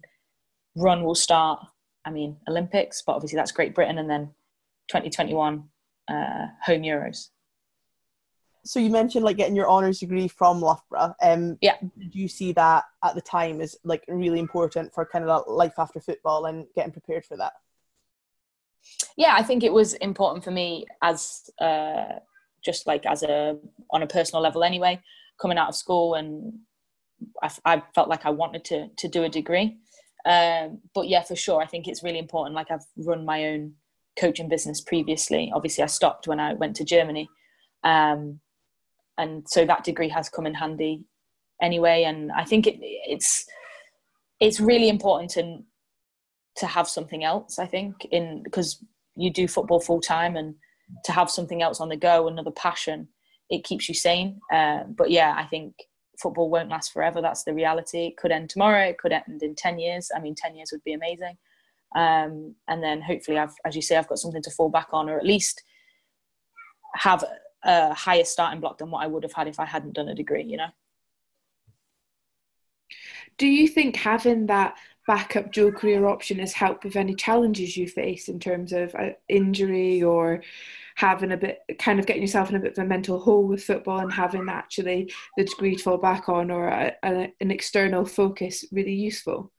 run 0.75 1.03
will 1.03 1.15
start, 1.15 1.59
I 2.05 2.11
mean, 2.11 2.37
Olympics, 2.47 3.01
but 3.05 3.13
obviously 3.13 3.37
that's 3.37 3.51
Great 3.51 3.75
Britain 3.75 3.97
and 3.97 4.09
then 4.09 4.33
2021 4.89 5.63
uh, 6.09 6.47
home 6.63 6.81
Euros. 6.81 7.29
So 8.65 8.79
you 8.79 8.89
mentioned 8.89 9.25
like 9.25 9.37
getting 9.37 9.55
your 9.55 9.69
honours 9.69 9.99
degree 9.99 10.27
from 10.27 10.61
Loughborough. 10.61 11.15
Um, 11.21 11.57
Yeah. 11.61 11.75
Did 11.97 12.15
you 12.15 12.27
see 12.27 12.53
that 12.53 12.85
at 13.03 13.15
the 13.15 13.21
time 13.21 13.61
as 13.61 13.75
like 13.83 14.05
really 14.07 14.39
important 14.39 14.93
for 14.93 15.05
kind 15.05 15.27
of 15.27 15.43
life 15.47 15.73
after 15.77 15.99
football 15.99 16.45
and 16.45 16.65
getting 16.75 16.93
prepared 16.93 17.25
for 17.25 17.37
that? 17.37 17.53
yeah 19.15 19.35
i 19.37 19.43
think 19.43 19.63
it 19.63 19.73
was 19.73 19.93
important 19.95 20.43
for 20.43 20.51
me 20.51 20.85
as 21.01 21.49
uh, 21.59 22.19
just 22.63 22.87
like 22.87 23.05
as 23.05 23.23
a 23.23 23.57
on 23.91 24.03
a 24.03 24.07
personal 24.07 24.41
level 24.41 24.63
anyway 24.63 25.01
coming 25.41 25.57
out 25.57 25.69
of 25.69 25.75
school 25.75 26.15
and 26.15 26.53
i, 27.41 27.49
I 27.65 27.83
felt 27.93 28.09
like 28.09 28.25
i 28.25 28.29
wanted 28.29 28.63
to 28.65 28.89
to 28.97 29.07
do 29.07 29.23
a 29.23 29.29
degree 29.29 29.77
um, 30.25 30.79
but 30.93 31.07
yeah 31.07 31.21
for 31.21 31.35
sure 31.35 31.61
i 31.61 31.65
think 31.65 31.87
it's 31.87 32.03
really 32.03 32.19
important 32.19 32.55
like 32.55 32.71
i've 32.71 32.85
run 32.97 33.25
my 33.25 33.45
own 33.45 33.73
coaching 34.19 34.47
business 34.47 34.79
previously 34.79 35.51
obviously 35.53 35.83
i 35.83 35.87
stopped 35.87 36.27
when 36.27 36.39
i 36.39 36.53
went 36.53 36.75
to 36.75 36.85
germany 36.85 37.29
um, 37.83 38.39
and 39.17 39.43
so 39.47 39.65
that 39.65 39.83
degree 39.83 40.09
has 40.09 40.29
come 40.29 40.45
in 40.45 40.53
handy 40.53 41.03
anyway. 41.61 42.03
And 42.03 42.31
i 42.31 42.43
think 42.43 42.67
it, 42.67 42.77
it's 42.79 43.45
it's 44.39 44.59
really 44.59 44.89
important 44.89 45.31
to 45.31 45.59
to 46.57 46.67
have 46.67 46.87
something 46.87 47.23
else 47.23 47.57
i 47.57 47.65
think 47.65 48.05
in 48.11 48.43
because 48.43 48.83
you 49.15 49.31
do 49.31 49.47
football 49.47 49.79
full 49.79 50.01
time 50.01 50.35
and 50.35 50.55
to 51.05 51.11
have 51.11 51.29
something 51.29 51.61
else 51.63 51.79
on 51.79 51.89
the 51.89 51.95
go 51.95 52.27
another 52.27 52.51
passion 52.51 53.07
it 53.49 53.63
keeps 53.63 53.87
you 53.87 53.95
sane. 53.95 54.39
Uh, 54.51 54.83
but 54.95 55.09
yeah 55.09 55.33
i 55.37 55.45
think 55.45 55.73
football 56.21 56.49
won't 56.49 56.69
last 56.69 56.93
forever. 56.93 57.21
That's 57.21 57.43
the 57.43 57.53
reality. 57.53 58.05
It 58.05 58.17
could 58.17 58.31
end 58.31 58.49
tomorrow. 58.49 58.85
It 58.85 58.99
could 58.99 59.11
end 59.11 59.41
in 59.41 59.55
10 59.55 59.79
years. 59.79 60.11
I 60.15 60.19
mean 60.19 60.35
10 60.35 60.55
years 60.55 60.69
would 60.71 60.83
be 60.83 60.93
amazing. 60.93 61.37
Um, 61.95 62.55
and 62.67 62.81
then 62.81 63.01
hopefully 63.01 63.37
i've 63.37 63.53
as 63.65 63.75
you 63.75 63.81
say 63.83 63.97
i've 63.97 64.07
got 64.07 64.17
something 64.17 64.41
to 64.41 64.49
fall 64.49 64.69
back 64.69 64.87
on 64.93 65.09
or 65.09 65.19
at 65.19 65.27
least 65.27 65.61
have 66.95 67.23
a 67.63 67.93
higher 67.93 68.23
starting 68.23 68.59
block 68.59 68.77
than 68.77 68.91
what 68.91 69.03
I 69.03 69.07
would 69.07 69.23
have 69.23 69.33
had 69.33 69.47
if 69.47 69.59
I 69.59 69.65
hadn't 69.65 69.93
done 69.93 70.09
a 70.09 70.15
degree. 70.15 70.43
You 70.43 70.57
know. 70.57 70.69
Do 73.37 73.47
you 73.47 73.67
think 73.67 73.95
having 73.95 74.47
that 74.47 74.77
backup 75.07 75.51
dual 75.51 75.71
career 75.71 76.05
option 76.05 76.39
has 76.39 76.53
helped 76.53 76.83
with 76.83 76.95
any 76.95 77.13
challenges 77.13 77.75
you 77.75 77.87
face 77.87 78.29
in 78.29 78.39
terms 78.39 78.71
of 78.71 78.95
uh, 78.95 79.09
injury 79.27 80.01
or 80.01 80.41
having 80.95 81.31
a 81.31 81.37
bit 81.37 81.59
kind 81.79 81.99
of 81.99 82.05
getting 82.05 82.21
yourself 82.21 82.49
in 82.49 82.55
a 82.55 82.59
bit 82.59 82.77
of 82.77 82.83
a 82.83 82.87
mental 82.87 83.19
hole 83.19 83.47
with 83.47 83.63
football 83.63 83.99
and 83.99 84.13
having 84.13 84.47
actually 84.47 85.11
the 85.35 85.43
degree 85.43 85.75
to 85.75 85.83
fall 85.83 85.97
back 85.97 86.29
on 86.29 86.51
or 86.51 86.67
a, 86.67 86.95
a, 87.03 87.33
an 87.41 87.51
external 87.51 88.05
focus 88.05 88.63
really 88.71 88.93
useful 88.93 89.51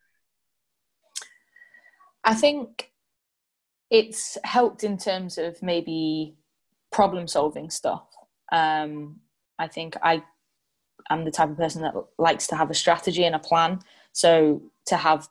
I 2.22 2.34
think 2.34 2.90
it's 3.90 4.38
helped 4.44 4.82
in 4.82 4.96
terms 4.96 5.36
of 5.36 5.62
maybe 5.62 6.36
problem 6.94 7.26
solving 7.26 7.70
stuff. 7.70 8.06
Um, 8.52 9.16
I 9.58 9.66
think 9.66 9.96
I 10.02 10.22
am 11.10 11.24
the 11.24 11.32
type 11.32 11.50
of 11.50 11.56
person 11.56 11.82
that 11.82 11.94
likes 12.18 12.46
to 12.48 12.56
have 12.56 12.70
a 12.70 12.74
strategy 12.74 13.24
and 13.24 13.34
a 13.34 13.40
plan. 13.40 13.80
So 14.12 14.62
to 14.86 14.96
have 14.96 15.28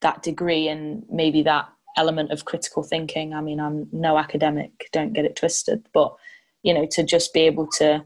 that 0.00 0.22
degree 0.22 0.68
and 0.68 1.04
maybe 1.10 1.42
that 1.42 1.68
element 1.96 2.30
of 2.30 2.44
critical 2.44 2.82
thinking. 2.82 3.34
I 3.34 3.40
mean, 3.40 3.60
I'm 3.60 3.88
no 3.92 4.18
academic, 4.18 4.88
don't 4.92 5.12
get 5.12 5.24
it 5.24 5.36
twisted, 5.36 5.86
but 5.92 6.14
you 6.62 6.74
know, 6.74 6.86
to 6.92 7.02
just 7.02 7.32
be 7.32 7.40
able 7.40 7.66
to, 7.78 8.04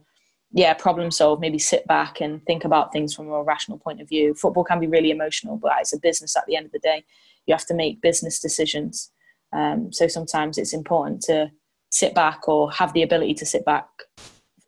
yeah, 0.52 0.74
problem 0.74 1.10
solve, 1.10 1.40
maybe 1.40 1.58
sit 1.58 1.86
back 1.86 2.20
and 2.20 2.44
think 2.44 2.64
about 2.64 2.92
things 2.92 3.14
from 3.14 3.28
a 3.28 3.42
rational 3.42 3.78
point 3.78 4.00
of 4.00 4.08
view. 4.08 4.34
Football 4.34 4.64
can 4.64 4.80
be 4.80 4.86
really 4.86 5.10
emotional, 5.10 5.56
but 5.56 5.72
it's 5.80 5.92
a 5.92 5.98
business 5.98 6.36
at 6.36 6.44
the 6.46 6.56
end 6.56 6.66
of 6.66 6.72
the 6.72 6.78
day. 6.78 7.04
You 7.46 7.54
have 7.54 7.66
to 7.66 7.74
make 7.74 8.02
business 8.02 8.40
decisions. 8.40 9.10
Um, 9.52 9.92
so 9.92 10.06
sometimes 10.08 10.58
it's 10.58 10.72
important 10.72 11.22
to 11.22 11.50
sit 11.90 12.14
back 12.14 12.48
or 12.48 12.70
have 12.72 12.92
the 12.92 13.02
ability 13.02 13.34
to 13.34 13.46
sit 13.46 13.64
back 13.64 13.86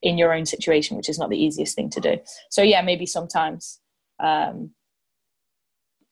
in 0.03 0.19
your 0.19 0.33
own 0.35 0.45
situation, 0.45 0.97
which 0.97 1.09
is 1.09 1.19
not 1.19 1.31
the 1.31 1.43
easiest 1.43 1.77
thing 1.77 1.89
to 1.91 2.01
do. 2.01 2.19
So 2.51 2.63
yeah, 2.63 2.83
maybe 2.83 3.07
sometimes. 3.07 3.81
Um, 4.21 4.73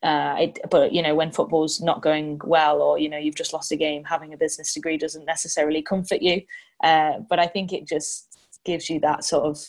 uh, 0.03 0.35
it, 0.39 0.59
but 0.71 0.93
you 0.93 1.01
know, 1.01 1.13
when 1.13 1.31
football's 1.31 1.79
not 1.79 2.01
going 2.01 2.39
well, 2.43 2.81
or 2.81 2.97
you 2.97 3.07
know, 3.07 3.17
you've 3.17 3.35
just 3.35 3.53
lost 3.53 3.71
a 3.71 3.75
game, 3.75 4.03
having 4.03 4.33
a 4.33 4.37
business 4.37 4.73
degree 4.73 4.97
doesn't 4.97 5.25
necessarily 5.25 5.81
comfort 5.81 6.21
you. 6.23 6.41
Uh, 6.83 7.19
but 7.29 7.37
I 7.37 7.45
think 7.45 7.71
it 7.71 7.87
just 7.87 8.39
gives 8.65 8.89
you 8.89 8.99
that 9.01 9.23
sort 9.23 9.43
of 9.43 9.59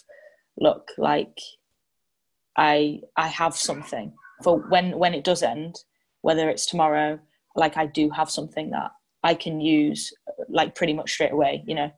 look, 0.59 0.89
like 0.97 1.39
I 2.57 3.01
I 3.17 3.27
have 3.29 3.57
something 3.57 4.15
for 4.43 4.59
when 4.69 4.99
when 4.99 5.13
it 5.13 5.25
does 5.25 5.43
end, 5.43 5.81
whether 6.23 6.49
it's 6.49 6.67
tomorrow. 6.67 7.19
Like 7.55 7.77
I 7.77 7.85
do 7.85 8.09
have 8.09 8.31
something 8.31 8.71
that 8.71 8.93
I 9.23 9.35
can 9.35 9.61
use, 9.61 10.13
like 10.49 10.75
pretty 10.75 10.93
much 10.93 11.13
straight 11.13 11.33
away. 11.33 11.65
You 11.67 11.75
know, 11.75 11.91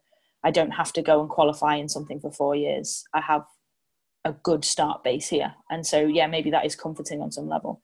I 0.43 0.51
don't 0.51 0.72
have 0.72 0.93
to 0.95 1.03
go 1.03 1.20
and 1.20 1.31
qualify 1.31 1.77
in 1.77 1.89
something 1.89 2.20
for 2.20 2.31
four 2.31 2.55
years. 2.55 3.05
I 3.14 3.20
have 3.20 3.45
a 4.25 4.33
good 4.33 4.64
start 4.64 5.05
base 5.05 5.29
here, 5.29 5.55
and 5.70 5.87
so 5.87 6.01
yeah, 6.01 6.27
maybe 6.27 6.51
that 6.51 6.66
is 6.66 6.77
comforting 6.77 7.20
on 7.20 7.33
some 7.33 7.49
level 7.49 7.83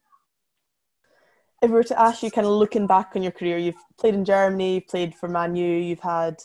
if 1.61 1.69
we 1.69 1.75
were 1.75 1.83
to 1.83 1.99
ask 1.99 2.23
you, 2.23 2.31
kind 2.31 2.47
of 2.47 2.53
looking 2.53 2.87
back 2.87 3.11
on 3.15 3.21
your 3.21 3.31
career, 3.31 3.57
you've 3.57 3.75
played 3.99 4.15
in 4.15 4.25
Germany, 4.25 4.79
played 4.79 5.13
for 5.13 5.29
Man 5.29 5.55
U, 5.55 5.67
you've 5.67 5.99
had 5.99 6.41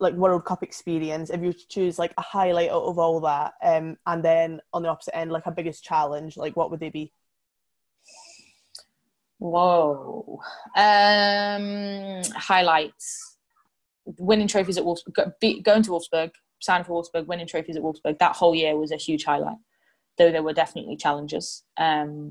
like 0.00 0.14
World 0.14 0.44
Cup 0.46 0.62
experience. 0.62 1.28
If 1.28 1.42
you 1.42 1.52
choose 1.52 1.98
like 1.98 2.14
a 2.16 2.22
highlight 2.22 2.70
out 2.70 2.84
of 2.84 2.98
all 2.98 3.20
that, 3.20 3.54
um, 3.62 3.98
and 4.06 4.24
then 4.24 4.60
on 4.72 4.82
the 4.82 4.88
opposite 4.88 5.16
end, 5.16 5.32
like 5.32 5.46
a 5.46 5.50
biggest 5.50 5.84
challenge, 5.84 6.36
like 6.36 6.56
what 6.56 6.70
would 6.70 6.80
they 6.80 6.88
be? 6.88 7.12
Whoa. 9.38 10.40
Um, 10.76 12.22
highlights. 12.34 13.36
Winning 14.18 14.48
trophies 14.48 14.78
at 14.78 14.84
Wolfsburg, 14.84 15.62
going 15.62 15.82
to 15.82 15.90
Wolfsburg, 15.90 16.30
signing 16.60 16.84
for 16.84 17.02
Wolfsburg, 17.02 17.26
winning 17.26 17.46
trophies 17.46 17.76
at 17.76 17.82
Wolfsburg. 17.82 18.18
That 18.18 18.36
whole 18.36 18.54
year 18.54 18.76
was 18.76 18.90
a 18.90 18.96
huge 18.96 19.24
highlight, 19.24 19.58
though 20.16 20.32
there 20.32 20.42
were 20.42 20.54
definitely 20.54 20.96
challenges. 20.96 21.62
Um, 21.76 22.30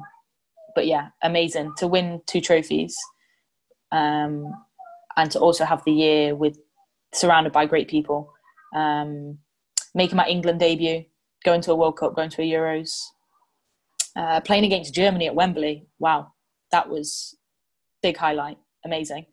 but 0.76 0.88
yeah, 0.88 1.10
amazing 1.24 1.74
to 1.78 1.88
win 1.88 2.22
two 2.26 2.42
trophies, 2.42 2.96
um, 3.92 4.52
and 5.16 5.32
to 5.32 5.40
also 5.40 5.66
have 5.66 5.84
the 5.86 5.92
year 5.92 6.36
with 6.36 6.58
surrounded 7.14 7.54
by 7.54 7.66
great 7.66 7.88
people, 7.88 8.34
um, 8.76 9.38
making 9.96 10.18
my 10.18 10.28
England 10.28 10.60
debut, 10.60 11.06
going 11.46 11.62
to 11.62 11.72
a 11.72 11.76
World 11.76 11.98
Cup, 11.98 12.16
going 12.16 12.30
to 12.32 12.42
a 12.42 12.46
Euros, 12.46 13.06
uh, 14.16 14.42
playing 14.42 14.66
against 14.66 14.94
Germany 14.94 15.28
at 15.28 15.36
Wembley. 15.36 15.88
Wow, 16.00 16.34
that 16.72 16.90
was 16.90 17.36
big 18.02 18.18
highlight, 18.18 18.58
amazing. 18.86 19.26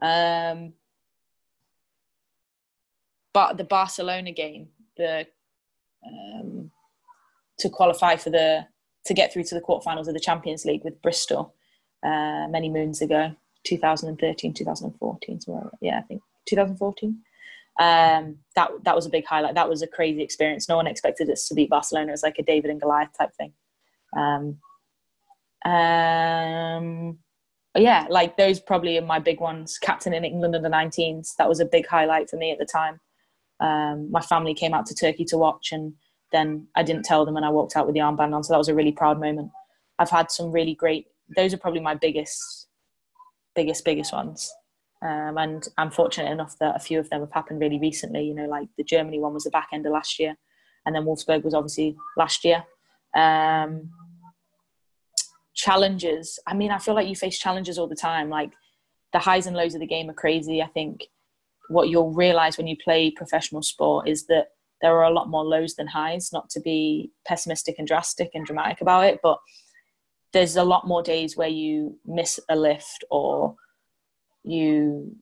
Um, 0.00 0.74
but 3.32 3.56
the 3.56 3.64
Barcelona 3.64 4.32
game, 4.32 4.68
the 4.96 5.26
um, 6.06 6.70
to 7.58 7.68
qualify 7.68 8.16
for 8.16 8.30
the 8.30 8.66
to 9.04 9.14
get 9.14 9.32
through 9.32 9.44
to 9.44 9.54
the 9.54 9.60
quarterfinals 9.60 10.08
of 10.08 10.14
the 10.14 10.20
Champions 10.20 10.64
League 10.64 10.84
with 10.84 11.00
Bristol 11.02 11.54
uh, 12.04 12.46
many 12.48 12.68
moons 12.68 13.02
ago, 13.02 13.34
2013, 13.64 14.54
2014. 14.54 15.40
So 15.40 15.70
yeah, 15.80 15.98
I 15.98 16.02
think 16.02 16.22
2014. 16.46 17.18
Um, 17.80 18.36
that 18.54 18.70
that 18.84 18.94
was 18.94 19.06
a 19.06 19.10
big 19.10 19.24
highlight. 19.24 19.54
That 19.54 19.68
was 19.68 19.82
a 19.82 19.86
crazy 19.86 20.22
experience. 20.22 20.68
No 20.68 20.76
one 20.76 20.86
expected 20.86 21.30
us 21.30 21.48
to 21.48 21.54
beat 21.54 21.70
Barcelona. 21.70 22.08
It 22.08 22.12
was 22.12 22.22
like 22.22 22.38
a 22.38 22.42
David 22.42 22.70
and 22.70 22.80
Goliath 22.80 23.16
type 23.16 23.34
thing. 23.34 23.52
Um, 24.14 24.58
um, 25.64 27.18
yeah, 27.76 28.06
like 28.10 28.36
those 28.36 28.60
probably 28.60 28.98
are 28.98 29.04
my 29.04 29.18
big 29.18 29.40
ones. 29.40 29.78
Captain 29.78 30.12
in 30.12 30.24
England 30.24 30.54
under 30.54 30.68
19s. 30.68 31.36
That 31.36 31.48
was 31.48 31.60
a 31.60 31.64
big 31.64 31.86
highlight 31.86 32.28
for 32.28 32.36
me 32.36 32.50
at 32.50 32.58
the 32.58 32.66
time. 32.66 33.00
Um, 33.60 34.10
my 34.10 34.20
family 34.20 34.54
came 34.54 34.74
out 34.74 34.86
to 34.86 34.94
Turkey 34.94 35.24
to 35.26 35.38
watch, 35.38 35.72
and 35.72 35.94
then 36.32 36.66
I 36.74 36.82
didn't 36.82 37.04
tell 37.04 37.24
them 37.24 37.36
and 37.36 37.46
I 37.46 37.50
walked 37.50 37.76
out 37.76 37.86
with 37.86 37.94
the 37.94 38.00
armband 38.00 38.34
on. 38.34 38.42
So 38.42 38.52
that 38.52 38.58
was 38.58 38.68
a 38.68 38.74
really 38.74 38.92
proud 38.92 39.20
moment. 39.20 39.50
I've 39.98 40.10
had 40.10 40.30
some 40.30 40.50
really 40.50 40.74
great, 40.74 41.06
those 41.36 41.54
are 41.54 41.58
probably 41.58 41.80
my 41.80 41.94
biggest, 41.94 42.66
biggest, 43.54 43.84
biggest 43.84 44.12
ones. 44.12 44.52
Um, 45.02 45.36
and 45.36 45.66
I'm 45.78 45.90
fortunate 45.90 46.30
enough 46.30 46.56
that 46.58 46.76
a 46.76 46.80
few 46.80 46.98
of 46.98 47.10
them 47.10 47.20
have 47.20 47.32
happened 47.32 47.60
really 47.60 47.78
recently. 47.78 48.24
You 48.24 48.34
know, 48.34 48.46
like 48.46 48.68
the 48.76 48.84
Germany 48.84 49.20
one 49.20 49.34
was 49.34 49.44
the 49.44 49.50
back 49.50 49.68
end 49.72 49.86
of 49.86 49.92
last 49.92 50.18
year, 50.18 50.36
and 50.86 50.94
then 50.94 51.04
Wolfsburg 51.04 51.44
was 51.44 51.54
obviously 51.54 51.96
last 52.16 52.44
year. 52.44 52.64
Um, 53.14 53.90
challenges. 55.54 56.38
I 56.46 56.54
mean, 56.54 56.70
I 56.70 56.78
feel 56.78 56.94
like 56.94 57.08
you 57.08 57.16
face 57.16 57.38
challenges 57.38 57.78
all 57.78 57.88
the 57.88 57.96
time. 57.96 58.30
Like 58.30 58.52
the 59.12 59.18
highs 59.18 59.46
and 59.46 59.56
lows 59.56 59.74
of 59.74 59.80
the 59.80 59.86
game 59.86 60.08
are 60.10 60.14
crazy. 60.14 60.62
I 60.62 60.66
think 60.68 61.04
what 61.68 61.88
you'll 61.88 62.12
realize 62.12 62.58
when 62.58 62.66
you 62.66 62.76
play 62.82 63.10
professional 63.10 63.62
sport 63.62 64.08
is 64.08 64.26
that 64.26 64.48
there 64.80 64.96
are 64.96 65.04
a 65.04 65.12
lot 65.12 65.28
more 65.28 65.44
lows 65.44 65.74
than 65.74 65.86
highs, 65.86 66.30
not 66.32 66.50
to 66.50 66.60
be 66.60 67.12
pessimistic 67.26 67.76
and 67.78 67.86
drastic 67.86 68.30
and 68.34 68.44
dramatic 68.44 68.80
about 68.80 69.06
it, 69.06 69.20
but 69.22 69.38
there's 70.32 70.56
a 70.56 70.64
lot 70.64 70.86
more 70.86 71.02
days 71.02 71.36
where 71.36 71.48
you 71.48 71.98
miss 72.04 72.40
a 72.48 72.56
lift 72.56 73.04
or 73.10 73.54
you 74.44 75.14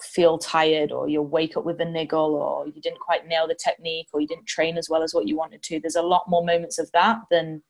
feel 0.00 0.38
tired 0.38 0.92
or 0.92 1.08
you 1.08 1.20
wake 1.20 1.56
up 1.56 1.64
with 1.64 1.80
a 1.80 1.84
niggle 1.84 2.36
or 2.36 2.66
you 2.68 2.80
didn't 2.80 3.00
quite 3.00 3.26
nail 3.26 3.48
the 3.48 3.54
technique 3.62 4.06
or 4.12 4.20
you 4.20 4.28
didn't 4.28 4.46
train 4.46 4.78
as 4.78 4.88
well 4.88 5.02
as 5.02 5.12
what 5.12 5.26
you 5.26 5.36
wanted 5.36 5.62
to. 5.64 5.80
There's 5.80 5.96
a 5.96 6.02
lot 6.02 6.28
more 6.28 6.44
moments 6.44 6.78
of 6.78 6.90
that 6.92 7.18
than 7.30 7.62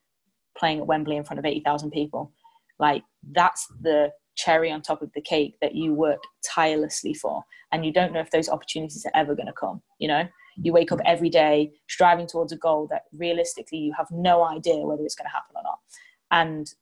playing 0.57 0.79
at 0.79 0.87
Wembley 0.87 1.17
in 1.17 1.23
front 1.23 1.39
of 1.39 1.45
80,000 1.45 1.91
people. 1.91 2.31
Like 2.79 3.03
that's 3.31 3.67
the 3.81 4.11
cherry 4.35 4.71
on 4.71 4.81
top 4.81 5.01
of 5.01 5.11
the 5.13 5.21
cake 5.21 5.55
that 5.61 5.75
you 5.75 5.93
work 5.93 6.21
tirelessly 6.45 7.13
for. 7.13 7.43
And 7.71 7.85
you 7.85 7.91
don't 7.91 8.13
know 8.13 8.21
if 8.21 8.31
those 8.31 8.49
opportunities 8.49 9.05
are 9.05 9.19
ever 9.19 9.35
going 9.35 9.47
to 9.47 9.53
come, 9.53 9.81
you 9.99 10.07
know? 10.07 10.27
you 10.61 10.73
wake 10.73 10.91
up 10.91 10.99
every 11.05 11.29
day 11.29 11.71
striving 11.87 12.27
towards 12.27 12.51
a 12.51 12.57
goal 12.57 12.87
that 12.87 13.03
realistically 13.13 13.77
you 13.77 13.93
have 13.97 14.07
no 14.11 14.43
idea 14.43 14.77
whether 14.77 15.03
it's 15.03 15.15
going 15.15 15.25
to 15.25 15.31
happen 15.31 15.55
or 15.55 15.63
not. 15.63 15.79
And 16.31 16.73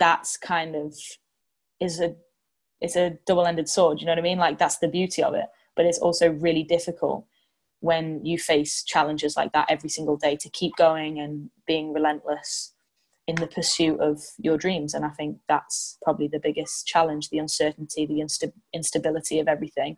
that's 0.00 0.36
kind 0.36 0.74
of 0.74 0.94
is 1.80 2.00
a 2.00 2.14
it's 2.80 2.96
a 2.96 3.16
double-ended 3.26 3.68
sword 3.68 4.00
you 4.00 4.06
know 4.06 4.12
what 4.12 4.18
i 4.18 4.22
mean? 4.22 4.38
Like 4.38 4.58
that's 4.58 4.78
the 4.78 4.88
beauty 4.88 5.22
of 5.22 5.34
it. 5.34 5.46
But 5.76 5.86
it's 5.86 5.98
also 5.98 6.30
really 6.30 6.62
difficult 6.62 7.26
when 7.80 8.24
you 8.24 8.38
face 8.38 8.82
challenges 8.82 9.36
like 9.36 9.52
that 9.52 9.66
every 9.68 9.90
single 9.90 10.16
day 10.16 10.36
to 10.36 10.48
keep 10.50 10.74
going 10.76 11.18
and 11.18 11.50
being 11.66 11.92
relentless 11.92 12.73
in 13.26 13.36
the 13.36 13.46
pursuit 13.46 14.00
of 14.00 14.20
your 14.38 14.58
dreams. 14.58 14.94
And 14.94 15.04
i 15.04 15.10
think 15.10 15.38
that's 15.48 15.98
probably 16.02 16.28
the 16.28 16.40
biggest 16.40 16.86
challenge 16.86 17.30
the 17.30 17.38
uncertainty 17.38 18.06
the 18.06 18.20
insta- 18.20 18.52
instability 18.72 19.38
of 19.40 19.48
everything 19.48 19.96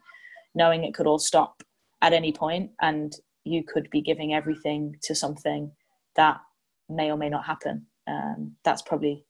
knowing 0.55 0.85
it 0.85 0.95
could 0.95 1.07
all 1.07 1.18
stop 1.18 1.62
at 2.03 2.12
any 2.12 2.33
point 2.33 2.70
and 2.81 3.14
you 3.45 3.62
could 3.62 3.89
be 3.91 4.01
giving 4.01 4.35
everything 4.35 4.97
to 5.03 5.14
something 5.14 5.70
that 6.16 6.41
may 6.89 7.11
or 7.11 7.16
may 7.16 7.29
not 7.29 7.45
happen. 7.45 7.87
Um, 8.09 8.57
that's 8.64 8.83
probably 8.83 9.24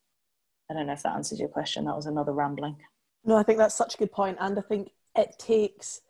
i 0.70 0.74
don't 0.74 0.86
know 0.86 0.92
if 0.92 1.02
that 1.02 1.14
answers 1.14 1.40
your 1.40 1.48
question. 1.48 1.84
That 1.84 1.96
was 1.96 2.06
another 2.06 2.32
rambling. 2.32 2.76
No 3.24 3.36
i 3.36 3.42
think 3.42 3.58
that's 3.58 3.74
such 3.74 3.94
a 3.94 3.98
good 3.98 4.12
point. 4.12 4.38
and 4.40 4.58
i 4.58 4.62
think 4.62 4.90
it 5.16 5.34
takes 5.38 6.02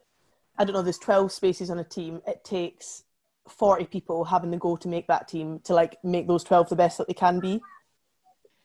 i 0.59 0.65
don't 0.65 0.75
know 0.75 0.83
there's 0.83 0.99
12 0.99 1.33
spaces 1.33 1.71
on 1.71 1.79
a 1.79 1.85
team. 1.85 2.21
It 2.27 2.45
takes 2.45 3.05
40 3.49 3.87
people 3.87 4.25
having 4.25 4.51
the 4.51 4.57
go 4.57 4.77
to 4.77 4.89
make 4.89 5.07
that 5.07 5.29
team 5.29 5.61
to 5.65 5.73
like 5.73 5.97
make 6.03 6.27
those 6.27 6.43
12 6.45 6.69
the 6.69 6.77
best 6.77 6.99
that 6.99 7.07
they 7.07 7.15
can 7.15 7.39
be 7.39 7.63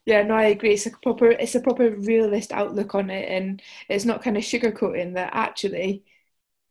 yeah 0.06 0.24
no 0.24 0.34
i 0.36 0.46
agree 0.46 0.74
it's 0.74 0.86
a 0.86 0.92
proper 1.04 1.32
it's 1.32 1.56
a 1.56 1.60
proper 1.62 1.92
realist 1.92 2.52
outlook 2.52 2.96
on 2.96 3.10
it 3.10 3.30
and 3.30 3.62
it's 3.90 4.06
not 4.06 4.24
kind 4.24 4.38
of 4.38 4.44
sugarcoating 4.44 5.14
that 5.14 5.32
actually 5.34 6.04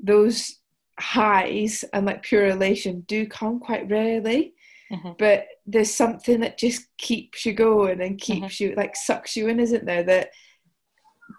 those 0.00 0.60
highs 1.00 1.84
and 1.92 2.06
like 2.06 2.22
pure 2.22 2.46
elation 2.48 3.00
do 3.08 3.26
come 3.26 3.58
quite 3.58 3.88
rarely. 3.88 4.54
Mhm. 4.92 5.16
But 5.18 5.46
there's 5.66 5.92
something 5.94 6.40
that 6.40 6.58
just 6.58 6.86
keeps 6.98 7.46
you 7.46 7.52
going 7.52 8.00
and 8.00 8.20
keeps 8.20 8.60
you 8.60 8.74
like 8.76 8.96
sucks 8.96 9.36
you 9.36 9.48
in, 9.48 9.60
isn't 9.60 9.86
there? 9.86 10.02
That 10.02 10.30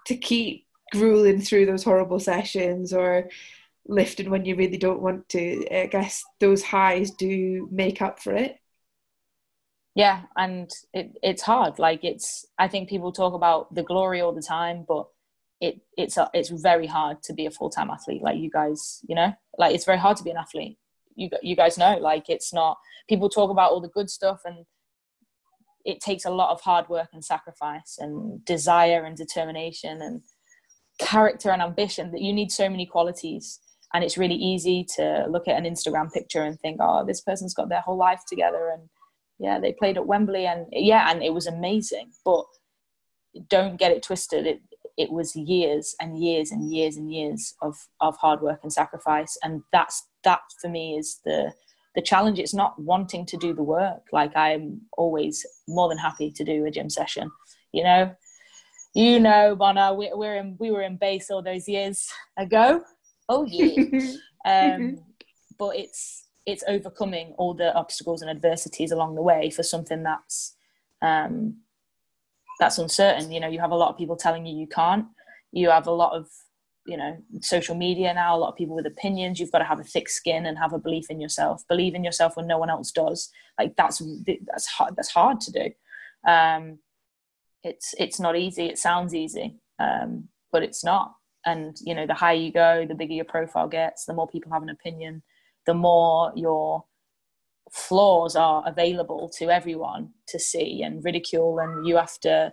to 0.07 0.15
keep 0.17 0.67
grueling 0.91 1.41
through 1.41 1.65
those 1.65 1.83
horrible 1.83 2.19
sessions 2.19 2.93
or 2.93 3.29
lifting 3.87 4.29
when 4.29 4.45
you 4.45 4.55
really 4.55 4.77
don't 4.77 5.01
want 5.01 5.29
to. 5.29 5.67
I 5.75 5.87
guess 5.87 6.23
those 6.39 6.63
highs 6.63 7.11
do 7.11 7.67
make 7.71 8.01
up 8.01 8.19
for 8.21 8.33
it. 8.33 8.57
Yeah 9.95 10.21
and 10.37 10.69
it, 10.93 11.11
it's 11.21 11.41
hard. 11.41 11.79
Like 11.79 12.03
it's 12.03 12.45
i 12.57 12.67
think 12.67 12.89
people 12.89 13.11
talk 13.11 13.33
about 13.33 13.73
the 13.73 13.83
glory 13.83 14.21
all 14.21 14.33
the 14.33 14.41
time 14.41 14.85
but 14.87 15.07
it 15.59 15.79
it's 15.95 16.17
a, 16.17 16.29
it's 16.33 16.49
very 16.49 16.87
hard 16.87 17.21
to 17.23 17.33
be 17.33 17.45
a 17.45 17.51
full-time 17.51 17.89
athlete 17.89 18.23
like 18.23 18.37
you 18.37 18.49
guys 18.49 19.01
you 19.07 19.15
know? 19.15 19.33
Like 19.57 19.75
it's 19.75 19.85
very 19.85 19.99
hard 19.99 20.17
to 20.17 20.23
be 20.23 20.31
an 20.31 20.37
athlete. 20.37 20.77
You 21.15 21.29
you 21.41 21.55
guys 21.55 21.77
know 21.77 21.97
like 21.97 22.29
it's 22.29 22.53
not 22.53 22.77
people 23.07 23.29
talk 23.29 23.51
about 23.51 23.71
all 23.71 23.81
the 23.81 23.89
good 23.89 24.09
stuff 24.09 24.41
and 24.45 24.65
it 25.85 25.99
takes 25.99 26.25
a 26.25 26.31
lot 26.31 26.51
of 26.51 26.61
hard 26.61 26.87
work 26.89 27.09
and 27.13 27.23
sacrifice 27.23 27.97
and 27.99 28.43
desire 28.45 29.03
and 29.03 29.17
determination 29.17 30.01
and 30.01 30.21
character 30.99 31.49
and 31.49 31.61
ambition 31.61 32.11
that 32.11 32.21
you 32.21 32.31
need 32.31 32.51
so 32.51 32.69
many 32.69 32.85
qualities. 32.85 33.59
And 33.93 34.03
it's 34.03 34.17
really 34.17 34.35
easy 34.35 34.85
to 34.95 35.25
look 35.29 35.47
at 35.47 35.57
an 35.57 35.65
instagram 35.71 36.11
picture 36.11 36.43
and 36.43 36.59
think 36.59 36.77
oh 36.79 37.05
this 37.05 37.21
person's 37.21 37.53
got 37.53 37.69
their 37.69 37.81
whole 37.81 37.97
life 37.97 38.21
together 38.27 38.69
and 38.73 38.89
yeah 39.41 39.59
they 39.59 39.73
played 39.73 39.97
at 39.97 40.05
wembley 40.05 40.45
and 40.45 40.67
yeah 40.71 41.09
and 41.11 41.21
it 41.23 41.33
was 41.33 41.47
amazing 41.47 42.11
but 42.23 42.45
don't 43.49 43.77
get 43.77 43.91
it 43.91 44.03
twisted. 44.03 44.45
It 44.45 44.61
it 44.97 45.11
was 45.11 45.35
years 45.35 45.95
and 46.01 46.21
years 46.21 46.51
and 46.51 46.71
years 46.71 46.97
and 46.97 47.11
years 47.11 47.55
of 47.61 47.75
of 48.01 48.17
hard 48.17 48.41
work 48.41 48.59
and 48.63 48.73
sacrifice. 48.73 49.37
And 49.43 49.63
that's 49.71 50.05
that 50.23 50.41
for 50.61 50.69
me 50.69 50.97
is 50.97 51.19
the 51.25 51.53
the 51.95 52.01
challenge. 52.01 52.39
It's 52.39 52.53
not 52.53 52.79
wanting 52.81 53.25
to 53.27 53.37
do 53.37 53.53
the 53.53 53.63
work. 53.63 54.03
Like 54.11 54.35
i'm 54.35 54.81
always 54.97 55.45
more 55.67 55.89
than 55.89 55.97
happy 55.97 56.31
to 56.31 56.43
do 56.43 56.65
a 56.65 56.71
gym 56.71 56.89
session 56.89 57.31
you 57.73 57.83
know? 57.83 58.13
You 58.93 59.21
know 59.21 59.55
Bona, 59.55 59.93
we, 59.93 60.11
we're 60.13 60.35
in 60.35 60.57
we 60.59 60.71
were 60.71 60.81
in 60.81 60.97
base 60.97 61.31
all 61.31 61.41
those 61.41 61.67
years 61.67 62.11
ago. 62.37 62.83
Oh 63.29 63.45
yeah. 63.45 64.11
Um, 64.43 64.97
but 65.59 65.75
it's 65.75 66.20
it's 66.45 66.63
overcoming 66.67 67.33
all 67.37 67.53
the 67.53 67.73
obstacles 67.73 68.21
and 68.21 68.31
adversities 68.31 68.91
along 68.91 69.15
the 69.15 69.21
way 69.21 69.49
for 69.49 69.63
something 69.63 70.03
that's 70.03 70.55
um, 71.01 71.57
that's 72.59 72.77
uncertain. 72.77 73.31
You 73.31 73.39
know, 73.39 73.47
you 73.47 73.59
have 73.59 73.71
a 73.71 73.75
lot 73.75 73.89
of 73.89 73.97
people 73.97 74.15
telling 74.15 74.45
you 74.45 74.55
you 74.55 74.67
can't. 74.67 75.05
You 75.51 75.69
have 75.69 75.87
a 75.87 75.91
lot 75.91 76.13
of 76.13 76.27
you 76.87 76.97
know 76.97 77.17
social 77.41 77.75
media 77.75 78.13
now. 78.13 78.35
A 78.35 78.39
lot 78.39 78.49
of 78.49 78.55
people 78.55 78.75
with 78.75 78.85
opinions. 78.85 79.39
You've 79.39 79.51
got 79.51 79.59
to 79.59 79.65
have 79.65 79.79
a 79.79 79.83
thick 79.83 80.09
skin 80.09 80.45
and 80.45 80.57
have 80.57 80.73
a 80.73 80.79
belief 80.79 81.09
in 81.09 81.19
yourself. 81.19 81.63
Believe 81.67 81.95
in 81.95 82.03
yourself 82.03 82.35
when 82.35 82.47
no 82.47 82.57
one 82.57 82.69
else 82.69 82.91
does. 82.91 83.29
Like 83.59 83.75
that's 83.75 84.01
that's 84.51 84.67
hard. 84.67 84.95
That's 84.95 85.11
hard 85.11 85.39
to 85.41 85.51
do. 85.51 86.29
Um, 86.29 86.79
it's 87.63 87.93
it's 87.99 88.19
not 88.19 88.37
easy. 88.37 88.65
It 88.65 88.79
sounds 88.79 89.13
easy, 89.13 89.59
um, 89.79 90.29
but 90.51 90.63
it's 90.63 90.83
not. 90.83 91.15
And 91.45 91.75
you 91.81 91.93
know, 91.93 92.07
the 92.07 92.13
higher 92.13 92.35
you 92.35 92.51
go, 92.51 92.85
the 92.87 92.95
bigger 92.95 93.13
your 93.13 93.25
profile 93.25 93.67
gets. 93.67 94.05
The 94.05 94.13
more 94.13 94.27
people 94.27 94.51
have 94.51 94.63
an 94.63 94.69
opinion 94.69 95.23
the 95.65 95.73
more 95.73 96.31
your 96.35 96.85
flaws 97.71 98.35
are 98.35 98.63
available 98.67 99.29
to 99.37 99.49
everyone 99.49 100.09
to 100.27 100.37
see 100.37 100.81
and 100.83 101.03
ridicule 101.05 101.59
and 101.59 101.87
you 101.87 101.95
have 101.95 102.19
to 102.19 102.51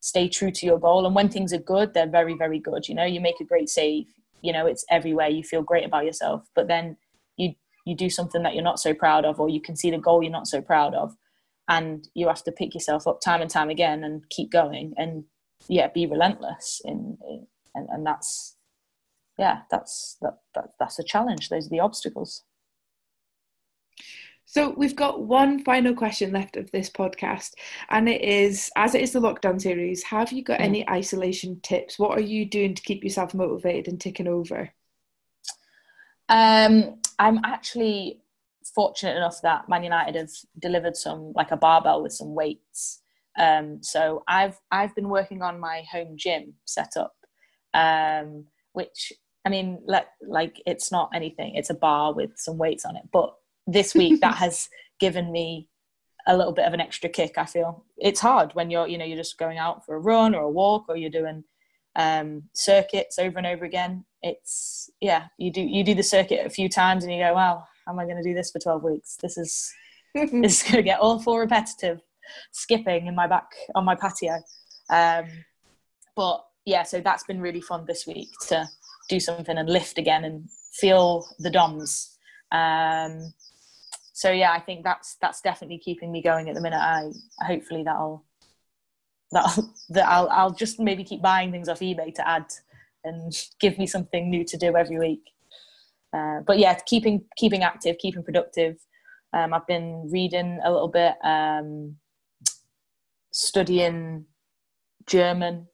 stay 0.00 0.28
true 0.28 0.50
to 0.50 0.66
your 0.66 0.78
goal. 0.78 1.06
And 1.06 1.14
when 1.14 1.28
things 1.28 1.52
are 1.52 1.58
good 1.58 1.94
they're 1.94 2.08
very 2.08 2.34
very 2.34 2.58
good 2.58 2.88
you 2.88 2.94
know? 2.94 3.04
You 3.04 3.20
make 3.20 3.40
a 3.40 3.44
great 3.44 3.68
save 3.68 4.06
you 4.42 4.52
know? 4.52 4.66
It's 4.66 4.84
everywhere. 4.90 5.28
You 5.28 5.42
feel 5.42 5.62
great 5.62 5.84
about 5.84 6.04
yourself. 6.04 6.46
But 6.54 6.68
then 6.68 6.96
you 7.36 7.54
you 7.84 7.94
do 7.94 8.08
something 8.08 8.42
that 8.42 8.54
you're 8.54 8.64
not 8.64 8.80
so 8.80 8.94
proud 8.94 9.24
of 9.24 9.38
or 9.38 9.48
you 9.48 9.60
can 9.60 9.76
see 9.76 9.90
the 9.90 9.98
goal 9.98 10.22
you're 10.22 10.32
not 10.32 10.46
so 10.46 10.62
proud 10.62 10.94
of 10.94 11.14
and 11.68 12.08
you 12.14 12.28
have 12.28 12.42
to 12.44 12.52
pick 12.52 12.74
yourself 12.74 13.06
up 13.06 13.20
time 13.20 13.40
and 13.40 13.50
time 13.50 13.70
again 13.70 14.04
and 14.04 14.28
keep 14.30 14.50
going 14.50 14.94
and 14.96 15.24
yeah 15.68 15.88
be 15.88 16.06
relentless 16.06 16.80
in, 16.84 17.16
in 17.28 17.46
and, 17.74 17.88
and 17.90 18.06
that's 18.06 18.53
yeah 19.38 19.62
that's 19.70 20.16
that, 20.22 20.38
that 20.54 20.70
that's 20.78 20.98
a 20.98 21.04
challenge 21.04 21.48
those 21.48 21.66
are 21.66 21.70
the 21.70 21.80
obstacles 21.80 22.44
So 24.46 24.74
we've 24.76 24.94
got 24.96 25.22
one 25.24 25.64
final 25.64 25.94
question 25.94 26.32
left 26.32 26.56
of 26.56 26.70
this 26.70 26.90
podcast, 26.90 27.54
and 27.90 28.08
it 28.08 28.20
is 28.22 28.70
as 28.76 28.94
it 28.94 29.00
is 29.02 29.12
the 29.12 29.20
lockdown 29.20 29.60
series, 29.60 30.02
have 30.04 30.32
you 30.32 30.42
got 30.44 30.60
Mm. 30.60 30.64
any 30.64 30.88
isolation 30.90 31.60
tips? 31.60 31.98
What 31.98 32.16
are 32.16 32.20
you 32.20 32.44
doing 32.46 32.74
to 32.74 32.82
keep 32.82 33.02
yourself 33.04 33.34
motivated 33.34 33.88
and 33.88 34.00
ticking 34.00 34.28
over? 34.28 34.72
Um, 36.28 37.00
I'm 37.18 37.40
actually 37.44 38.20
fortunate 38.74 39.16
enough 39.16 39.40
that 39.42 39.68
Man 39.68 39.84
United 39.84 40.14
have 40.14 40.30
delivered 40.58 40.96
some 40.96 41.32
like 41.34 41.50
a 41.50 41.56
barbell 41.56 42.02
with 42.02 42.12
some 42.12 42.34
weights. 42.34 43.00
Um, 43.38 43.82
so 43.82 44.22
I've 44.28 44.58
I've 44.70 44.94
been 44.94 45.08
working 45.08 45.42
on 45.42 45.60
my 45.60 45.82
home 45.90 46.16
gym 46.16 46.54
setup, 46.64 47.14
um, 47.74 48.46
which 48.72 49.12
I 49.44 49.50
mean, 49.50 49.80
like 49.86 50.06
like 50.26 50.62
it's 50.66 50.90
not 50.90 51.10
anything. 51.14 51.54
It's 51.54 51.70
a 51.70 51.74
bar 51.74 52.14
with 52.14 52.30
some 52.36 52.58
weights 52.58 52.84
on 52.84 52.96
it. 52.96 53.04
But 53.12 53.34
this 53.66 53.94
week 53.94 54.20
that 54.20 54.34
has 54.38 54.68
given 54.98 55.30
me 55.30 55.68
a 56.26 56.36
little 56.36 56.52
bit 56.52 56.66
of 56.66 56.72
an 56.72 56.80
extra 56.80 57.08
kick. 57.10 57.36
I 57.36 57.44
feel 57.44 57.84
it's 57.98 58.20
hard 58.20 58.54
when 58.54 58.70
you're 58.70 58.86
you 58.86 58.98
know 58.98 59.04
you're 59.04 59.16
just 59.16 59.38
going 59.38 59.58
out 59.58 59.84
for 59.84 59.94
a 59.94 60.00
run 60.00 60.34
or 60.34 60.42
a 60.42 60.50
walk 60.50 60.86
or 60.88 60.96
you're 60.96 61.10
doing 61.10 61.44
um, 61.96 62.44
circuits 62.54 63.18
over 63.18 63.38
and 63.38 63.46
over 63.46 63.64
again. 63.64 64.04
It's 64.22 64.90
yeah, 65.00 65.26
you 65.38 65.52
do 65.52 65.60
you 65.60 65.84
do 65.84 65.94
the 65.94 66.02
circuit 66.02 66.46
a 66.46 66.50
few 66.50 66.68
times 66.68 67.04
and 67.04 67.12
you 67.12 67.22
go, 67.22 67.34
wow, 67.34 67.64
how 67.84 67.92
am 67.92 67.98
I 67.98 68.04
going 68.04 68.16
to 68.16 68.22
do 68.22 68.34
this 68.34 68.50
for 68.50 68.58
twelve 68.58 68.82
weeks? 68.82 69.16
This 69.20 69.36
is 69.36 69.72
this 70.14 70.32
is 70.32 70.62
going 70.62 70.76
to 70.76 70.82
get 70.82 71.00
awful 71.00 71.38
repetitive, 71.38 72.00
skipping 72.52 73.06
in 73.06 73.14
my 73.14 73.26
back 73.26 73.50
on 73.74 73.84
my 73.84 73.94
patio. 73.94 74.40
Um, 74.90 75.26
but 76.16 76.44
yeah, 76.64 76.82
so 76.82 77.00
that's 77.00 77.24
been 77.24 77.40
really 77.40 77.60
fun 77.60 77.84
this 77.86 78.06
week 78.06 78.28
to 78.48 78.66
do 79.08 79.20
something 79.20 79.56
and 79.56 79.68
lift 79.68 79.98
again 79.98 80.24
and 80.24 80.48
feel 80.72 81.26
the 81.38 81.50
DOMs. 81.50 82.16
Um, 82.52 83.32
so 84.12 84.30
yeah, 84.30 84.52
I 84.52 84.60
think 84.60 84.84
that's 84.84 85.16
that's 85.20 85.40
definitely 85.40 85.78
keeping 85.78 86.12
me 86.12 86.22
going 86.22 86.48
at 86.48 86.54
the 86.54 86.60
minute. 86.60 86.78
I 86.78 87.10
hopefully 87.44 87.82
that'll 87.82 88.24
that'll 89.32 89.74
that 89.90 90.08
I'll 90.08 90.28
I'll 90.28 90.54
just 90.54 90.78
maybe 90.78 91.04
keep 91.04 91.20
buying 91.20 91.50
things 91.50 91.68
off 91.68 91.80
eBay 91.80 92.14
to 92.14 92.28
add 92.28 92.46
and 93.02 93.32
give 93.60 93.78
me 93.78 93.86
something 93.86 94.30
new 94.30 94.44
to 94.44 94.56
do 94.56 94.76
every 94.76 94.98
week. 94.98 95.30
Uh, 96.12 96.40
but 96.46 96.58
yeah, 96.58 96.74
keeping 96.86 97.24
keeping 97.36 97.64
active, 97.64 97.98
keeping 97.98 98.22
productive. 98.22 98.76
Um, 99.32 99.52
I've 99.52 99.66
been 99.66 100.08
reading 100.12 100.60
a 100.64 100.70
little 100.70 100.88
bit, 100.88 101.14
um, 101.24 101.96
studying 103.32 104.26
German. 105.06 105.66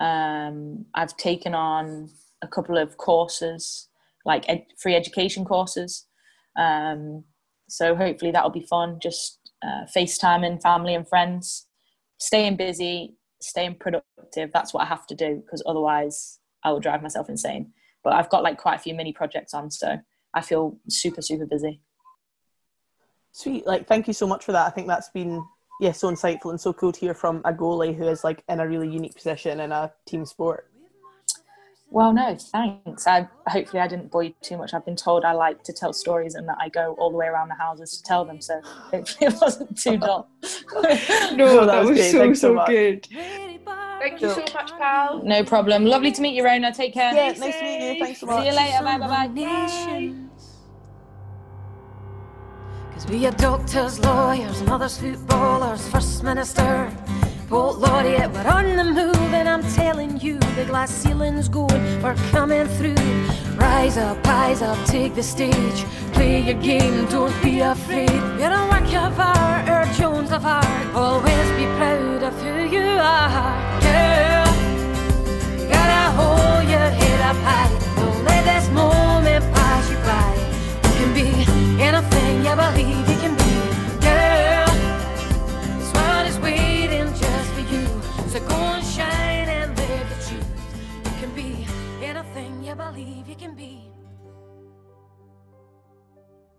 Um, 0.00 0.86
I've 0.94 1.14
taken 1.18 1.54
on 1.54 2.08
a 2.42 2.48
couple 2.48 2.78
of 2.78 2.96
courses, 2.96 3.88
like 4.24 4.44
ed- 4.48 4.66
free 4.78 4.94
education 4.94 5.44
courses. 5.44 6.06
Um, 6.58 7.24
so 7.68 7.94
hopefully 7.94 8.30
that'll 8.30 8.50
be 8.50 8.66
fun. 8.68 8.98
Just 9.00 9.38
uh, 9.62 9.84
FaceTiming 9.94 10.62
family 10.62 10.94
and 10.94 11.08
friends, 11.08 11.66
staying 12.18 12.56
busy, 12.56 13.16
staying 13.40 13.76
productive. 13.76 14.50
That's 14.52 14.72
what 14.72 14.82
I 14.82 14.86
have 14.86 15.06
to 15.08 15.14
do 15.14 15.42
because 15.44 15.62
otherwise 15.66 16.38
I 16.64 16.72
will 16.72 16.80
drive 16.80 17.02
myself 17.02 17.28
insane. 17.28 17.72
But 18.04 18.14
I've 18.14 18.30
got 18.30 18.42
like 18.42 18.58
quite 18.58 18.76
a 18.76 18.82
few 18.82 18.94
mini 18.94 19.12
projects 19.12 19.52
on, 19.52 19.70
so 19.70 19.98
I 20.34 20.40
feel 20.40 20.78
super 20.88 21.22
super 21.22 21.46
busy. 21.46 21.80
Sweet. 23.32 23.66
Like, 23.66 23.86
thank 23.86 24.06
you 24.06 24.14
so 24.14 24.26
much 24.26 24.44
for 24.44 24.52
that. 24.52 24.66
I 24.66 24.70
think 24.70 24.86
that's 24.86 25.10
been 25.10 25.44
yeah 25.80 25.92
so 25.92 26.10
insightful 26.10 26.50
and 26.50 26.60
so 26.60 26.72
cool 26.72 26.92
to 26.92 27.00
hear 27.00 27.14
from 27.14 27.42
a 27.44 27.52
goalie 27.52 27.94
who 27.94 28.08
is 28.08 28.24
like 28.24 28.42
in 28.48 28.60
a 28.60 28.66
really 28.66 28.88
unique 28.88 29.14
position 29.14 29.60
in 29.60 29.72
a 29.72 29.92
team 30.06 30.24
sport. 30.24 30.70
Well, 31.96 32.12
no, 32.12 32.36
thanks. 32.36 33.06
I 33.06 33.26
hopefully 33.48 33.80
I 33.80 33.88
didn't 33.88 34.10
bore 34.10 34.22
you 34.22 34.34
too 34.42 34.58
much. 34.58 34.74
I've 34.74 34.84
been 34.84 34.96
told 34.96 35.24
I 35.24 35.32
like 35.32 35.64
to 35.64 35.72
tell 35.72 35.94
stories 35.94 36.34
and 36.34 36.46
that 36.46 36.58
I 36.60 36.68
go 36.68 36.94
all 36.98 37.10
the 37.10 37.16
way 37.16 37.24
around 37.24 37.48
the 37.48 37.54
houses 37.54 37.96
to 37.96 38.02
tell 38.02 38.22
them. 38.22 38.38
So 38.42 38.60
hopefully 38.62 39.28
it 39.32 39.40
wasn't 39.40 39.78
too 39.80 39.96
dull. 40.06 40.28
No, 40.42 40.80
that 40.82 41.66
that 41.68 41.84
was 41.86 41.96
was 41.96 42.10
so 42.10 42.18
Thanks 42.18 42.40
so 42.42 42.48
so 42.48 42.54
much. 42.54 42.68
good. 42.68 43.06
Thank 43.06 43.62
Thank 43.98 44.20
you 44.20 44.28
so 44.28 44.40
much, 44.52 44.72
pal. 44.76 45.22
no 45.24 45.42
problem. 45.42 45.86
Lovely 45.86 46.12
to 46.12 46.20
meet 46.20 46.34
you, 46.34 46.44
Rona. 46.44 46.70
Take 46.70 46.92
care. 46.92 47.14
Yeah, 47.14 47.32
nice 47.32 47.56
to 47.56 47.62
meet 47.62 47.94
you. 47.94 48.04
Thanks 48.04 48.20
so 48.20 48.26
much. 48.26 48.42
See 48.42 48.50
you 48.50 48.54
later. 48.54 48.84
Bye 48.84 48.98
bye 48.98 49.08
bye. 49.08 49.26
nations. 49.28 50.52
Cause 52.92 53.06
we 53.06 53.24
are 53.26 53.32
doctors, 53.32 53.98
lawyers, 54.00 54.62
mothers, 54.64 54.98
footballers, 54.98 55.88
first 55.88 56.22
minister, 56.22 56.92
bolt 57.48 57.78
lorry, 57.78 58.12
yeah, 58.12 58.26
we're 58.26 58.50
on 58.50 58.76
the 58.76 58.84
move, 58.84 59.34
and 59.34 59.48
I'm 59.48 59.62
telling 59.74 60.18
you, 60.20 60.38
the 60.56 60.64
glass 60.64 60.90
ceiling's 60.90 61.48
going, 61.48 62.02
we're 62.02 62.14
coming 62.30 62.66
through. 62.66 62.94
Rise 63.56 63.96
up, 63.96 64.24
rise 64.26 64.62
up, 64.62 64.78
take 64.86 65.14
the 65.14 65.22
stage, 65.22 65.84
play 66.12 66.40
your 66.40 66.60
game, 66.60 67.06
don't 67.06 67.34
be 67.42 67.60
afraid. 67.60 68.10
You're 68.38 68.52
a 68.52 68.68
work 68.68 68.92
of 68.94 69.18
art, 69.18 69.68
or 69.68 69.92
Jones 69.94 70.32
of 70.32 70.44
art, 70.44 70.94
always 70.94 71.50
be 71.52 71.66
proud 71.78 72.22
of 72.22 72.34
who 72.42 72.64
you 72.64 72.86
are. 72.98 73.80
Girl, 73.80 74.46
gotta 75.70 76.02
hold 76.18 76.68
your 76.68 76.90
head 77.00 77.20
up 77.30 77.36
high, 77.36 77.70
don't 77.96 78.24
let 78.24 78.44
this 78.44 78.68
moment 78.70 79.44
pass 79.54 79.90
you 79.90 79.98
by. 80.08 80.34
You 80.82 80.94
can 80.98 81.14
be 81.14 81.82
anything 81.82 82.44
you 82.44 82.56
believe 82.56 83.15
So 88.36 88.46
go 88.48 88.54
and 88.54 88.84
shine 88.84 89.48
and 89.48 89.74
live 89.78 90.08
the 90.10 90.28
truth. 90.28 90.46
You 91.06 91.10
can 91.20 91.34
be 91.34 91.66
anything 92.04 92.62
you 92.62 92.74
believe 92.74 93.26
you 93.26 93.34
can 93.34 93.54
be. 93.54 93.75